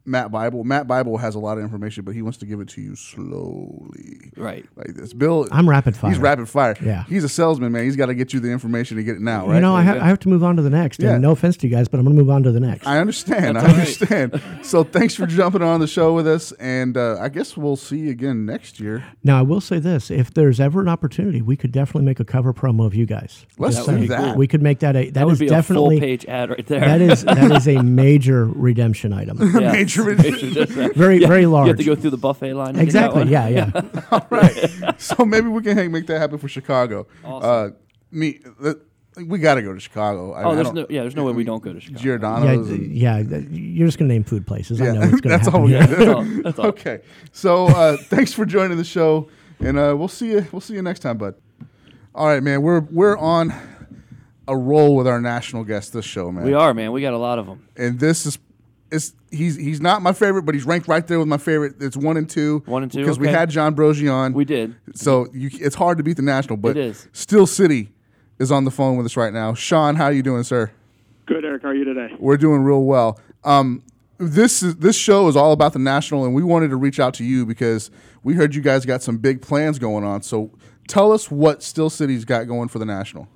Matt 0.06 0.32
Bible. 0.32 0.64
Matt 0.64 0.88
Bible 0.88 1.18
has 1.18 1.36
a 1.36 1.39
lot 1.39 1.58
of 1.58 1.64
information, 1.64 2.04
but 2.04 2.14
he 2.14 2.22
wants 2.22 2.38
to 2.39 2.45
give 2.45 2.60
it 2.60 2.68
to 2.70 2.82
you 2.82 2.95
slowly, 2.95 4.32
Right. 4.36 4.66
like 4.76 4.95
this. 4.95 5.14
Bill, 5.14 5.47
I'm 5.51 5.70
rapid 5.70 5.95
fire. 5.95 6.12
He's 6.12 6.20
rapid 6.20 6.49
fire. 6.49 6.76
Yeah. 6.84 7.04
he's 7.08 7.24
a 7.24 7.30
salesman, 7.30 7.72
man. 7.72 7.86
He's 7.86 7.95
got 7.95 8.08
to 8.08 8.16
get 8.16 8.34
you 8.34 8.39
the 8.39 8.51
information 8.51 8.97
to 8.97 9.04
get 9.04 9.16
it 9.16 9.22
now, 9.22 9.47
right? 9.47 9.56
You 9.56 9.62
know, 9.62 9.76
I, 9.76 9.84
ha- 9.84 9.93
Yeah. 9.95 10.04
I 10.04 10.08
have 10.08 10.20
to 10.20 10.30
move 10.30 10.43
on 10.43 10.56
to 10.58 10.62
the 10.62 10.70
next. 10.70 10.99
Yeah. 11.01 11.14
And 11.14 11.22
no 11.22 11.32
offense 11.32 11.58
to 11.58 11.68
you 11.68 11.76
guys, 11.76 11.88
but 11.88 11.99
I'm 11.99 12.04
going 12.06 12.16
to 12.18 12.22
move 12.22 12.30
on 12.30 12.43
to 12.43 12.51
the 12.51 12.60
next. 12.60 12.86
I 12.88 12.99
understand. 12.99 13.56
That's 13.56 13.66
I 13.66 13.70
all 13.70 13.76
right. 13.76 13.80
understand. 13.80 14.41
so 14.66 14.84
thanks 14.84 15.16
for 15.16 15.26
jumping 15.26 15.62
on 15.62 15.80
the 15.80 15.88
show 15.88 16.14
with 16.14 16.28
us, 16.28 16.51
and 16.54 16.97
uh, 16.97 17.18
I 17.20 17.30
guess 17.30 17.56
we'll 17.56 17.76
see 17.76 17.99
you 17.99 18.12
again 18.12 18.45
next 18.45 18.80
year. 18.80 19.06
now, 19.24 19.39
I 19.39 19.41
will 19.41 19.62
say 19.62 19.80
this: 19.80 20.12
if 20.12 20.34
there's 20.34 20.60
ever 20.60 20.82
an 20.82 20.88
opportunity, 20.89 21.41
we 21.41 21.56
could 21.56 21.72
definitely 21.72 22.06
make 22.06 22.20
a 22.20 22.26
cover 22.26 22.54
promo 22.54 22.86
of 22.86 22.93
you 22.95 23.06
guys. 23.06 23.45
Let's 23.58 23.76
Just 23.78 23.88
do 23.89 23.95
saying. 23.95 24.08
that. 24.10 24.38
We 24.38 24.47
could 24.47 24.62
make 24.62 24.80
that 24.80 24.95
a 24.95 25.06
that, 25.06 25.14
That 25.16 25.26
would 25.26 25.34
is 25.34 25.39
be 25.39 25.47
definitely 25.47 25.97
a 25.97 25.99
full 25.99 26.08
page 26.08 26.26
ad 26.26 26.49
right 26.49 26.66
there. 26.68 26.80
that 26.82 27.01
is 27.01 27.24
that 27.24 27.51
is 27.51 27.68
a 27.68 27.82
major 27.84 28.45
redemption 28.45 29.14
item. 29.14 29.38
Yeah. 29.64 29.72
Major 29.72 29.92
Very 29.95 31.19
Yeah, 31.21 31.27
very 31.27 31.45
large. 31.45 31.67
You 31.67 31.71
have 31.71 31.77
to 31.77 31.83
go 31.83 31.95
through 31.95 32.09
the 32.11 32.17
buffet 32.17 32.53
line. 32.53 32.73
to 32.75 32.85
get 32.85 32.93
that 32.93 33.11
exactly. 33.11 33.19
one. 33.21 33.29
Yeah. 33.29 33.47
Yeah. 33.47 34.01
All 34.11 34.27
right. 34.29 34.95
so 35.01 35.25
maybe 35.25 35.47
we 35.47 35.61
can 35.61 35.77
hey, 35.77 35.87
make 35.87 36.07
that 36.07 36.19
happen 36.19 36.37
for 36.37 36.47
Chicago. 36.47 37.07
Awesome. 37.23 37.49
Uh, 37.73 37.77
me, 38.11 38.39
uh, 38.63 38.73
we 39.27 39.37
got 39.39 39.55
to 39.55 39.61
go 39.61 39.73
to 39.73 39.79
Chicago. 39.79 40.33
I, 40.33 40.43
Oh, 40.43 40.55
there's 40.55 40.67
don't- 40.67 40.75
no. 40.75 40.85
Yeah, 40.89 41.01
there's 41.01 41.15
no 41.15 41.23
way 41.23 41.33
we 41.33 41.43
don't 41.43 41.61
go 41.63 41.71
to 41.73 41.79
Chicago. 41.79 41.99
yeah. 41.99 42.03
Giordano's. 42.03 42.67
th- 42.67 42.79
and- 42.81 42.95
Yeah. 42.95 43.17
You're 43.19 43.87
just 43.87 43.97
going 43.99 44.09
to 44.09 44.13
name 44.13 44.23
food 44.23 44.47
places. 44.47 44.81
I 44.81 44.85
Yeah, 44.85 44.93
know 44.93 44.99
what's 45.09 45.21
going 45.21 45.21
to 45.21 45.29
that's 45.29 45.45
happen. 45.45 45.59
all 45.59 45.65
we 45.65 45.71
here. 45.73 45.79
got 45.81 45.89
to 45.89 45.95
do. 45.95 46.05
That's 46.05 46.15
all. 46.15 46.41
That's 46.43 46.59
all. 46.59 46.65
Okay, 46.67 46.99
so 47.31 47.65
uh, 47.67 47.97
thanks 47.97 48.33
for 48.33 48.45
joining 48.45 48.77
the 48.77 48.83
show, 48.83 49.29
and 49.59 49.77
uh, 49.77 49.93
we'll 49.97 50.07
see 50.07 50.31
you. 50.31 50.45
We'll 50.51 50.61
see 50.61 50.73
you 50.73 50.81
next 50.81 50.99
time, 50.99 51.17
bud. 51.17 51.35
All 52.15 52.27
right, 52.27 52.41
man. 52.43 52.61
We're 52.61 52.81
we're 52.81 53.17
on 53.17 53.53
a 54.47 54.57
roll 54.57 54.95
with 54.95 55.07
our 55.07 55.21
national 55.21 55.63
guests 55.63 55.91
this 55.91 56.05
show, 56.05 56.31
man. 56.31 56.43
We 56.43 56.53
are, 56.53 56.73
man. 56.73 56.91
We 56.91 57.01
got 57.01 57.13
a 57.13 57.17
lot 57.17 57.39
of 57.39 57.45
them. 57.45 57.67
and 57.77 57.99
this 57.99 58.25
is. 58.25 58.37
Is, 58.91 59.13
he's 59.34 59.55
he's 59.55 59.81
not 59.81 60.01
my 60.01 60.13
favorite, 60.13 60.43
but 60.43 60.55
he's 60.55 60.65
ranked 60.65 60.88
right 60.88 61.05
there 61.05 61.19
with 61.19 61.27
my 61.27 61.38
favorite. 61.38 61.75
It's 61.81 61.97
one 61.97 62.17
and 62.17 62.29
two. 62.29 62.61
One 62.65 62.84
and 62.84 62.91
two, 62.91 62.99
because 62.99 63.19
we 63.19 63.27
had 63.27 63.49
John 63.49 63.75
Broggi 63.75 64.11
on. 64.13 64.34
We 64.34 64.45
did. 64.45 64.75
So 64.93 65.27
you, 65.34 65.49
it's 65.53 65.75
hard 65.75 65.97
to 65.97 66.03
beat 66.03 66.17
the 66.17 66.21
national, 66.23 66.57
but 66.57 66.77
It 66.77 66.86
is. 66.86 67.07
Steel 67.11 67.47
City 67.47 67.91
is 68.39 68.51
on 68.51 68.65
the 68.65 68.71
phone 68.71 68.97
with 68.97 69.05
us 69.05 69.17
right 69.17 69.34
now. 69.34 69.53
Sean, 69.53 69.95
how 69.95 70.05
are 70.05 70.13
you 70.13 70.23
doing, 70.23 70.43
sir? 70.43 70.71
Good, 71.25 71.45
Eric. 71.45 71.63
How 71.63 71.69
are 71.69 71.75
you 71.75 71.84
today? 71.86 72.13
We're 72.19 72.38
doing 72.38 72.63
real 72.63 72.84
well. 72.84 73.19
Um, 73.43 73.84
this 74.17 74.61
is 74.63 74.75
this 74.77 74.95
show 74.95 75.27
is 75.27 75.36
all 75.36 75.51
about 75.51 75.73
the 75.73 75.79
national, 75.79 76.25
and 76.25 76.34
we 76.34 76.43
wanted 76.43 76.69
to 76.69 76.75
reach 76.75 76.99
out 76.99 77.13
to 77.15 77.23
you 77.23 77.45
because 77.45 77.91
we 78.23 78.34
heard 78.36 78.55
you 78.55 78.61
guys 78.61 78.86
got 78.86 79.01
some 79.01 79.17
big 79.17 79.41
plans 79.41 79.79
going 79.79 80.03
on. 80.03 80.21
So 80.21 80.51
tell 80.88 81.11
us 81.11 81.31
what 81.31 81.63
Steel 81.63 81.89
City's 81.89 82.25
got 82.25 82.47
going 82.47 82.69
for 82.69 82.79
the 82.79 82.86
national. 82.86 83.27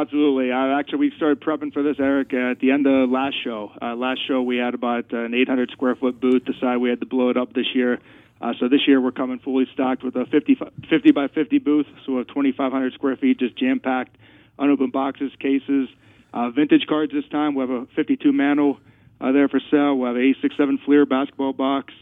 Absolutely. 0.00 0.52
Uh, 0.52 0.78
actually, 0.78 0.98
we 0.98 1.12
started 1.16 1.40
prepping 1.40 1.72
for 1.72 1.82
this, 1.82 1.96
Eric, 1.98 2.32
at 2.34 2.60
the 2.60 2.70
end 2.70 2.86
of 2.86 3.10
last 3.10 3.36
show. 3.42 3.70
Uh, 3.80 3.94
last 3.96 4.20
show, 4.26 4.42
we 4.42 4.56
had 4.56 4.74
about 4.74 5.12
an 5.12 5.34
800 5.34 5.70
square 5.70 5.94
foot 5.96 6.20
booth. 6.20 6.44
Decided 6.44 6.78
we 6.80 6.90
had 6.90 7.00
to 7.00 7.06
blow 7.06 7.30
it 7.30 7.36
up 7.36 7.52
this 7.52 7.66
year. 7.74 7.98
Uh, 8.40 8.52
so 8.58 8.68
this 8.68 8.80
year, 8.86 9.00
we're 9.00 9.12
coming 9.12 9.38
fully 9.38 9.66
stocked 9.74 10.02
with 10.02 10.16
a 10.16 10.24
50, 10.26 10.58
50 10.88 11.10
by 11.12 11.28
50 11.28 11.58
booth. 11.58 11.86
So 12.06 12.12
we 12.12 12.18
have 12.18 12.28
2,500 12.28 12.92
square 12.94 13.16
feet, 13.16 13.38
just 13.38 13.56
jam 13.58 13.80
packed, 13.80 14.16
unopened 14.58 14.92
boxes, 14.92 15.30
cases, 15.38 15.88
uh, 16.32 16.50
vintage 16.50 16.86
cards 16.88 17.12
this 17.12 17.28
time. 17.30 17.54
We 17.54 17.60
have 17.60 17.70
a 17.70 17.86
52 17.94 18.32
Mantle 18.32 18.78
uh, 19.20 19.32
there 19.32 19.48
for 19.48 19.60
sale. 19.70 19.96
We 19.98 20.06
have 20.06 20.16
a 20.16 20.20
867 20.20 20.78
Fleer 20.86 21.04
basketball 21.04 21.52
box. 21.52 21.92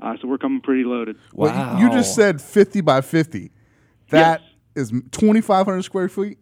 Uh, 0.00 0.14
so 0.20 0.26
we're 0.28 0.38
coming 0.38 0.60
pretty 0.60 0.84
loaded. 0.84 1.16
Well, 1.34 1.52
Wow. 1.52 1.78
you 1.78 1.90
just 1.90 2.14
said 2.16 2.40
fifty 2.40 2.80
by 2.80 3.02
fifty. 3.02 3.52
That 4.08 4.40
is 4.74 4.92
twenty 5.12 5.40
five 5.40 5.66
hundred 5.66 5.82
square 5.82 6.08
feet. 6.08 6.38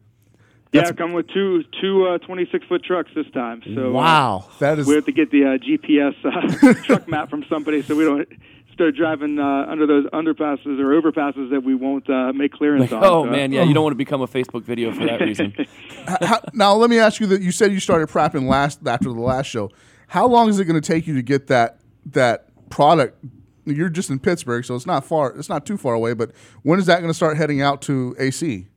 Yeah, 0.73 0.83
That's- 0.83 0.97
coming 0.97 1.14
with 1.14 1.27
two 1.29 1.64
two 1.81 2.07
uh, 2.07 2.18
26 2.18 2.66
foot 2.66 2.85
trucks 2.85 3.11
this 3.14 3.27
time. 3.33 3.61
So 3.75 3.89
uh, 3.89 3.93
Wow, 3.93 4.49
that 4.61 4.79
is 4.79 4.87
we 4.87 4.95
have 4.95 5.07
to 5.07 5.12
get 5.12 5.31
the 5.33 5.45
uh, 5.45 5.59
GPS 5.59 6.14
uh, 6.25 6.75
truck 6.85 7.09
map 7.09 7.29
from 7.29 7.45
somebody 7.49 7.83
so 7.83 7.97
we 7.97 8.05
don't 8.05 8.29
start 8.73 8.95
driving 8.95 9.39
uh, 9.41 9.66
under 9.68 9.85
those 9.87 10.07
underpasses 10.07 10.79
or 10.79 11.01
overpasses 11.01 11.51
that 11.51 11.64
we 11.64 11.75
won't 11.75 12.09
uh, 12.09 12.33
make 12.33 12.53
clearance 12.53 12.93
on. 12.93 13.03
Oh 13.05 13.25
So, 13.25 13.31
man, 13.31 13.51
yeah. 13.53 13.64
You 13.64 13.75
don't 13.75 13.83
want 13.83 13.93
to 13.93 13.97
become 13.99 14.23
a 14.23 14.29
Facebook 14.29 14.62
video 14.62 14.93
for 14.95 15.05
that 15.07 15.21
reason. 15.21 15.53
How, 16.07 16.41
now 16.55 16.75
let 16.75 16.89
me 16.89 16.99
ask 16.99 17.21
you 17.21 17.27
that 17.27 17.43
you 17.43 17.51
said 17.53 17.73
you 17.73 17.81
started 17.81 18.09
prepping 18.09 18.49
last 18.49 18.87
after 18.87 19.09
the 19.12 19.21
last 19.21 19.47
show. 19.47 19.71
How 20.07 20.27
long 20.27 20.49
is 20.49 20.59
it 20.61 20.64
going 20.66 20.81
to 20.81 20.87
take 20.87 21.07
you 21.07 21.14
to 21.14 21.23
get 21.23 21.49
that 21.49 21.81
that 22.07 22.47
product? 22.71 23.23
You're 23.66 23.91
just 23.91 24.09
in 24.09 24.18
Pittsburgh, 24.21 24.64
so 24.64 24.75
it's 24.77 24.87
not 24.87 25.05
far. 25.05 25.33
It's 25.37 25.49
not 25.49 25.66
too 25.66 25.77
far 25.77 25.95
away. 25.95 26.14
But 26.14 26.31
when 26.62 26.79
is 26.79 26.87
that 26.87 27.01
going 27.01 27.11
to 27.11 27.14
start 27.14 27.37
heading 27.37 27.61
out 27.61 27.83
to 27.83 28.16
AC? 28.18 28.68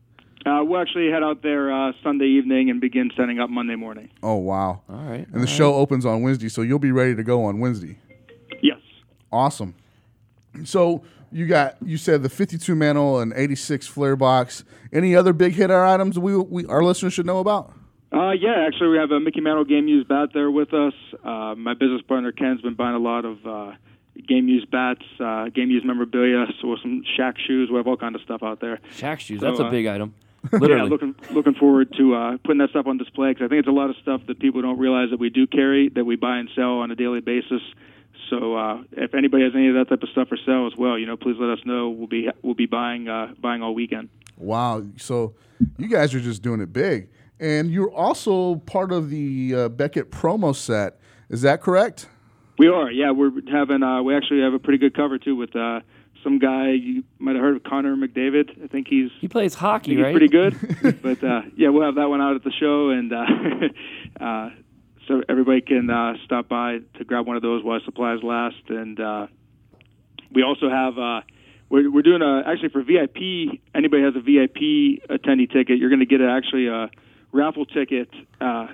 Uh, 0.46 0.64
we'll 0.64 0.82
actually 0.82 1.10
head 1.10 1.24
out 1.24 1.42
there 1.42 1.72
uh, 1.72 1.94
Sunday 2.04 2.26
evening 2.26 2.70
and 2.70 2.82
begin 2.82 3.12
setting 3.16 3.40
up 3.40 3.50
Monday 3.50 3.76
morning. 3.76 4.10
Oh 4.22 4.36
wow! 4.36 4.82
All 4.90 4.96
right. 4.96 5.28
And 5.32 5.42
the 5.42 5.48
show 5.48 5.76
opens 5.76 6.06
on 6.06 6.22
Wednesday, 6.22 6.50
so 6.50 6.62
you'll 6.62 6.80
be 6.80 6.92
ready 6.92 7.16
to 7.16 7.24
go 7.24 7.46
on 7.46 7.60
Wednesday. 7.60 7.98
Yes. 8.62 8.80
Awesome. 9.32 9.76
So 10.66 11.04
you 11.32 11.48
got 11.48 11.78
you 11.84 11.98
said 11.98 12.24
the 12.24 12.30
52 12.30 12.76
mantle 12.76 13.20
and 13.20 13.34
86 13.36 13.88
Fleer 13.88 14.16
box. 14.16 14.64
Any 14.92 15.16
other 15.16 15.34
big 15.34 15.54
hitter 15.54 15.84
items 15.84 16.20
we, 16.20 16.38
we 16.38 16.66
our 16.68 16.84
listeners 16.84 17.14
should 17.14 17.26
know 17.26 17.40
about? 17.40 17.74
Uh, 18.14 18.32
yeah, 18.32 18.66
actually, 18.68 18.90
we 18.90 18.98
have 18.98 19.10
a 19.10 19.20
Mickey 19.20 19.42
Mantle 19.42 19.66
game 19.66 19.88
used 19.88 20.08
bat 20.08 20.30
there 20.36 20.52
with 20.52 20.72
us. 20.72 20.94
Uh, 21.24 21.56
my 21.58 21.74
business 21.74 22.04
partner 22.08 22.32
Ken's 22.32 22.62
been 22.62 22.76
buying 22.76 22.94
a 22.94 23.00
lot 23.00 23.26
of 23.26 23.44
uh, 23.44 23.72
game 24.28 24.48
used 24.48 24.70
bats, 24.70 25.02
uh, 25.20 25.50
game 25.50 25.72
used 25.72 25.84
memorabilia, 25.84 26.46
so 26.62 26.76
some 26.80 27.04
Shaq 27.18 27.40
shoes. 27.40 27.70
We 27.72 27.78
have 27.78 27.88
all 27.88 27.98
kind 27.98 28.14
of 28.14 28.22
stuff 28.22 28.44
out 28.44 28.60
there. 28.60 28.80
Shaq 28.96 29.20
shoes. 29.20 29.40
So, 29.40 29.48
That's 29.48 29.60
a 29.60 29.66
uh, 29.66 29.72
big 29.72 29.88
item. 29.88 30.14
Yeah, 30.52 30.84
looking 30.84 31.16
looking 31.32 31.54
forward 31.56 31.94
to 31.98 32.16
uh, 32.16 32.38
putting 32.44 32.58
that 32.60 32.70
stuff 32.72 32.86
on 32.86 32.98
display 32.98 33.32
because 33.32 33.46
I 33.46 33.48
think 33.48 33.60
it's 33.60 33.68
a 33.68 33.72
lot 33.72 33.90
of 33.90 33.96
stuff 34.02 34.22
that 34.28 34.40
people 34.40 34.62
don't 34.62 34.78
realize 34.78 35.10
that 35.12 35.20
we 35.20 35.30
do 35.30 35.48
carry 35.48 35.90
that 35.90 36.04
we 36.04 36.16
buy 36.16 36.38
and 36.38 36.50
sell 36.56 36.80
on 36.80 36.92
a 36.92 36.96
daily 36.96 37.22
basis. 37.22 37.62
So 38.30 38.56
uh, 38.56 38.84
if 38.92 39.14
anybody 39.14 39.44
has 39.44 39.54
any 39.56 39.70
of 39.70 39.76
that 39.76 39.90
type 39.90 40.04
of 40.04 40.10
stuff 40.10 40.28
for 40.28 40.38
sale 40.46 40.68
as 40.68 40.78
well, 40.78 40.98
you 40.98 41.06
know, 41.06 41.18
please 41.18 41.38
let 41.40 41.50
us 41.50 41.60
know. 41.66 41.90
We'll 41.90 42.08
be 42.08 42.30
we'll 42.42 42.56
be 42.56 42.66
buying 42.66 43.08
uh, 43.08 43.34
buying 43.40 43.62
all 43.62 43.74
weekend. 43.74 44.10
Wow. 44.38 44.84
So 44.98 45.34
you 45.78 45.88
guys 45.88 46.14
are 46.14 46.20
just 46.20 46.42
doing 46.42 46.60
it 46.60 46.74
big, 46.74 47.10
and 47.40 47.72
you're 47.72 47.92
also 47.92 48.56
part 48.56 48.92
of 48.92 49.10
the 49.10 49.56
uh, 49.56 49.70
Beckett 49.70 50.12
promo 50.12 50.56
set. 50.56 51.00
Is 51.30 51.42
that 51.44 51.62
correct? 51.62 52.08
We 52.60 52.68
are, 52.68 52.92
yeah. 52.92 53.12
We're 53.12 53.32
having 53.52 53.82
uh, 53.82 54.04
we 54.04 54.16
actually 54.16 54.42
have 54.42 54.54
a 54.54 54.60
pretty 54.60 54.78
good 54.78 54.96
cover 54.96 55.18
too 55.18 55.36
with 55.36 55.56
uh, 55.56 55.80
some 56.24 56.40
guy 56.40 56.72
you 56.72 57.04
might 57.20 57.36
have 57.36 57.44
heard 57.44 57.56
of 57.58 57.64
Connor 57.64 57.96
McDavid. 57.96 58.64
I 58.64 58.68
think 58.68 58.88
he's 58.88 59.12
he 59.20 59.28
plays 59.28 59.54
hockey, 59.54 59.96
he's 59.96 60.04
right? 60.04 60.14
pretty 60.14 60.30
good. 60.30 60.56
but 61.02 61.24
uh, 61.24 61.42
yeah, 61.56 61.70
we'll 61.70 61.86
have 61.86 61.96
that 61.96 62.10
one 62.10 62.22
out 62.22 62.36
at 62.36 62.44
the 62.44 62.52
show, 62.52 62.90
and 62.90 63.12
uh, 63.14 63.26
uh, 64.24 64.50
so 65.08 65.22
everybody 65.28 65.62
can 65.62 65.90
uh, 65.90 66.14
stop 66.26 66.48
by 66.48 66.80
to 66.96 67.04
grab 67.04 67.28
one 67.28 67.36
of 67.36 67.42
those 67.42 67.64
while 67.64 67.80
supplies 67.86 68.20
last. 68.24 68.70
And 68.70 69.00
uh, 69.00 69.28
we 70.32 70.44
also 70.44 70.70
have 70.70 70.98
uh, 70.98 71.22
we're, 71.70 71.92
we're 71.92 72.02
doing 72.02 72.22
a 72.22 72.44
actually 72.48 72.70
for 72.70 72.84
VIP. 72.84 73.60
Anybody 73.76 74.04
has 74.04 74.16
a 74.16 74.22
VIP 74.22 75.02
attendee 75.10 75.52
ticket, 75.52 75.78
you're 75.78 75.90
going 75.90 76.00
to 76.00 76.06
get 76.06 76.22
a, 76.22 76.30
actually 76.30 76.68
a 76.68 76.90
raffle 77.32 77.66
ticket 77.66 78.10
uh, 78.40 78.68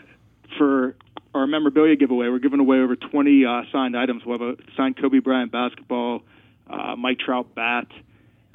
for 0.57 0.95
our 1.33 1.47
memorabilia 1.47 1.95
giveaway. 1.95 2.27
We're 2.27 2.39
giving 2.39 2.59
away 2.59 2.77
over 2.79 2.95
20 2.95 3.45
uh, 3.45 3.61
signed 3.71 3.97
items. 3.97 4.23
We'll 4.25 4.39
have 4.39 4.47
a 4.47 4.55
signed 4.75 4.97
Kobe 4.99 5.19
Bryant 5.19 5.51
basketball, 5.51 6.23
uh, 6.69 6.95
Mike 6.95 7.19
Trout 7.19 7.53
bat, 7.55 7.87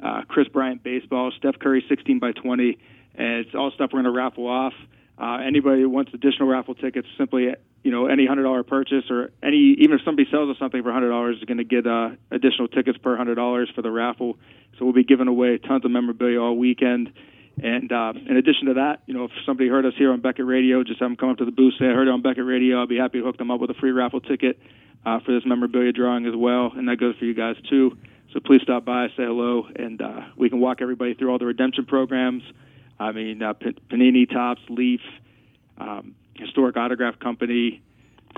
uh, 0.03 0.21
Kris 0.27 0.47
Bryant 0.47 0.83
baseball, 0.83 1.31
Steph 1.37 1.59
Curry 1.59 1.83
16 1.87 2.19
by 2.19 2.31
20, 2.31 2.77
and 3.15 3.45
it's 3.45 3.55
all 3.55 3.71
stuff 3.71 3.91
we're 3.93 4.01
going 4.01 4.13
to 4.13 4.17
raffle 4.17 4.47
off. 4.47 4.73
Uh, 5.17 5.37
anybody 5.45 5.81
who 5.81 5.89
wants 5.89 6.13
additional 6.13 6.49
raffle 6.49 6.75
tickets, 6.75 7.07
simply 7.17 7.47
you 7.83 7.91
know 7.91 8.07
any 8.07 8.25
hundred 8.25 8.43
dollar 8.43 8.63
purchase 8.63 9.05
or 9.09 9.31
any 9.41 9.75
even 9.79 9.95
if 9.97 10.01
somebody 10.03 10.27
sells 10.29 10.49
us 10.49 10.57
something 10.59 10.83
for 10.83 10.91
hundred 10.91 11.09
dollars 11.09 11.37
is 11.37 11.43
going 11.45 11.57
to 11.57 11.63
get 11.63 11.87
uh, 11.87 12.09
additional 12.31 12.67
tickets 12.67 12.97
per 12.97 13.15
hundred 13.15 13.35
dollars 13.35 13.71
for 13.73 13.81
the 13.81 13.91
raffle. 13.91 14.37
So 14.77 14.83
we'll 14.83 14.93
be 14.93 15.05
giving 15.05 15.29
away 15.29 15.57
tons 15.57 15.85
of 15.85 15.91
memorabilia 15.91 16.41
all 16.41 16.57
weekend. 16.57 17.13
And 17.61 17.91
uh, 17.91 18.13
in 18.27 18.35
addition 18.35 18.67
to 18.67 18.73
that, 18.75 19.03
you 19.05 19.13
know, 19.13 19.25
if 19.25 19.31
somebody 19.45 19.69
heard 19.69 19.85
us 19.85 19.93
here 19.97 20.11
on 20.11 20.19
Beckett 20.19 20.45
Radio, 20.45 20.83
just 20.83 20.99
have 20.99 21.09
them 21.09 21.15
come 21.15 21.29
up 21.29 21.37
to 21.37 21.45
the 21.45 21.51
booth, 21.51 21.75
say 21.79 21.85
I 21.85 21.93
heard 21.93 22.07
it 22.07 22.11
on 22.11 22.21
Beckett 22.21 22.45
Radio. 22.45 22.79
I'll 22.79 22.87
be 22.87 22.97
happy 22.97 23.19
to 23.19 23.25
hook 23.25 23.37
them 23.37 23.49
up 23.49 23.61
with 23.61 23.69
a 23.69 23.73
free 23.75 23.91
raffle 23.91 24.19
ticket 24.19 24.59
uh, 25.05 25.19
for 25.19 25.31
this 25.31 25.45
memorabilia 25.45 25.93
drawing 25.93 26.25
as 26.25 26.35
well, 26.35 26.71
and 26.75 26.89
that 26.89 26.97
goes 26.97 27.15
for 27.17 27.25
you 27.25 27.33
guys 27.33 27.55
too. 27.69 27.97
So 28.33 28.41
please 28.41 28.61
stop 28.61 28.83
by, 28.83 29.07
say 29.09 29.23
hello, 29.23 29.67
and 29.73 30.01
uh, 30.01 30.21
we 30.35 30.49
can 30.49 30.59
walk 30.59 30.81
everybody 30.81 31.13
through 31.13 31.31
all 31.31 31.39
the 31.39 31.45
redemption 31.45 31.85
programs. 31.85 32.43
I 32.99 33.13
mean, 33.13 33.41
uh, 33.41 33.53
P- 33.53 33.77
Panini, 33.89 34.29
Topps, 34.29 34.61
Leaf, 34.69 35.01
um, 35.77 36.15
Historic 36.35 36.75
Autograph 36.75 37.19
Company, 37.19 37.81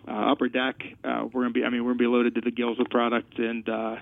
uh, 0.08 0.32
Upper 0.32 0.50
Deck. 0.50 0.84
Uh, 1.04 1.26
we're 1.32 1.44
gonna 1.44 1.54
be, 1.54 1.64
I 1.64 1.70
mean, 1.70 1.84
we're 1.84 1.92
gonna 1.92 2.00
be 2.00 2.08
loaded 2.08 2.36
to 2.36 2.42
the 2.42 2.52
gills 2.52 2.78
with 2.78 2.90
product 2.92 3.40
and 3.40 3.68
uh, 3.68 3.96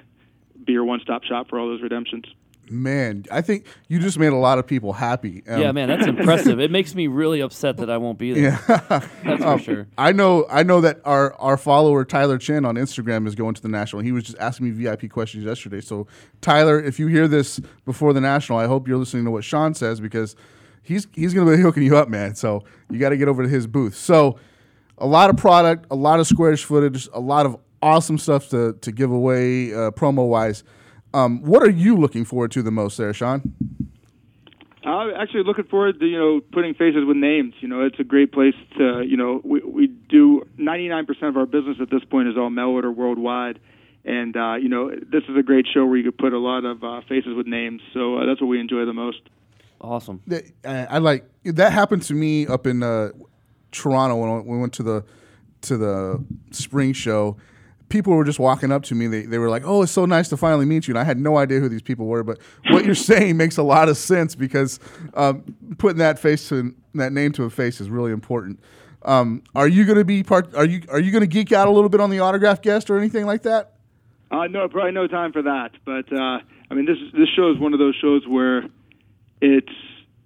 be 0.65 0.73
your 0.73 0.83
one-stop 0.83 1.23
shop 1.23 1.49
for 1.49 1.59
all 1.59 1.67
those 1.67 1.81
redemptions. 1.81 2.25
Man, 2.71 3.25
I 3.31 3.41
think 3.41 3.65
you 3.87 3.99
just 3.99 4.17
made 4.17 4.33
a 4.33 4.37
lot 4.37 4.59
of 4.59 4.67
people 4.67 4.93
happy. 4.93 5.43
Um, 5.47 5.61
yeah, 5.61 5.71
man, 5.71 5.87
that's 5.87 6.07
impressive. 6.07 6.59
It 6.59 6.71
makes 6.71 6.95
me 6.95 7.07
really 7.07 7.41
upset 7.41 7.77
that 7.77 7.89
I 7.89 7.97
won't 7.97 8.17
be 8.17 8.33
there. 8.33 8.59
Yeah. 8.67 9.07
That's 9.23 9.43
for 9.43 9.59
sure. 9.59 9.87
I 9.97 10.11
know 10.11 10.45
I 10.49 10.63
know 10.63 10.81
that 10.81 10.99
our, 11.05 11.33
our 11.35 11.57
follower 11.57 12.05
Tyler 12.05 12.37
Chin 12.37 12.65
on 12.65 12.75
Instagram 12.75 13.27
is 13.27 13.35
going 13.35 13.55
to 13.55 13.61
the 13.61 13.67
national. 13.67 14.01
He 14.01 14.11
was 14.11 14.23
just 14.23 14.37
asking 14.37 14.67
me 14.67 14.71
VIP 14.71 15.09
questions 15.09 15.43
yesterday. 15.43 15.81
So 15.81 16.07
Tyler, 16.41 16.81
if 16.81 16.99
you 16.99 17.07
hear 17.07 17.27
this 17.27 17.59
before 17.85 18.13
the 18.13 18.21
national, 18.21 18.57
I 18.57 18.67
hope 18.67 18.87
you're 18.87 18.97
listening 18.97 19.25
to 19.25 19.31
what 19.31 19.43
Sean 19.43 19.73
says 19.73 19.99
because 19.99 20.35
he's 20.81 21.07
he's 21.13 21.33
gonna 21.33 21.55
be 21.55 21.61
hooking 21.61 21.83
you 21.83 21.97
up, 21.97 22.09
man. 22.09 22.35
So 22.35 22.63
you 22.89 22.99
gotta 22.99 23.17
get 23.17 23.27
over 23.27 23.43
to 23.43 23.49
his 23.49 23.67
booth. 23.67 23.95
So 23.95 24.39
a 24.97 25.07
lot 25.07 25.29
of 25.29 25.37
product, 25.37 25.87
a 25.91 25.95
lot 25.95 26.19
of 26.19 26.27
squarish 26.27 26.63
footage, 26.63 27.07
a 27.13 27.19
lot 27.19 27.45
of 27.45 27.57
awesome 27.81 28.17
stuff 28.17 28.49
to, 28.49 28.73
to 28.81 28.91
give 28.91 29.11
away 29.11 29.73
uh, 29.73 29.91
promo 29.91 30.27
wise. 30.27 30.63
Um, 31.15 31.41
what 31.43 31.63
are 31.63 31.69
you 31.69 31.95
looking 31.95 32.25
forward 32.25 32.51
to 32.51 32.61
the 32.61 32.71
most 32.71 32.97
there, 32.97 33.13
Sean? 33.13 33.53
I'm 34.83 35.11
actually 35.15 35.43
looking 35.45 35.63
forward 35.63 35.97
to 36.01 36.05
you 36.05 36.19
know 36.19 36.41
putting 36.51 36.73
faces 36.73 37.05
with 37.07 37.15
names. 37.15 37.53
You 37.61 37.69
know, 37.69 37.83
it's 37.83 37.97
a 37.99 38.03
great 38.03 38.33
place 38.33 38.53
to 38.77 39.01
you 39.07 39.15
know 39.15 39.39
we 39.45 39.61
we 39.61 39.87
do 39.87 40.45
99% 40.59 41.07
of 41.23 41.37
our 41.37 41.45
business 41.45 41.77
at 41.81 41.89
this 41.89 42.03
point 42.03 42.27
is 42.27 42.35
all 42.37 42.49
mail 42.49 42.67
order 42.67 42.91
worldwide, 42.91 43.59
and 44.03 44.35
uh, 44.35 44.55
you 44.55 44.67
know 44.67 44.89
this 44.89 45.23
is 45.29 45.37
a 45.39 45.41
great 45.41 45.65
show 45.73 45.85
where 45.85 45.95
you 45.95 46.03
could 46.03 46.17
put 46.17 46.33
a 46.33 46.37
lot 46.37 46.65
of 46.65 46.83
uh, 46.83 46.99
faces 47.07 47.33
with 47.33 47.47
names. 47.47 47.81
So 47.93 48.17
uh, 48.17 48.25
that's 48.25 48.41
what 48.41 48.47
we 48.47 48.59
enjoy 48.59 48.83
the 48.83 48.93
most. 48.93 49.21
Awesome. 49.79 50.21
I, 50.65 50.85
I 50.85 50.97
like 50.97 51.23
that 51.45 51.71
happened 51.71 52.01
to 52.03 52.13
me 52.13 52.45
up 52.45 52.67
in 52.67 52.83
uh, 52.83 53.11
Toronto 53.71 54.17
when 54.17 54.45
we 54.45 54.57
went 54.59 54.73
to 54.73 54.83
the 54.83 55.05
to 55.61 55.77
the 55.77 56.25
spring 56.51 56.91
show. 56.91 57.37
People 57.89 58.13
were 58.13 58.23
just 58.23 58.39
walking 58.39 58.71
up 58.71 58.83
to 58.83 58.95
me. 58.95 59.07
They, 59.07 59.23
they 59.23 59.37
were 59.37 59.49
like, 59.49 59.63
"Oh, 59.65 59.83
it's 59.83 59.91
so 59.91 60.05
nice 60.05 60.29
to 60.29 60.37
finally 60.37 60.65
meet 60.65 60.87
you." 60.87 60.93
And 60.93 60.99
I 60.99 61.03
had 61.03 61.19
no 61.19 61.37
idea 61.37 61.59
who 61.59 61.69
these 61.69 61.81
people 61.81 62.07
were, 62.07 62.23
but 62.23 62.39
what 62.69 62.85
you're 62.85 62.95
saying 63.11 63.37
makes 63.37 63.57
a 63.57 63.63
lot 63.63 63.89
of 63.89 63.97
sense 63.97 64.35
because 64.35 64.79
um, 65.13 65.43
putting 65.77 65.99
that 65.99 66.19
face 66.19 66.49
to 66.49 66.73
that 66.95 67.13
name 67.13 67.31
to 67.33 67.43
a 67.43 67.49
face 67.49 67.79
is 67.79 67.89
really 67.89 68.11
important. 68.11 68.59
Um, 69.05 69.43
are 69.53 69.67
you 69.67 69.85
going 69.85 69.99
to 69.99 70.05
be 70.05 70.23
part? 70.23 70.53
Are 70.55 70.65
you 70.65 70.81
are 70.89 70.99
you 70.99 71.11
going 71.11 71.21
to 71.21 71.27
geek 71.27 71.51
out 71.51 71.67
a 71.67 71.71
little 71.71 71.89
bit 71.89 72.01
on 72.01 72.09
the 72.09 72.19
autograph 72.19 72.61
guest 72.61 72.89
or 72.89 72.97
anything 72.97 73.25
like 73.25 73.43
that? 73.43 73.73
Uh, 74.31 74.47
no, 74.47 74.67
probably 74.67 74.91
no 74.91 75.07
time 75.07 75.31
for 75.31 75.43
that. 75.43 75.71
But 75.85 76.11
uh, 76.11 76.39
I 76.69 76.73
mean, 76.73 76.85
this 76.85 76.97
this 77.13 77.29
show 77.35 77.51
is 77.51 77.59
one 77.59 77.73
of 77.73 77.79
those 77.79 77.95
shows 78.01 78.23
where 78.27 78.63
it's 79.41 79.71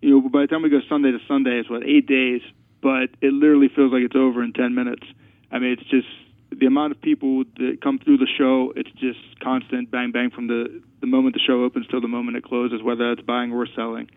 you 0.02 0.12
know 0.12 0.30
by 0.30 0.42
the 0.42 0.48
time 0.48 0.62
we 0.62 0.70
go 0.70 0.80
Sunday 0.88 1.12
to 1.12 1.20
Sunday, 1.28 1.60
it's 1.60 1.70
what 1.70 1.84
eight 1.84 2.08
days, 2.08 2.42
but 2.82 3.10
it 3.22 3.34
literally 3.34 3.68
feels 3.68 3.92
like 3.92 4.04
it's 4.04 4.16
over 4.16 4.42
in 4.44 4.54
ten 4.54 4.74
minutes. 4.74 5.04
I 5.52 5.60
mean, 5.60 5.74
it's 5.74 5.90
just 5.90 6.08
the 6.52 6.66
amount 6.66 6.92
of 6.92 7.02
people 7.02 7.44
that 7.58 7.80
come 7.84 8.00
through 8.00 8.18
the 8.18 8.28
show. 8.38 8.74
It's 8.76 8.90
just 8.92 9.20
constant 9.42 9.92
bang 9.92 10.12
bang 10.12 10.30
from 10.32 10.48
the 10.48 10.82
the 11.02 11.08
moment 11.08 11.36
the 11.36 11.40
show 11.46 11.64
opens 11.64 11.88
till 11.88 12.02
the 12.02 12.08
moment 12.08 12.38
it 12.38 12.44
closes, 12.44 12.82
whether 12.84 13.12
it's 13.12 13.22
buying 13.22 13.52
or 13.52 13.68
selling. 13.76 14.10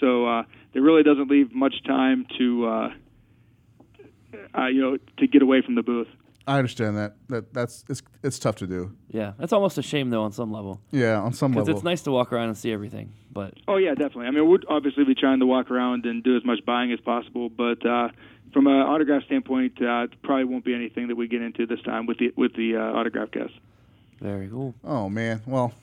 So 0.00 0.26
uh, 0.26 0.42
there 0.72 0.82
really 0.82 1.02
doesn't 1.02 1.30
leave 1.30 1.54
much 1.54 1.74
time 1.86 2.26
to 2.38 2.66
uh, 2.66 2.88
uh, 4.56 4.66
you 4.66 4.80
know 4.80 4.96
to 5.18 5.26
get 5.26 5.42
away 5.42 5.62
from 5.62 5.74
the 5.74 5.82
booth. 5.82 6.08
I 6.46 6.58
understand 6.58 6.96
that. 6.98 7.16
That 7.28 7.54
that's 7.54 7.84
it's 7.88 8.02
it's 8.22 8.38
tough 8.38 8.56
to 8.56 8.66
do. 8.66 8.94
Yeah, 9.10 9.32
that's 9.38 9.52
almost 9.52 9.78
a 9.78 9.82
shame 9.82 10.10
though 10.10 10.22
on 10.24 10.32
some 10.32 10.52
level 10.52 10.80
Yeah, 10.90 11.20
on 11.20 11.32
some 11.32 11.52
level. 11.52 11.62
because 11.62 11.68
level. 11.68 11.78
it's 11.78 11.84
nice 11.84 12.02
to 12.02 12.10
walk 12.10 12.32
around 12.32 12.48
and 12.48 12.56
see 12.58 12.70
everything. 12.72 13.12
But 13.32 13.54
Oh 13.66 13.76
yeah, 13.76 13.90
definitely. 13.94 14.26
I 14.26 14.30
mean, 14.30 14.48
we'd 14.48 14.64
obviously 14.68 15.04
be 15.04 15.14
trying 15.14 15.40
to 15.40 15.46
walk 15.46 15.70
around 15.70 16.04
and 16.04 16.22
do 16.22 16.36
as 16.36 16.44
much 16.44 16.58
buying 16.66 16.92
as 16.92 17.00
possible, 17.00 17.48
but 17.48 17.84
uh, 17.86 18.08
from 18.54 18.66
an 18.66 18.72
autograph 18.80 19.24
standpoint, 19.24 19.74
uh, 19.82 20.04
it 20.04 20.22
probably 20.22 20.44
won't 20.44 20.64
be 20.64 20.74
anything 20.74 21.08
that 21.08 21.16
we 21.16 21.28
get 21.28 21.42
into 21.42 21.66
this 21.66 21.82
time 21.82 22.06
with 22.06 22.16
the 22.18 22.32
with 22.36 22.54
the 22.56 22.76
uh, 22.76 22.98
autograph 22.98 23.30
guests. 23.32 23.56
very 24.20 24.48
cool. 24.48 24.74
Oh 24.82 25.10
man. 25.10 25.42
Well, 25.44 25.74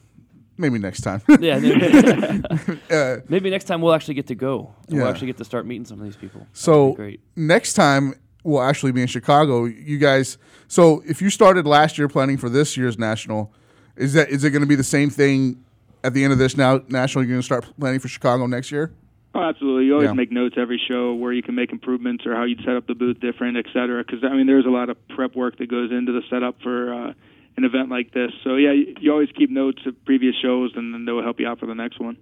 maybe 0.58 0.80
next 0.80 1.02
time. 1.02 1.22
Yeah, 1.40 1.60
maybe, 1.60 2.44
Uh, 2.92 3.18
maybe 3.30 3.50
next 3.52 3.66
time 3.66 3.82
we'll 3.82 3.94
actually 3.94 4.16
get 4.16 4.28
to 4.28 4.36
go. 4.36 4.74
and 4.88 4.98
We'll 4.98 5.08
actually 5.08 5.28
get 5.28 5.38
to 5.38 5.46
start 5.46 5.66
meeting 5.68 5.86
some 5.86 6.00
of 6.00 6.04
these 6.06 6.16
people. 6.18 6.48
So 6.54 6.94
great. 6.94 7.20
next 7.36 7.74
time 7.74 8.16
we'll 8.44 8.62
actually 8.64 8.92
be 8.92 9.02
in 9.02 9.08
Chicago. 9.08 9.66
You 9.66 9.98
guys. 10.00 10.38
So 10.68 11.04
if 11.06 11.22
you 11.22 11.30
started 11.30 11.68
last 11.68 11.98
year 12.00 12.08
planning 12.08 12.38
for 12.38 12.50
this 12.50 12.76
year's 12.78 12.98
national, 12.98 13.54
is 13.96 14.14
that 14.14 14.30
is 14.30 14.44
it 14.44 14.50
going 14.52 14.62
to 14.64 14.68
be 14.68 14.76
the 14.76 14.84
same 14.84 15.10
thing 15.10 15.64
at 16.04 16.14
the 16.14 16.24
end 16.24 16.34
of 16.34 16.40
this 16.40 16.56
now 16.58 16.82
national? 16.88 17.24
You're 17.26 17.32
going 17.34 17.42
to 17.42 17.46
start 17.46 17.66
planning 17.80 18.00
for 18.00 18.08
Chicago 18.08 18.48
next 18.48 18.72
year. 18.72 18.92
Oh, 19.34 19.42
absolutely. 19.42 19.86
You 19.86 19.94
always 19.94 20.08
Yeah. 20.10 20.14
make 20.14 20.32
notes 20.32 20.56
every 20.58 20.78
show 20.90 21.14
where 21.14 21.32
you 21.32 21.42
can 21.42 21.56
make 21.56 21.72
improvements 21.72 22.26
or 22.26 22.36
how 22.36 22.44
you'd 22.44 22.60
set 22.66 22.76
up 22.76 22.88
the 22.88 22.96
booth 22.96 23.20
different, 23.22 23.56
et 23.58 23.66
cetera. 23.72 24.04
Because 24.04 24.24
I 24.24 24.36
mean, 24.36 24.46
there's 24.46 24.66
a 24.66 24.70
lot 24.70 24.90
of 24.90 24.98
prep 25.08 25.36
work 25.36 25.58
that 25.60 25.70
goes 25.70 25.90
into 25.92 26.12
the 26.12 26.22
setup 26.30 26.62
for 26.62 26.94
uh, 26.94 27.14
an 27.58 27.64
event 27.64 27.90
like 27.90 28.12
this. 28.14 28.32
So 28.44 28.56
yeah, 28.58 28.74
you, 28.74 28.94
you 29.00 29.12
always 29.12 29.30
keep 29.34 29.50
notes 29.50 29.80
of 29.86 29.96
previous 30.06 30.36
shows, 30.36 30.72
and 30.76 30.94
then 30.94 31.06
they'll 31.06 31.24
help 31.24 31.40
you 31.40 31.48
out 31.48 31.60
for 31.60 31.66
the 31.66 31.76
next 31.76 32.00
one. 32.00 32.18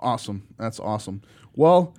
Awesome. 0.00 0.42
That's 0.58 0.80
awesome. 0.80 1.22
Well, 1.54 1.94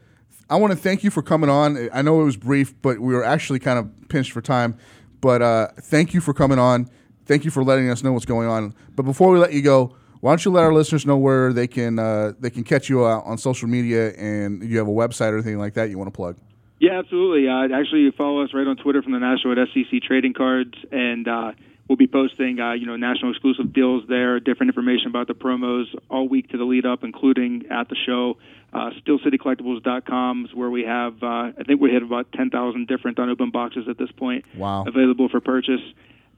I 0.49 0.55
want 0.57 0.71
to 0.71 0.77
thank 0.77 1.03
you 1.03 1.11
for 1.11 1.21
coming 1.21 1.49
on. 1.49 1.89
I 1.93 2.01
know 2.01 2.21
it 2.21 2.25
was 2.25 2.35
brief, 2.35 2.73
but 2.81 2.99
we 2.99 3.13
were 3.13 3.23
actually 3.23 3.59
kind 3.59 3.79
of 3.79 3.89
pinched 4.09 4.33
for 4.33 4.41
time. 4.41 4.75
But 5.21 5.41
uh, 5.41 5.67
thank 5.79 6.13
you 6.13 6.19
for 6.19 6.33
coming 6.33 6.59
on. 6.59 6.89
Thank 7.25 7.45
you 7.45 7.51
for 7.51 7.63
letting 7.63 7.89
us 7.89 8.03
know 8.03 8.11
what's 8.11 8.25
going 8.25 8.49
on. 8.49 8.73
But 8.97 9.03
before 9.03 9.31
we 9.31 9.39
let 9.39 9.53
you 9.53 9.61
go, 9.61 9.95
why 10.21 10.31
don't 10.31 10.45
you 10.45 10.51
let 10.51 10.63
our 10.63 10.73
listeners 10.73 11.05
know 11.05 11.17
where 11.17 11.51
they 11.53 11.67
can 11.67 11.99
uh, 11.99 12.31
they 12.39 12.49
can 12.49 12.63
catch 12.63 12.89
you 12.89 13.05
out 13.05 13.25
on 13.25 13.37
social 13.37 13.67
media 13.67 14.11
and 14.13 14.63
you 14.63 14.77
have 14.77 14.87
a 14.87 14.91
website 14.91 15.31
or 15.31 15.35
anything 15.35 15.57
like 15.59 15.73
that 15.73 15.89
you 15.89 15.97
want 15.97 16.07
to 16.07 16.15
plug? 16.15 16.37
Yeah, 16.79 16.97
absolutely. 16.97 17.47
Uh, 17.47 17.77
actually, 17.77 18.01
you 18.01 18.11
follow 18.11 18.43
us 18.43 18.51
right 18.55 18.65
on 18.65 18.75
Twitter 18.77 19.03
from 19.03 19.11
the 19.11 19.19
National 19.19 19.51
at 19.53 19.67
SCC 19.67 20.01
Trading 20.01 20.33
Cards, 20.33 20.73
and 20.91 21.27
uh, 21.27 21.51
we'll 21.87 21.95
be 21.95 22.07
posting, 22.07 22.59
uh, 22.59 22.73
you 22.73 22.87
know, 22.87 22.95
national 22.95 23.29
exclusive 23.31 23.71
deals 23.71 24.03
there, 24.09 24.39
different 24.39 24.69
information 24.71 25.05
about 25.07 25.27
the 25.27 25.35
promos 25.35 25.85
all 26.09 26.27
week 26.27 26.49
to 26.49 26.57
the 26.57 26.63
lead 26.63 26.87
up, 26.87 27.03
including 27.03 27.65
at 27.69 27.87
the 27.89 27.95
show. 28.07 28.37
Uh, 28.73 28.89
SteelCityCollectibles.com 29.05 30.45
is 30.45 30.55
where 30.55 30.69
we 30.69 30.83
have, 30.83 31.21
uh, 31.21 31.51
I 31.57 31.63
think 31.67 31.81
we 31.81 31.91
hit 31.91 32.01
about 32.03 32.31
10,000 32.31 32.87
different 32.87 33.19
unopened 33.19 33.51
boxes 33.51 33.85
at 33.89 33.97
this 33.97 34.11
point 34.11 34.45
Wow. 34.55 34.85
available 34.87 35.29
for 35.29 35.39
purchase. 35.39 35.81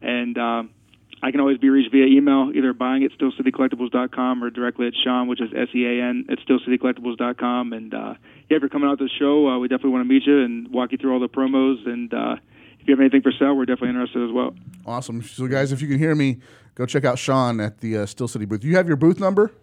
And 0.02 0.38
um, 0.38 0.72
I 1.24 1.32
can 1.32 1.40
always 1.40 1.58
be 1.58 1.70
reached 1.70 1.90
via 1.94 2.06
email, 2.06 2.52
either 2.54 2.74
buying 2.74 3.06
at 3.06 3.12
steelcitycollectibles.com 3.18 4.44
or 4.44 4.50
directly 4.50 4.88
at 4.88 4.94
Sean, 4.94 5.30
which 5.30 5.40
is 5.40 5.50
S 5.56 5.70
E 5.74 5.86
A 5.86 6.04
N 6.04 6.26
at 6.30 6.38
steelcitycollectibles.com. 6.40 7.72
And 7.72 7.94
uh, 7.94 8.16
yeah, 8.50 8.58
if 8.58 8.62
you're 8.62 8.68
coming 8.68 8.90
out 8.90 9.00
to 9.00 9.06
the 9.06 9.10
show, 9.18 9.48
uh, 9.48 9.58
we 9.58 9.70
definitely 9.70 9.92
want 9.92 10.02
to 10.02 10.14
meet 10.14 10.24
you 10.26 10.44
and 10.44 10.70
walk 10.70 10.92
you 10.92 10.98
through 10.98 11.14
all 11.14 11.22
the 11.22 11.30
promos. 11.30 11.88
And 11.88 12.14
uh, 12.14 12.36
if 12.78 12.90
you 12.90 12.94
have 12.94 13.00
anything 13.00 13.22
for 13.22 13.32
sale, 13.32 13.56
we're 13.56 13.66
definitely 13.66 13.92
interested 13.92 14.28
as 14.28 14.34
well. 14.34 14.54
Awesome. 14.86 15.22
So, 15.22 15.48
guys, 15.48 15.72
if 15.72 15.82
you 15.82 15.88
can 15.88 15.98
hear 15.98 16.14
me, 16.14 16.40
go 16.76 16.86
check 16.86 17.06
out 17.06 17.18
Sean 17.18 17.62
at 17.62 17.78
the 17.78 18.00
uh, 18.00 18.06
Steel 18.06 18.28
City 18.28 18.44
booth. 18.44 18.66
You 18.66 18.76
have 18.76 18.88
your 18.88 18.98
booth 18.98 19.22
number? 19.22 19.54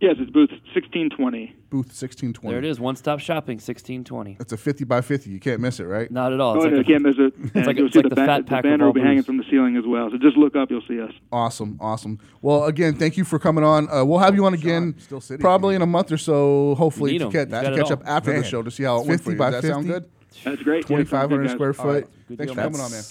Yes, 0.00 0.14
it's 0.20 0.30
booth 0.30 0.50
1620. 0.72 1.56
Booth 1.70 1.86
1620. 1.86 2.48
There 2.48 2.58
it 2.58 2.64
is. 2.64 2.78
One 2.78 2.94
stop 2.94 3.18
shopping, 3.18 3.56
1620. 3.56 4.36
It's 4.38 4.52
a 4.52 4.56
50 4.56 4.84
by 4.84 5.00
50. 5.00 5.28
You 5.28 5.40
can't 5.40 5.60
miss 5.60 5.80
it, 5.80 5.84
right? 5.86 6.08
Not 6.10 6.32
at 6.32 6.38
all. 6.40 6.52
Oh, 6.52 6.56
It's 6.62 6.64
no, 6.66 6.76
like 6.78 6.86
you 6.88 6.94
a- 6.94 6.98
can't 6.98 7.04
miss 7.04 7.16
it. 7.18 7.34
And 7.56 7.66
like- 7.66 7.76
it's 7.78 7.94
like 7.96 8.04
the, 8.04 8.08
the 8.10 8.14
ba- 8.14 8.26
fat 8.26 8.38
the 8.38 8.44
pack 8.44 8.64
of 8.64 8.70
banner 8.70 8.86
will 8.86 8.92
be 8.92 9.00
hanging 9.00 9.24
from 9.24 9.38
the 9.38 9.44
ceiling 9.50 9.76
as 9.76 9.84
well. 9.84 10.08
So 10.10 10.16
just 10.18 10.36
look 10.36 10.54
up, 10.54 10.70
you'll 10.70 10.82
see 10.86 11.00
us. 11.00 11.12
Awesome, 11.32 11.78
awesome. 11.80 12.20
Well, 12.42 12.64
again, 12.66 12.94
thank 12.94 13.16
you 13.16 13.24
for 13.24 13.40
coming 13.40 13.64
on. 13.64 13.90
Uh, 13.90 14.04
we'll 14.04 14.20
have 14.20 14.36
you 14.36 14.44
on 14.46 14.54
again 14.54 14.94
Steel 15.00 15.20
City, 15.20 15.40
probably 15.40 15.74
in 15.74 15.82
a 15.82 15.86
month 15.86 16.12
or 16.12 16.16
so, 16.18 16.76
hopefully, 16.76 17.12
need 17.12 17.18
to, 17.18 17.24
'em. 17.26 17.32
catch, 17.32 17.48
to 17.50 17.76
catch 17.76 17.90
up 17.90 18.02
after 18.06 18.32
the 18.38 18.44
show 18.44 18.62
to 18.62 18.70
see 18.70 18.84
how 18.84 19.00
it 19.00 19.06
went 19.08 19.20
for 19.20 19.30
50 19.30 19.32
you. 19.32 19.36
by 19.38 19.50
Does 19.50 19.62
that 19.62 19.68
sound 19.68 19.86
good? 19.86 20.04
That's 20.44 20.62
great. 20.62 20.84
Yeah, 20.88 20.96
sounds 20.98 21.08
good, 21.10 21.10
2,500 21.10 21.42
guys. 21.42 21.52
square 21.52 21.74
All 21.78 21.86
right. 21.92 22.04
foot. 22.04 22.12
Good 22.28 22.38
Thanks 22.38 22.52
deal, 22.52 22.54
for 22.54 22.60
man. 22.60 22.70
coming 22.72 22.80
on, 22.84 22.90
man. 22.92 23.02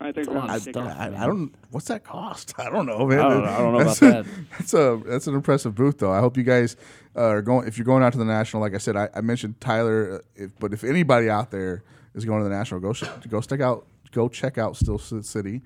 I 0.00 0.12
think 0.12 0.26
a 0.28 0.30
lot 0.30 0.48
around 0.48 0.50
of 0.56 0.62
six. 0.62 0.74
stuff. 0.78 0.96
I, 0.98 1.06
I 1.08 1.26
don't. 1.26 1.54
What's 1.70 1.86
that 1.88 2.04
cost? 2.04 2.54
I 2.58 2.68
don't 2.70 2.86
know, 2.86 3.06
man. 3.06 3.18
I 3.20 3.28
don't 3.28 3.42
know- 3.44 3.50
I 3.50 3.58
don't 3.58 3.72
know 3.72 3.84
That's 3.84 4.02
about 4.02 4.26
a- 4.26 4.28
That's 4.58 4.74
a 4.74 5.02
that's 5.06 5.26
an 5.26 5.34
impressive 5.34 5.74
booth, 5.74 5.98
though. 5.98 6.12
I 6.12 6.20
hope 6.20 6.36
you 6.36 6.42
guys 6.42 6.76
uh, 7.16 7.20
are 7.22 7.42
going. 7.42 7.66
If 7.66 7.78
you're 7.78 7.84
going 7.86 8.02
out 8.02 8.12
to 8.12 8.18
the 8.18 8.24
national, 8.24 8.62
like 8.62 8.74
I 8.74 8.78
said, 8.78 8.96
I, 8.96 9.08
I 9.14 9.20
mentioned 9.20 9.60
Tyler. 9.60 10.16
uh, 10.16 10.18
If, 10.44 10.50
but 10.58 10.72
if 10.72 10.84
anybody 10.84 11.28
out 11.30 11.50
there 11.50 11.82
is 12.14 12.24
going 12.24 12.42
to 12.42 12.48
the 12.48 12.54
national, 12.54 12.80
go 12.80 12.92
sh- 12.92 13.04
go 13.28 13.40
check 13.40 13.60
out 13.60 13.86
go 14.12 14.28
check 14.28 14.58
out 14.58 14.76
Steel 14.76 14.98
City. 14.98 15.62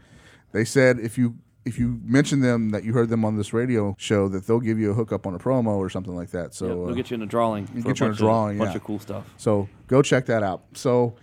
They 0.52 0.64
said 0.64 0.98
if 0.98 1.16
you 1.18 1.36
if 1.64 1.78
you 1.78 2.00
mention 2.04 2.40
them 2.40 2.70
that 2.70 2.84
you 2.84 2.92
heard 2.94 3.10
them 3.10 3.24
on 3.24 3.36
this 3.36 3.52
radio 3.52 3.94
show, 3.98 4.28
that 4.28 4.46
they'll 4.46 4.60
give 4.60 4.78
you 4.78 4.90
a 4.92 4.94
hookup 4.94 5.26
on 5.26 5.34
a 5.34 5.38
promo 5.38 5.76
or 5.76 5.90
something 5.90 6.16
like 6.16 6.30
that. 6.30 6.54
So 6.54 6.66
Yep, 6.66 6.74
uh, 6.74 6.78
we'll 6.80 6.94
get 6.94 7.10
you 7.10 7.16
in 7.16 7.22
a 7.22 7.26
drawing. 7.26 7.66
for 7.66 7.80
get 7.82 8.00
you 8.00 8.06
in 8.06 8.12
a 8.12 8.14
drawing, 8.14 8.58
Of, 8.60 8.64
bunch 8.66 8.76
of 8.76 8.82
cool 8.84 8.98
stuff. 8.98 9.32
So 9.36 9.68
go 9.86 10.00
check 10.02 10.24
that 10.26 10.42
out. 10.42 10.62
So, 10.72 11.14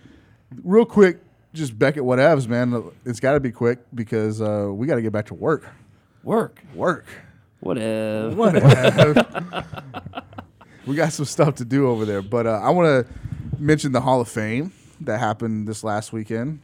real 0.62 0.84
quick, 0.86 1.18
just 1.58 1.78
Beckett 1.78 2.02
whatevs, 2.02 2.48
man. 2.48 2.90
It's 3.04 3.20
got 3.20 3.32
to 3.32 3.40
be 3.40 3.52
quick 3.52 3.80
because 3.94 4.40
uh, 4.40 4.68
we 4.72 4.86
got 4.86 4.94
to 4.94 5.02
get 5.02 5.12
back 5.12 5.26
to 5.26 5.34
work. 5.34 5.66
Work. 6.22 6.62
Work. 6.74 7.06
Whatever. 7.60 8.34
Whatever. 8.34 9.64
we 10.86 10.94
got 10.94 11.12
some 11.12 11.24
stuff 11.24 11.56
to 11.56 11.64
do 11.64 11.88
over 11.88 12.04
there, 12.04 12.22
but 12.22 12.46
uh, 12.46 12.60
I 12.62 12.70
want 12.70 13.06
to 13.06 13.12
mention 13.58 13.92
the 13.92 14.00
Hall 14.00 14.20
of 14.20 14.28
Fame 14.28 14.72
that 15.00 15.18
happened 15.18 15.68
this 15.68 15.82
last 15.82 16.12
weekend. 16.12 16.60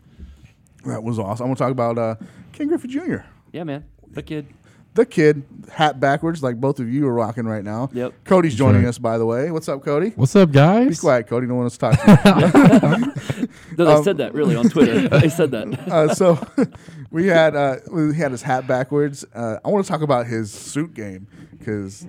That 0.84 1.03
was 1.03 1.18
awesome. 1.18 1.45
I 1.45 1.47
want 1.49 1.59
to 1.59 1.64
talk 1.64 1.72
about 1.72 1.99
uh, 1.99 2.14
Ken 2.53 2.68
Griffey 2.68 2.88
Jr. 2.88 3.18
Yeah, 3.53 3.64
man. 3.64 3.84
The 4.12 4.22
kid. 4.22 4.47
The 4.95 5.05
kid, 5.05 5.42
hat 5.72 5.99
backwards, 5.99 6.40
like 6.40 6.61
both 6.61 6.78
of 6.78 6.88
you 6.88 7.07
are 7.09 7.12
rocking 7.12 7.47
right 7.47 7.64
now. 7.64 7.90
Yep. 7.92 8.14
Cody's 8.24 8.55
joining 8.55 8.82
right. 8.82 8.88
us, 8.90 8.99
by 8.99 9.18
the 9.18 9.26
way. 9.26 9.51
What's 9.51 9.68
up, 9.68 9.82
Cody? 9.84 10.11
What's 10.11 10.36
up, 10.36 10.53
guys? 10.53 10.88
Be 10.88 10.95
quiet, 10.97 11.26
Cody. 11.26 11.49
No 11.49 11.55
one 11.55 11.64
wants 11.64 11.76
to 11.78 11.90
talk 11.90 12.01
to 12.01 13.38
you. 13.38 13.49
No, 13.76 13.84
they 13.86 13.92
Um, 13.92 14.05
said 14.05 14.18
that 14.18 14.34
really 14.34 14.55
on 14.55 14.68
Twitter. 14.68 15.09
they 15.20 15.28
said 15.28 15.51
that. 15.51 15.66
uh, 15.90 16.14
so 16.14 16.38
we 17.11 17.26
had 17.26 17.57
uh, 17.57 17.76
we 17.90 18.14
had 18.14 18.30
his 18.30 18.42
hat 18.42 18.68
backwards. 18.68 19.24
Uh, 19.34 19.59
I 19.64 19.68
want 19.68 19.84
to 19.84 19.90
talk 19.90 20.01
about 20.03 20.26
his 20.28 20.53
suit 20.53 20.95
game 20.95 21.26
because, 21.59 22.07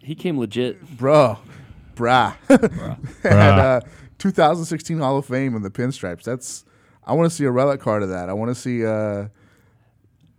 he 0.00 0.16
came 0.16 0.36
legit. 0.36 0.96
bro, 0.96 1.38
brah, 1.94 2.34
had 3.22 3.58
uh, 3.58 3.80
2016 4.18 4.98
Hall 4.98 5.18
of 5.18 5.26
Fame 5.26 5.54
in 5.54 5.62
the 5.62 5.70
pinstripes. 5.70 6.24
That's 6.24 6.64
I 7.04 7.12
want 7.12 7.30
to 7.30 7.36
see 7.36 7.44
a 7.44 7.50
relic 7.52 7.80
card 7.80 8.02
of 8.02 8.08
that. 8.08 8.28
I 8.28 8.32
want 8.32 8.50
to 8.50 8.60
see 8.60 8.84
uh, 8.84 9.28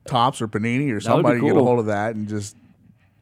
Topps 0.07 0.41
or 0.41 0.47
Panini 0.47 0.91
or 0.91 0.99
That 0.99 1.15
would 1.15 1.23
be 1.23 1.29
somebody 1.29 1.39
get 1.41 1.55
a 1.57 1.63
hold 1.63 1.79
of 1.79 1.85
that 1.87 2.15
and 2.15 2.27
just 2.27 2.55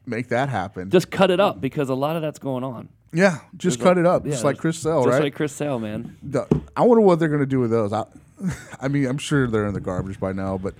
make 0.06 0.28
that 0.28 0.48
happen. 0.48 0.90
Just 0.90 1.10
cut 1.10 1.30
it 1.30 1.40
up 1.40 1.60
because 1.60 1.88
a 1.88 1.94
lot 1.94 2.16
of 2.16 2.22
that's 2.22 2.38
going 2.38 2.62
on. 2.64 2.88
yeah, 3.12 3.38
just 3.56 3.78
There's 3.78 3.88
cut 3.88 3.96
a- 3.96 4.00
it 4.00 4.06
up, 4.06 4.24
yeah, 4.26 4.32
just 4.32 4.44
like 4.44 4.58
Chris 4.58 4.78
Sale, 4.78 5.04
Just 5.04 5.12
right? 5.14 5.22
like 5.24 5.34
Chris 5.34 5.52
Sale, 5.54 5.78
man. 5.78 6.16
The- 6.22 6.46
I 6.76 6.82
wonder 6.82 7.00
what 7.02 7.18
they're 7.18 7.28
gonna 7.28 7.46
do 7.46 7.60
with 7.60 7.70
those. 7.70 7.92
I, 7.92 8.04
I 8.80 8.88
mean, 8.88 9.06
I'm 9.06 9.18
sure 9.18 9.46
they're 9.46 9.66
in 9.66 9.74
the 9.74 9.80
garbage 9.80 10.18
by 10.20 10.32
now, 10.32 10.58
but 10.58 10.74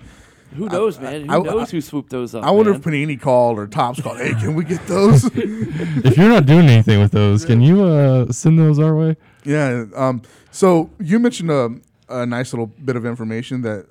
Who 0.56 0.68
knows, 0.68 1.00
man? 1.00 1.26
Who 1.26 1.32
I- 1.32 1.38
knows 1.38 1.68
I- 1.68 1.70
who 1.72 1.80
swooped 1.80 2.10
those 2.10 2.34
up? 2.34 2.44
I 2.44 2.50
wonder 2.50 2.72
man? 2.72 2.80
if 2.80 2.84
Panini 2.86 3.18
called 3.20 3.58
or 3.58 3.66
Topps 3.66 4.02
called. 4.02 4.18
Hey, 4.18 4.34
can 4.34 4.54
we 4.54 4.64
get 4.64 4.86
those? 4.86 5.24
if 5.34 6.16
you're 6.18 6.28
not 6.28 6.44
doing 6.46 6.68
anything 6.68 7.00
with 7.00 7.12
those, 7.12 7.44
can 7.44 7.60
you 7.62 7.82
uh, 7.84 8.30
send 8.32 8.58
those 8.58 8.78
our 8.78 8.94
way? 8.94 9.16
yeah. 9.44 9.84
Um. 9.96 10.20
So 10.50 10.90
you 11.00 11.18
mentioned 11.18 11.50
a, 11.50 11.70
a 12.08 12.26
nice 12.26 12.52
little 12.52 12.66
bit 12.66 12.94
of 12.96 13.04
information 13.06 13.62
that 13.62 13.86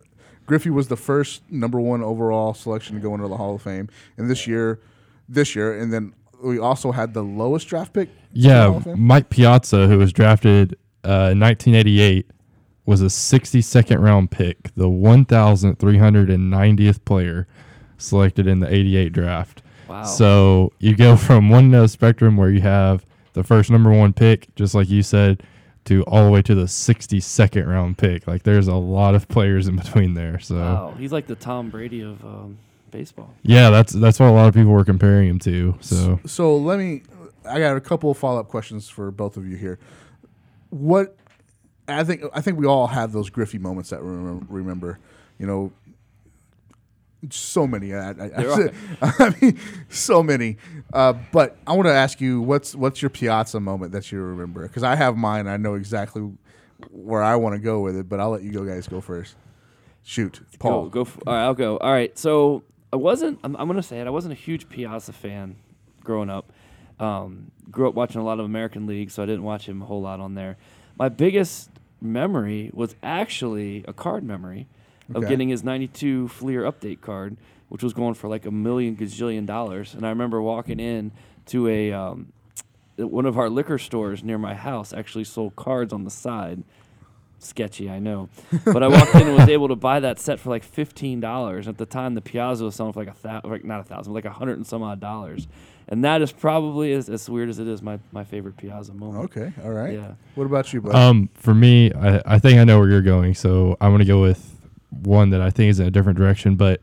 Griffey 0.45 0.69
was 0.69 0.87
the 0.87 0.97
first 0.97 1.41
number 1.49 1.79
one 1.79 2.03
overall 2.03 2.53
selection 2.53 2.95
to 2.95 3.01
go 3.01 3.13
into 3.15 3.27
the 3.27 3.37
Hall 3.37 3.55
of 3.55 3.61
Fame, 3.61 3.89
and 4.17 4.29
this 4.29 4.47
year, 4.47 4.79
this 5.29 5.55
year, 5.55 5.77
and 5.77 5.93
then 5.93 6.13
we 6.43 6.59
also 6.59 6.91
had 6.91 7.13
the 7.13 7.23
lowest 7.23 7.67
draft 7.67 7.93
pick. 7.93 8.09
in 8.33 8.41
the 8.41 8.49
Hall 8.71 8.83
Yeah. 8.85 8.95
Mike 8.95 9.29
Piazza, 9.29 9.87
who 9.87 9.97
was 9.97 10.11
drafted 10.11 10.73
uh, 11.05 11.31
in 11.31 11.39
1988, 11.39 12.29
was 12.85 13.01
a 13.01 13.05
62nd 13.05 14.01
round 14.01 14.31
pick, 14.31 14.73
the 14.75 14.89
1,390th 14.89 17.05
player 17.05 17.47
selected 17.97 18.47
in 18.47 18.59
the 18.59 18.73
88 18.73 19.13
draft. 19.13 19.61
Wow. 19.87 20.03
So 20.03 20.73
you 20.79 20.95
go 20.95 21.15
from 21.27 21.49
one 21.49 21.65
end 21.65 21.75
of 21.75 21.81
the 21.83 21.87
spectrum 21.87 22.35
where 22.37 22.49
you 22.49 22.61
have 22.61 23.05
the 23.33 23.43
first 23.43 23.69
number 23.71 23.91
one 23.91 24.13
pick, 24.13 24.53
just 24.55 24.75
like 24.75 24.89
you 24.89 25.03
said, 25.03 25.43
to 25.85 26.03
all 26.03 26.23
the 26.25 26.31
way 26.31 26.41
to 26.41 26.55
the 26.55 26.65
62nd 26.65 27.67
round 27.67 27.97
pick. 27.97 28.27
Like 28.27 28.43
there's 28.43 28.67
a 28.67 28.75
lot 28.75 29.15
of 29.15 29.27
players 29.27 29.67
in 29.67 29.75
between 29.75 30.13
there. 30.13 30.39
So 30.39 30.55
Wow, 30.55 30.95
he's 30.97 31.11
like 31.11 31.27
the 31.27 31.35
Tom 31.35 31.69
Brady 31.69 32.01
of 32.01 32.23
um, 32.23 32.57
baseball. 32.91 33.33
yeah, 33.41 33.69
that's 33.69 33.93
that's 33.93 34.19
what 34.19 34.27
a 34.27 34.31
lot 34.31 34.47
of 34.47 34.53
people 34.53 34.71
were 34.71 34.85
comparing 34.85 35.29
him 35.29 35.39
to. 35.39 35.75
So 35.81 36.19
So 36.25 36.55
let 36.57 36.79
me. 36.79 37.03
I 37.45 37.59
got 37.59 37.75
a 37.75 37.81
couple 37.81 38.09
of 38.09 38.17
follow 38.17 38.39
up 38.39 38.47
questions 38.47 38.87
for 38.87 39.11
both 39.11 39.35
of 39.35 39.45
you 39.45 39.57
here. 39.57 39.77
What 40.69 41.17
I 41.87 42.03
think 42.03 42.23
I 42.33 42.41
think 42.41 42.57
we 42.57 42.65
all 42.65 42.87
have 42.87 43.11
those 43.11 43.29
Griffey 43.29 43.57
moments 43.57 43.89
that 43.89 44.01
we 44.03 44.09
remember. 44.09 44.99
You 45.39 45.47
know, 45.47 45.71
so 47.29 47.65
many. 47.67 47.93
I, 47.93 48.11
I, 48.11 48.69
I, 49.01 49.35
mean, 49.41 49.59
so 49.89 50.23
many. 50.23 50.57
Uh, 50.91 51.13
but 51.31 51.57
I 51.65 51.73
want 51.73 51.87
to 51.87 51.93
ask 51.93 52.19
you, 52.19 52.41
what's 52.41 52.75
what's 52.75 53.01
your 53.01 53.09
Piazza 53.09 53.59
moment 53.59 53.91
that 53.93 54.11
you 54.11 54.21
remember? 54.21 54.63
Because 54.63 54.83
I 54.83 54.95
have 54.95 55.15
mine. 55.15 55.47
I 55.47 55.57
know 55.57 55.75
exactly 55.75 56.31
where 56.91 57.23
I 57.23 57.35
want 57.35 57.53
to 57.55 57.59
go 57.59 57.81
with 57.81 57.95
it. 57.95 58.09
But 58.09 58.19
I'll 58.19 58.31
let 58.31 58.43
you 58.43 58.51
go 58.51 58.63
guys 58.65 58.87
go 58.87 59.01
first. 59.01 59.35
Shoot, 60.03 60.41
Paul. 60.59 60.85
Go, 60.85 60.89
go 60.89 61.01
f- 61.01 61.19
all 61.25 61.33
right, 61.33 61.43
I'll 61.43 61.53
go. 61.53 61.77
All 61.77 61.91
right. 61.91 62.17
So 62.17 62.63
I 62.91 62.97
wasn't. 62.97 63.39
I'm, 63.43 63.55
I'm 63.55 63.67
gonna 63.67 63.83
say 63.83 63.99
it. 63.99 64.07
I 64.07 64.11
wasn't 64.11 64.33
a 64.33 64.37
huge 64.37 64.69
Piazza 64.69 65.13
fan 65.13 65.55
growing 66.03 66.29
up. 66.29 66.51
Um, 66.99 67.51
grew 67.71 67.87
up 67.87 67.95
watching 67.95 68.21
a 68.21 68.23
lot 68.23 68.39
of 68.39 68.45
American 68.45 68.85
League, 68.85 69.11
so 69.11 69.23
I 69.23 69.25
didn't 69.25 69.43
watch 69.43 69.67
him 69.67 69.81
a 69.81 69.85
whole 69.85 70.01
lot 70.01 70.19
on 70.19 70.35
there. 70.35 70.57
My 70.97 71.09
biggest 71.09 71.69
memory 72.01 72.69
was 72.73 72.95
actually 73.01 73.83
a 73.87 73.93
card 73.93 74.23
memory 74.23 74.67
of 75.15 75.23
Okay. 75.23 75.29
getting 75.29 75.49
his 75.49 75.63
92 75.63 76.27
Fleer 76.29 76.63
update 76.63 77.01
card, 77.01 77.37
which 77.69 77.83
was 77.83 77.93
going 77.93 78.13
for 78.13 78.27
like 78.27 78.45
a 78.45 78.51
million 78.51 78.95
gazillion 78.95 79.45
dollars. 79.45 79.93
And 79.93 80.05
I 80.05 80.09
remember 80.09 80.41
walking 80.41 80.79
in 80.79 81.11
to 81.47 81.67
a 81.67 81.91
um, 81.91 82.31
one 82.97 83.25
of 83.25 83.37
our 83.37 83.49
liquor 83.49 83.77
stores 83.77 84.23
near 84.23 84.37
my 84.37 84.53
house 84.53 84.93
actually 84.93 85.23
sold 85.23 85.55
cards 85.55 85.91
on 85.93 86.03
the 86.03 86.11
side. 86.11 86.63
Sketchy, 87.39 87.89
I 87.89 87.99
know, 87.99 88.29
but 88.63 88.81
I 88.83 88.87
walked 88.87 89.15
in 89.15 89.27
and 89.27 89.35
was 89.35 89.49
able 89.49 89.67
to 89.67 89.75
buy 89.75 89.99
that 89.99 90.17
set 90.17 90.39
for 90.39 90.49
like 90.49 90.63
fifteen 90.63 91.19
dollars. 91.19 91.67
At 91.67 91.77
the 91.77 91.85
time, 91.85 92.13
the 92.15 92.21
Piazza 92.21 92.63
was 92.63 92.73
selling 92.75 92.93
for 92.93 93.01
like 93.01 93.09
a 93.09 93.13
thousand, 93.13 93.49
like 93.51 93.65
not 93.65 93.81
a 93.81 93.83
thousand, 93.83 94.13
but 94.13 94.23
like 94.23 94.25
a 94.33 94.37
hundred 94.37 94.55
and 94.55 94.65
some 94.65 94.81
odd 94.81 95.01
dollars. 95.01 95.45
And 95.89 96.05
that 96.05 96.21
is 96.21 96.31
probably 96.31 96.93
as, 96.93 97.09
as 97.09 97.29
weird 97.29 97.49
as 97.49 97.59
it 97.59 97.67
is 97.67 97.81
my, 97.81 97.99
my 98.13 98.23
favorite 98.23 98.55
Piazza 98.55 98.93
moment. 98.93 99.25
Okay, 99.25 99.51
all 99.61 99.71
right. 99.71 99.93
Yeah. 99.95 100.13
What 100.35 100.45
about 100.45 100.71
you, 100.71 100.79
bud? 100.79 100.95
Um, 100.95 101.27
for 101.33 101.53
me, 101.53 101.91
I, 101.91 102.21
I 102.25 102.39
think 102.39 102.59
I 102.59 102.63
know 102.63 102.79
where 102.79 102.87
you're 102.87 103.01
going, 103.01 103.33
so 103.33 103.75
I'm 103.81 103.91
gonna 103.91 104.05
go 104.05 104.21
with 104.21 104.52
one 105.01 105.29
that 105.31 105.41
I 105.41 105.49
think 105.49 105.69
is 105.69 105.79
in 105.79 105.87
a 105.87 105.91
different 105.91 106.17
direction. 106.17 106.55
But 106.55 106.81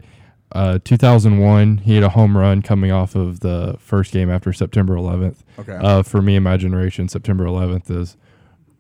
uh, 0.53 0.79
2001, 0.85 1.79
he 1.79 1.95
had 1.95 2.03
a 2.03 2.09
home 2.11 2.37
run 2.37 2.63
coming 2.63 2.91
off 2.91 3.15
of 3.15 3.41
the 3.41 3.77
first 3.79 4.13
game 4.13 4.31
after 4.31 4.53
September 4.53 4.95
11th. 4.95 5.39
Okay. 5.59 5.77
Uh, 5.81 6.03
for 6.03 6.21
me 6.21 6.37
and 6.37 6.45
my 6.45 6.57
generation, 6.57 7.09
September 7.09 7.45
11th 7.45 7.91
is 7.91 8.17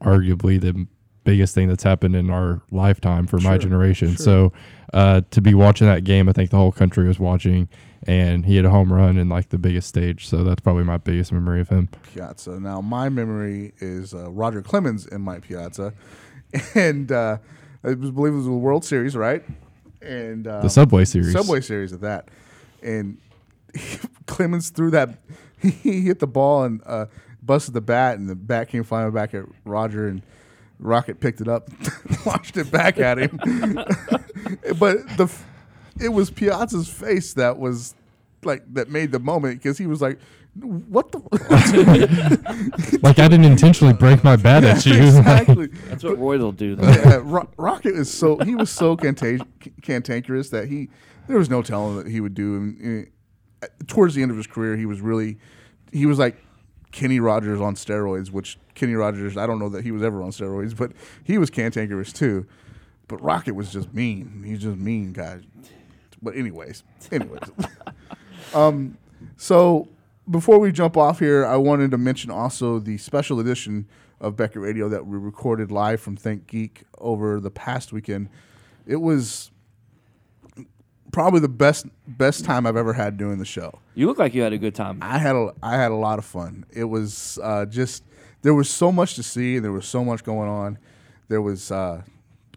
arguably 0.02 0.60
the 0.60 0.86
biggest 1.24 1.54
thing 1.54 1.68
that's 1.68 1.82
happened 1.82 2.16
in 2.16 2.30
our 2.30 2.60
lifetime 2.70 3.26
for 3.26 3.38
my 3.38 3.58
generation. 3.58 4.08
sure. 4.08 4.16
So 4.16 4.52
uh, 4.92 5.20
to 5.30 5.40
be 5.40 5.54
watching 5.54 5.86
that 5.86 6.04
game, 6.04 6.28
I 6.28 6.32
think 6.32 6.50
the 6.50 6.56
whole 6.56 6.72
country 6.72 7.06
was 7.06 7.18
watching, 7.18 7.68
and 8.06 8.46
he 8.46 8.56
had 8.56 8.64
a 8.64 8.70
home 8.70 8.92
run 8.92 9.16
in 9.16 9.28
like 9.28 9.50
the 9.50 9.58
biggest 9.58 9.88
stage. 9.88 10.26
So 10.26 10.42
that's 10.42 10.60
probably 10.60 10.84
my 10.84 10.96
biggest 10.96 11.32
memory 11.32 11.60
of 11.60 11.68
him. 11.68 11.88
Piazza. 12.14 12.58
Now, 12.58 12.80
my 12.80 13.08
memory 13.08 13.74
is 13.78 14.14
uh, 14.14 14.30
Roger 14.30 14.62
Clemens 14.62 15.06
in 15.06 15.20
my 15.20 15.38
Piazza, 15.38 15.94
and 16.74 17.12
uh, 17.12 17.38
I 17.82 17.94
believe 17.94 18.32
it 18.32 18.36
was 18.36 18.44
the 18.44 18.52
World 18.52 18.84
Series, 18.84 19.16
right? 19.16 19.42
And 20.02 20.46
uh, 20.46 20.60
The 20.60 20.70
Subway 20.70 21.04
Series. 21.04 21.32
Subway 21.32 21.60
Series 21.60 21.92
at 21.92 22.00
that, 22.02 22.28
and 22.82 23.18
Clemens 24.26 24.70
threw 24.70 24.90
that. 24.90 25.10
He 25.62 26.00
hit 26.00 26.20
the 26.20 26.26
ball 26.26 26.64
and 26.64 26.80
uh, 26.86 27.04
busted 27.42 27.74
the 27.74 27.82
bat, 27.82 28.16
and 28.16 28.30
the 28.30 28.34
bat 28.34 28.70
came 28.70 28.82
flying 28.82 29.10
back 29.10 29.34
at 29.34 29.44
Roger, 29.66 30.08
and 30.08 30.22
Rocket 30.78 31.20
picked 31.20 31.42
it 31.42 31.48
up, 31.48 31.68
launched 32.26 32.56
it 32.56 32.70
back 32.70 32.98
at 32.98 33.18
him. 33.18 33.36
but 34.78 35.06
the 35.18 35.30
it 36.00 36.08
was 36.08 36.30
Piazza's 36.30 36.88
face 36.88 37.34
that 37.34 37.58
was 37.58 37.94
like 38.42 38.62
that 38.72 38.88
made 38.88 39.12
the 39.12 39.18
moment 39.18 39.62
because 39.62 39.76
he 39.76 39.86
was 39.86 40.00
like, 40.00 40.18
"What 40.54 41.12
the." 41.12 41.20
Like 43.02 43.18
I 43.18 43.28
didn't 43.28 43.46
intentionally 43.46 43.94
break 43.94 44.22
my 44.22 44.36
bat 44.36 44.64
at 44.64 44.84
you. 44.84 44.94
exactly. 44.96 45.66
That's 45.88 46.04
what 46.04 46.18
Roy 46.18 46.38
will 46.38 46.52
do. 46.52 46.76
Though. 46.76 46.88
yeah, 46.88 47.20
Ro- 47.22 47.48
Rocket 47.56 47.94
is 47.94 48.12
so 48.12 48.38
he 48.38 48.54
was 48.54 48.70
so 48.70 48.96
canta- 48.96 49.46
cantankerous 49.82 50.50
that 50.50 50.68
he 50.68 50.90
there 51.28 51.38
was 51.38 51.48
no 51.48 51.62
telling 51.62 51.96
that 51.96 52.08
he 52.08 52.20
would 52.20 52.34
do. 52.34 52.56
And, 52.56 53.10
uh, 53.62 53.66
towards 53.86 54.14
the 54.14 54.22
end 54.22 54.30
of 54.30 54.36
his 54.36 54.46
career, 54.46 54.76
he 54.76 54.86
was 54.86 55.00
really 55.00 55.38
he 55.92 56.06
was 56.06 56.18
like 56.18 56.36
Kenny 56.92 57.20
Rogers 57.20 57.60
on 57.60 57.74
steroids. 57.74 58.30
Which 58.30 58.58
Kenny 58.74 58.94
Rogers, 58.94 59.36
I 59.36 59.46
don't 59.46 59.58
know 59.58 59.68
that 59.70 59.84
he 59.84 59.92
was 59.92 60.02
ever 60.02 60.22
on 60.22 60.30
steroids, 60.30 60.76
but 60.76 60.92
he 61.24 61.38
was 61.38 61.50
cantankerous 61.50 62.12
too. 62.12 62.46
But 63.08 63.22
Rocket 63.22 63.54
was 63.54 63.72
just 63.72 63.92
mean. 63.92 64.44
He's 64.46 64.60
just 64.60 64.76
mean 64.78 65.12
guy. 65.12 65.40
But 66.22 66.36
anyways, 66.36 66.84
anyways. 67.10 67.40
um, 68.54 68.98
so 69.36 69.88
before 70.30 70.58
we 70.58 70.72
jump 70.72 70.96
off 70.96 71.18
here, 71.18 71.44
I 71.44 71.56
wanted 71.56 71.90
to 71.90 71.98
mention 71.98 72.30
also 72.30 72.78
the 72.78 72.98
special 72.98 73.40
edition 73.40 73.88
of 74.20 74.36
Beckett 74.36 74.62
Radio 74.62 74.88
that 74.88 75.06
we 75.06 75.18
recorded 75.18 75.72
live 75.72 76.00
from 76.00 76.16
ThinkGeek 76.16 76.82
over 76.98 77.40
the 77.40 77.50
past 77.50 77.92
weekend. 77.92 78.28
It 78.86 78.96
was 78.96 79.50
probably 81.12 81.40
the 81.40 81.48
best 81.48 81.86
best 82.06 82.44
time 82.44 82.66
I've 82.66 82.76
ever 82.76 82.92
had 82.92 83.16
doing 83.16 83.38
the 83.38 83.44
show. 83.44 83.80
You 83.94 84.06
look 84.06 84.18
like 84.18 84.34
you 84.34 84.42
had 84.42 84.52
a 84.52 84.58
good 84.58 84.74
time. 84.74 84.98
I 85.02 85.18
had 85.18 85.34
a 85.34 85.52
I 85.62 85.76
had 85.76 85.90
a 85.90 85.96
lot 85.96 86.18
of 86.18 86.24
fun. 86.24 86.64
It 86.70 86.84
was 86.84 87.38
uh, 87.42 87.66
just 87.66 88.04
there 88.42 88.54
was 88.54 88.70
so 88.70 88.92
much 88.92 89.14
to 89.16 89.22
see. 89.22 89.58
There 89.58 89.72
was 89.72 89.86
so 89.86 90.04
much 90.04 90.22
going 90.22 90.48
on. 90.48 90.78
There 91.28 91.42
was 91.42 91.70
uh, 91.70 92.02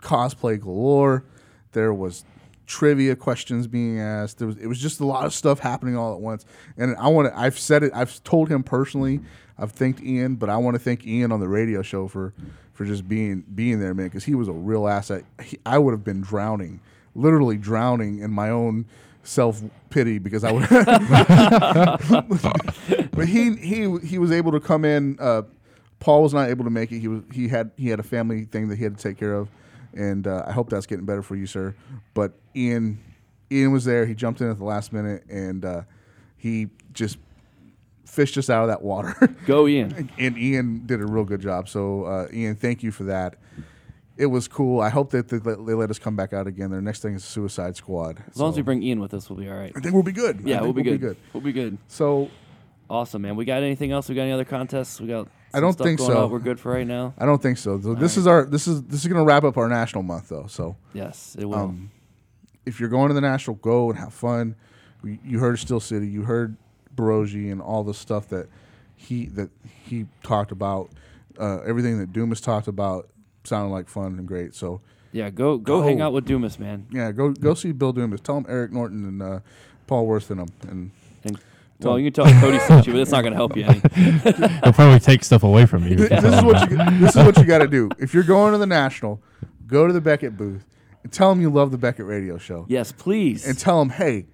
cosplay 0.02 0.60
galore. 0.60 1.26
There 1.72 1.94
was 1.94 2.24
trivia 2.66 3.16
questions 3.16 3.68
being 3.68 4.00
asked. 4.00 4.40
There 4.40 4.48
was 4.48 4.58
it 4.58 4.68
was 4.68 4.80
just 4.80 5.00
a 5.00 5.06
lot 5.06 5.26
of 5.26 5.34
stuff 5.34 5.60
happening 5.60 5.98
all 5.98 6.14
at 6.14 6.20
once. 6.20 6.46
And 6.78 6.96
I 6.98 7.08
want 7.08 7.28
to. 7.28 7.40
I've 7.40 7.60
said 7.60 7.84
it. 7.84 7.92
I've 7.94 8.24
told 8.24 8.50
him 8.50 8.64
personally. 8.64 9.20
I've 9.58 9.72
thanked 9.72 10.02
Ian, 10.02 10.36
but 10.36 10.50
I 10.50 10.58
want 10.58 10.76
to 10.76 10.80
thank 10.80 11.06
Ian 11.06 11.32
on 11.32 11.40
the 11.40 11.48
radio 11.48 11.82
show 11.82 12.08
for 12.08 12.34
for 12.74 12.86
just 12.86 13.08
being 13.08 13.44
being 13.54 13.80
there, 13.80 13.94
man, 13.94 14.08
because 14.08 14.24
he 14.24 14.36
was 14.36 14.48
a 14.48 14.54
real 14.54 14.88
asset. 14.88 15.24
He, 15.42 15.60
I 15.66 15.78
would 15.78 15.92
have 15.92 16.04
been 16.04 16.22
drowning, 16.22 16.80
literally 17.16 17.58
drowning 17.58 18.20
in 18.20 18.32
my 18.32 18.50
own 18.50 18.86
self 19.24 19.62
pity 19.90 20.20
because 20.20 20.44
I 20.44 20.52
would. 20.52 20.70
but 23.12 23.28
he 23.28 23.56
he 23.56 23.98
he 24.00 24.18
was 24.18 24.32
able 24.32 24.52
to 24.52 24.60
come 24.60 24.86
in. 24.86 25.18
Uh, 25.20 25.44
Paul 26.00 26.24
was 26.24 26.34
not 26.34 26.50
able 26.50 26.66
to 26.66 26.72
make 26.72 26.92
it. 26.92 27.00
He 27.00 27.08
was 27.08 27.22
he 27.32 27.48
had 27.48 27.72
he 27.78 27.90
had 27.90 28.00
a 28.00 28.04
family 28.04 28.46
thing 28.46 28.70
that 28.70 28.78
he 28.78 28.84
had 28.84 28.98
to 28.98 29.04
take 29.04 29.18
care 29.18 29.34
of, 29.34 29.50
and 29.94 30.28
uh, 30.28 30.44
I 30.48 30.52
hope 30.52 30.70
that's 30.70 30.86
getting 30.86 31.06
better 31.06 31.22
for 31.22 31.36
you, 31.36 31.46
sir. 31.46 31.76
But 32.14 32.34
Ian 32.56 33.00
Ian 33.52 33.72
was 33.72 33.86
there. 33.86 34.06
He 34.06 34.16
jumped 34.16 34.42
in 34.42 34.50
at 34.50 34.58
the 34.58 34.64
last 34.66 34.94
minute, 34.94 35.24
and 35.30 35.64
uh, 35.64 35.82
he 36.38 36.70
just 36.94 37.18
fished 38.06 38.38
us 38.38 38.50
out 38.50 38.64
of 38.64 38.68
that 38.70 38.82
water. 38.82 39.16
Go 39.46 39.68
Ian. 39.68 40.10
and 40.20 40.38
Ian 40.38 40.86
did 40.86 41.02
a 41.02 41.06
real 41.06 41.24
good 41.26 41.42
job. 41.42 41.68
So 41.70 42.06
uh, 42.06 42.28
Ian, 42.32 42.56
thank 42.56 42.84
you 42.84 42.92
for 42.92 43.04
that. 43.06 43.36
It 44.16 44.28
was 44.28 44.48
cool. 44.48 44.80
I 44.80 44.90
hope 44.90 45.10
that 45.12 45.30
they 45.30 45.40
let, 45.40 45.66
they 45.66 45.74
let 45.74 45.90
us 45.90 45.98
come 45.98 46.16
back 46.16 46.34
out 46.34 46.46
again. 46.46 46.70
Their 46.70 46.82
next 46.82 47.02
thing 47.02 47.16
is 47.16 47.24
Suicide 47.24 47.76
Squad. 47.76 48.24
As 48.30 48.38
long 48.38 48.52
as 48.52 48.56
we 48.56 48.62
bring 48.62 48.84
Ian 48.84 49.00
with 49.00 49.14
us, 49.14 49.28
we'll 49.28 49.40
be 49.40 49.50
all 49.50 49.58
right. 49.58 49.72
I 49.76 49.80
think 49.80 49.94
we'll 49.94 50.04
be 50.04 50.12
good. 50.12 50.42
Yeah, 50.46 50.60
think 50.60 50.76
we'll 50.76 50.84
be 50.84 50.98
good. 50.98 51.18
We'll 51.34 51.42
be 51.42 51.52
good. 51.52 51.80
So 51.88 52.30
Awesome, 52.90 53.24
man. 53.24 53.36
We 53.36 53.46
got 53.46 53.64
anything 53.64 53.92
else? 53.92 54.08
We 54.08 54.14
got 54.14 54.24
any 54.24 54.32
other 54.32 54.46
contests? 54.46 55.02
We 55.02 55.08
got. 55.08 55.28
I 55.54 55.60
don't 55.60 55.78
think 55.78 56.00
so. 56.00 56.24
on? 56.26 56.32
We're 56.32 56.40
good 56.40 56.60
for 56.60 56.72
right 56.72 56.88
now. 56.88 57.14
I 57.18 57.26
don't 57.26 57.42
think 57.42 57.58
so. 57.58 57.80
So 57.80 57.94
this 57.94 58.14
right. 58.14 58.22
is 58.22 58.28
our 58.28 58.46
this 58.46 58.68
is 58.68 58.84
this 58.84 59.02
is 59.02 59.08
going 59.08 59.20
to 59.20 59.26
wrap 59.26 59.44
up 59.44 59.58
our 59.58 59.68
national 59.68 60.04
month 60.04 60.30
though. 60.30 60.48
So 60.48 60.76
Yes, 60.94 61.36
it 61.38 61.46
will. 61.46 61.56
um, 61.56 61.92
if 62.66 62.80
you're 62.80 62.90
going 62.90 63.10
to 63.10 63.14
the 63.14 63.22
national, 63.22 63.58
go 63.58 63.90
and 63.90 64.00
have 64.00 64.14
fun. 64.14 64.56
We, 65.02 65.20
you 65.24 65.40
heard 65.40 65.60
Steel 65.60 65.80
City, 65.80 66.08
you 66.08 66.24
heard 66.24 66.56
Broggi 66.96 67.52
and 67.52 67.62
all 67.62 67.84
the 67.84 67.94
stuff 67.94 68.30
that 68.30 68.48
he 68.96 69.26
that 69.28 69.50
he 69.86 70.08
talked 70.24 70.52
about. 70.52 70.90
Uh, 71.38 71.60
everything 71.66 72.00
that 72.00 72.14
Dumas 72.14 72.40
talked 72.42 72.68
about 72.68 73.10
sounded 73.44 73.74
like 73.74 73.90
fun 73.90 74.18
and 74.18 74.28
great. 74.28 74.56
So 74.56 74.82
yeah, 75.12 75.30
go 75.30 75.58
go 75.58 75.82
go. 75.82 75.88
hang 75.88 76.02
out 76.02 76.14
with 76.14 76.26
Dumas, 76.26 76.58
man. 76.58 76.88
yeah, 76.92 77.12
go 77.12 77.32
go 77.32 77.54
see 77.54 77.72
Bill 77.72 77.94
Dumas. 77.94 78.22
Tell 78.22 78.38
him 78.38 78.46
Eric 78.50 78.72
Norton 78.72 79.06
and 79.06 79.22
uh, 79.22 79.40
Paul 79.88 80.08
Worth. 80.08 80.32
And 80.32 80.52
And, 80.68 80.92
well, 81.84 82.00
you 82.00 82.12
can 82.12 82.26
tell 82.26 82.42
Cody 82.42 82.60
sent 82.60 82.88
you, 82.88 82.94
but 82.94 83.02
it's 83.02 83.12
not 83.12 83.22
going 83.22 83.34
to 83.34 83.38
help 83.38 83.56
you 83.58 83.64
any. 83.66 83.80
He'll 84.64 84.74
probably 84.74 85.00
take 85.00 85.24
stuff 85.24 85.44
away 85.44 85.66
from 85.66 85.88
you. 85.88 85.96
Th- 85.98 86.10
this 86.10 86.24
is 86.34 86.44
what 86.44 86.70
you 86.70 86.78
this 87.00 87.16
is 87.16 87.26
what 87.26 87.38
you 87.38 87.44
got 87.46 87.60
to 87.60 87.68
do. 87.68 87.90
If 88.00 88.14
you're 88.14 88.24
going 88.24 88.52
to 88.54 88.58
the 88.58 88.68
national, 88.68 89.22
go 89.68 89.88
to 89.88 89.94
the 89.94 90.02
Beckett 90.02 90.38
booth 90.38 90.66
and 91.04 91.12
tell 91.12 91.30
them 91.30 91.42
you 91.42 91.50
love 91.50 91.72
the 91.72 91.78
Beckett 91.78 92.06
Radio 92.06 92.38
Show. 92.38 92.66
yes, 92.70 92.92
please. 92.92 93.46
and 93.48 93.58
tell 93.58 93.80
them, 93.80 93.90
hey, 93.90 94.26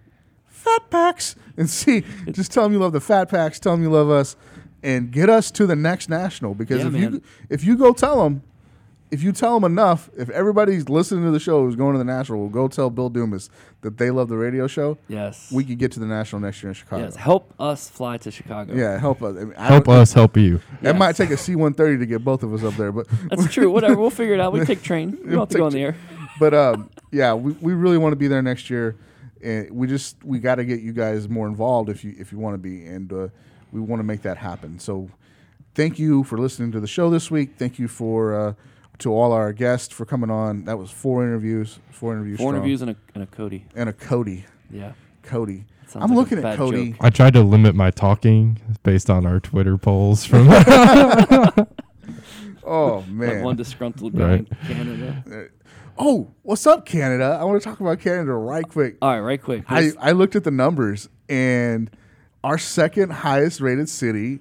fat 0.48 0.90
packs, 0.90 1.36
and 1.58 1.70
see, 1.70 2.04
just 2.32 2.52
tell 2.52 2.64
them 2.64 2.74
you 2.74 2.80
love 2.80 2.94
the 2.94 3.02
fat 3.02 3.30
packs, 3.30 3.60
tell 3.60 3.74
them 3.74 3.82
you 3.84 3.90
love 3.90 4.10
us, 4.10 4.36
and 4.84 5.12
get 5.12 5.30
us 5.30 5.50
to 5.52 5.66
the 5.66 5.76
next 5.76 6.10
national. 6.10 6.54
Because 6.54 6.82
Yeah, 6.82 6.88
if 6.88 6.94
man. 6.94 7.02
you 7.14 7.22
if 7.50 7.64
you 7.64 7.76
go 7.78 7.94
tell 7.94 8.24
them, 8.24 8.44
if 9.12 9.24
you 9.24 9.32
tell 9.32 9.60
them 9.60 9.64
enough, 9.72 10.10
if 10.18 10.30
everybody's 10.30 10.88
listening 10.88 11.24
to 11.26 11.32
the 11.32 11.40
show 11.40 11.64
who's 11.66 11.76
going 11.76 11.94
to 11.94 11.98
the 11.98 12.04
national, 12.06 12.40
will 12.40 12.50
go 12.50 12.68
tell 12.68 12.90
Bill 12.90 13.10
Dumas 13.10 13.50
that 13.82 13.98
they 13.98 14.12
love 14.12 14.30
the 14.30 14.38
radio 14.38 14.68
show. 14.68 14.98
yes. 15.08 15.52
We 15.52 15.64
could 15.64 15.80
get 15.80 15.92
to 15.94 16.00
the 16.00 16.06
national 16.06 16.42
next 16.42 16.62
year 16.62 16.70
in 16.70 16.74
Chicago. 16.76 17.04
yes. 17.06 17.16
Help 17.16 17.54
us 17.60 17.90
fly 17.90 18.18
to 18.18 18.30
Chicago. 18.32 18.74
Yeah, 18.76 19.00
help 19.00 19.24
us. 19.24 19.36
I 19.36 19.46
mean, 19.46 19.54
I 19.58 19.68
Help 19.68 19.90
us 19.90 20.14
help 20.14 20.38
you. 20.38 20.62
It 20.84 20.96
might 20.96 21.16
take 21.16 21.32
a 21.32 21.38
C-130 21.38 22.00
to 22.00 22.06
get 22.06 22.24
both 22.24 22.44
of 22.44 22.54
us 22.54 22.64
up 22.64 22.76
there, 22.76 22.92
but 22.92 23.08
That's 23.30 23.52
true. 23.52 23.72
Whatever. 23.72 23.96
We'll 24.00 24.10
figure 24.12 24.36
it 24.36 24.40
out. 24.40 24.54
We 24.54 24.64
take 24.66 24.84
train. 24.84 25.18
We 25.24 25.32
don't 25.32 25.40
have 25.40 25.50
to 25.50 25.58
go 25.58 25.66
on 25.66 25.72
the 25.72 25.82
air. 25.82 25.96
but 26.40 26.54
um, 26.54 26.90
yeah, 27.12 27.34
we, 27.34 27.54
we 27.54 27.74
really 27.74 27.98
want 27.98 28.12
to 28.12 28.18
be 28.18 28.28
there 28.28 28.42
next 28.44 28.70
year, 28.70 28.96
and 29.42 29.72
we 29.72 29.88
just 29.88 30.24
we 30.24 30.38
got 30.40 30.56
to 30.56 30.66
get 30.66 30.82
you 30.82 30.94
guys 30.94 31.28
more 31.28 31.48
involved 31.48 31.90
if 31.90 32.04
you 32.04 32.14
if 32.20 32.32
you 32.32 32.38
want 32.38 32.54
to 32.54 32.58
be, 32.60 32.86
and 32.86 33.12
uh, 33.12 33.28
we 33.72 33.80
want 33.82 34.00
to 34.00 34.04
make 34.04 34.22
that 34.22 34.38
happen. 34.38 34.78
So, 34.80 35.10
thank 35.74 35.98
you 35.98 36.24
for 36.26 36.38
listening 36.38 36.72
to 36.74 36.80
the 36.80 36.88
show 36.88 37.10
this 37.10 37.32
week. 37.32 37.52
Thank 37.58 37.80
you 37.80 37.88
for 37.88 38.36
uh, 38.40 38.54
to 39.00 39.14
all 39.14 39.32
our 39.32 39.54
guests 39.54 39.94
for 39.94 40.06
coming 40.06 40.30
on. 40.30 40.66
That 40.66 40.78
was 40.78 40.92
four 40.92 41.24
interviews, 41.24 41.80
four 41.92 42.14
interviews, 42.14 42.38
Four 42.38 42.52
strong. 42.52 42.56
interviews 42.56 42.82
and 42.82 42.92
a, 42.92 42.96
and 43.16 43.24
a 43.24 43.28
Cody. 43.28 43.66
and 43.76 43.90
a 43.90 43.94
Cody, 43.94 44.46
Yeah. 44.70 44.94
Cody. 45.24 45.66
Sounds 45.88 46.04
I'm 46.04 46.10
like 46.16 46.32
looking 46.32 46.46
at 46.46 46.58
Cody. 46.58 46.92
joke. 46.92 46.98
I 47.02 47.10
tried 47.10 47.34
to 47.34 47.42
limit 47.42 47.76
my 47.76 47.90
talking 47.92 48.60
based 48.84 49.10
on 49.10 49.26
our 49.26 49.40
Twitter 49.40 49.78
polls 49.78 50.26
from 50.26 50.48
Oh 52.64 53.02
That 53.02 53.10
man. 53.10 53.44
one 53.44 53.56
disgruntled 53.56 54.16
guy 54.16 54.24
Right. 54.30 54.40
in 54.40 54.46
Canada. 54.68 55.24
Uh, 55.32 55.44
oh, 55.98 56.32
what's 56.44 56.68
up, 56.68 56.86
Canada? 56.86 57.38
I 57.40 57.44
want 57.44 57.62
to 57.62 57.68
talk 57.68 57.80
about 57.80 58.00
Canada 58.00 58.34
right 58.34 58.68
quick. 58.68 58.98
All 59.02 59.10
right, 59.12 59.20
right 59.20 59.42
quick. 59.42 59.64
I, 59.68 59.92
I 60.00 60.12
looked 60.12 60.36
at 60.36 60.44
the 60.44 60.52
numbers, 60.52 61.10
and 61.28 61.90
our 62.44 62.58
second 62.60 63.12
highest 63.12 63.60
rated 63.60 63.90
city 63.90 64.40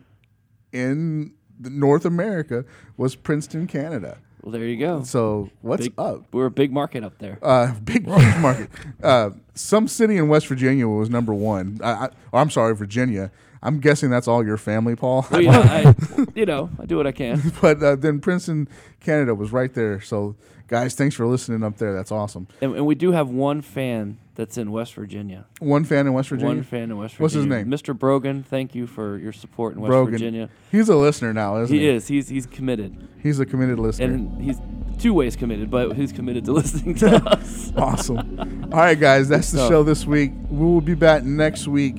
in 0.72 1.32
North 1.58 2.04
America 2.04 2.64
was 2.98 3.16
Princeton, 3.16 3.66
Canada. 3.66 4.18
Well, 4.42 4.52
there 4.52 4.64
you 4.64 4.76
go. 4.76 5.02
So 5.02 5.50
what's 5.62 5.84
Big- 5.88 5.94
up? 5.98 6.24
We're 6.32 6.46
a 6.46 6.50
big 6.50 6.72
market 6.72 7.04
up 7.04 7.18
there. 7.18 7.38
Uh, 7.42 7.74
big 7.84 8.06
market. 8.06 8.70
Uh, 9.02 9.30
some 9.54 9.88
city 9.88 10.16
in 10.16 10.28
West 10.28 10.46
Virginia 10.46 10.86
was 10.88 11.10
number 11.10 11.34
one. 11.34 11.80
I, 11.82 11.90
I, 11.90 12.08
I'm 12.32 12.50
sorry, 12.50 12.74
Virginia. 12.74 13.30
I'm 13.62 13.80
guessing 13.80 14.10
that's 14.10 14.28
all 14.28 14.44
your 14.44 14.56
family, 14.56 14.94
Paul. 14.94 15.26
Well, 15.30 15.40
you, 15.40 15.50
know, 15.50 15.62
I, 15.62 15.94
you 16.34 16.46
know, 16.46 16.70
I 16.80 16.86
do 16.86 16.96
what 16.96 17.06
I 17.06 17.12
can. 17.12 17.52
but 17.60 17.82
uh, 17.82 17.96
then 17.96 18.20
Princeton, 18.20 18.68
Canada 19.00 19.34
was 19.34 19.52
right 19.52 19.72
there. 19.72 20.00
So 20.00 20.36
guys, 20.68 20.94
thanks 20.94 21.16
for 21.16 21.26
listening 21.26 21.64
up 21.64 21.78
there. 21.78 21.94
That's 21.94 22.12
awesome. 22.12 22.46
And, 22.60 22.76
and 22.76 22.86
we 22.86 22.94
do 22.94 23.12
have 23.12 23.28
one 23.28 23.62
fan 23.62 24.18
that's 24.34 24.56
in 24.56 24.70
West 24.70 24.94
Virginia. 24.94 25.46
One 25.58 25.84
fan 25.84 26.06
in 26.06 26.12
West 26.12 26.28
Virginia. 26.28 26.54
One 26.54 26.62
fan 26.62 26.90
in 26.90 26.98
West 26.98 27.16
Virginia. 27.16 27.22
What's 27.24 27.34
his 27.34 27.46
name? 27.46 27.66
Mr. 27.66 27.98
Brogan. 27.98 28.44
Thank 28.44 28.74
you 28.74 28.86
for 28.86 29.18
your 29.18 29.32
support 29.32 29.74
in 29.74 29.80
West 29.80 29.88
Brogan. 29.88 30.12
Virginia. 30.12 30.48
He's 30.70 30.88
a 30.88 30.96
listener 30.96 31.32
now, 31.32 31.60
isn't 31.62 31.74
he? 31.74 31.82
He 31.82 31.88
is. 31.88 32.06
He's 32.06 32.28
he's 32.28 32.46
committed, 32.46 33.08
He's 33.20 33.40
a 33.40 33.46
committed 33.46 33.80
listener. 33.80 34.14
and 34.14 34.40
he's 34.40 34.58
two 34.98 35.14
ways 35.14 35.34
committed, 35.36 35.70
but 35.70 35.96
he's 35.96 36.12
committed 36.12 36.44
to 36.44 36.52
listening 36.60 36.94
to 36.96 37.16
us. 37.28 37.72
Awesome. 37.76 38.68
All 38.72 38.78
right, 38.78 38.98
guys, 38.98 39.28
that's 39.28 39.50
the 39.50 39.58
stuff. 39.58 39.70
show 39.70 39.82
this 39.82 40.06
week. 40.06 40.32
We 40.50 40.64
will 40.64 40.80
be 40.80 40.94
back 40.94 41.24
next 41.24 41.66
week 41.66 41.96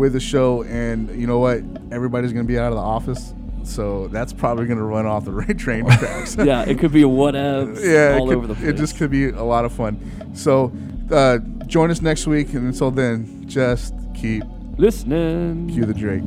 with 0.00 0.14
the 0.14 0.20
show, 0.20 0.62
and 0.64 1.10
you 1.20 1.26
know 1.26 1.38
what? 1.38 1.62
Everybody's 1.92 2.32
going 2.32 2.46
to 2.46 2.48
be 2.50 2.58
out 2.58 2.72
of 2.72 2.76
the 2.76 2.82
office, 2.82 3.34
so 3.62 4.08
that's 4.08 4.32
probably 4.32 4.64
going 4.66 4.78
to 4.78 4.84
run 4.84 5.04
off 5.06 5.26
the 5.26 5.32
right 5.44 5.56
train 5.58 5.84
tracks. 5.98 6.36
yeah, 6.36 6.62
it 6.62 6.78
could 6.78 6.90
be 6.92 7.02
a 7.02 7.06
whatevs 7.06 7.84
yeah, 7.84 8.16
all 8.18 8.24
it, 8.24 8.28
could- 8.30 8.36
over 8.38 8.46
the 8.46 8.54
place. 8.54 8.68
it 8.68 8.76
just 8.76 8.96
could 8.96 9.10
be 9.10 9.28
a 9.28 9.42
lot 9.44 9.64
of 9.66 9.72
fun. 9.72 10.00
So, 10.34 10.72
uh, 11.12 11.38
join 11.66 11.90
us 11.90 12.00
next 12.00 12.26
week, 12.26 12.54
and 12.54 12.66
until 12.66 12.90
then, 12.90 13.44
just 13.46 13.94
keep 14.14 14.42
listening. 14.78 15.68
cue 15.68 15.84
the 15.84 15.92
Drake. 15.94 16.22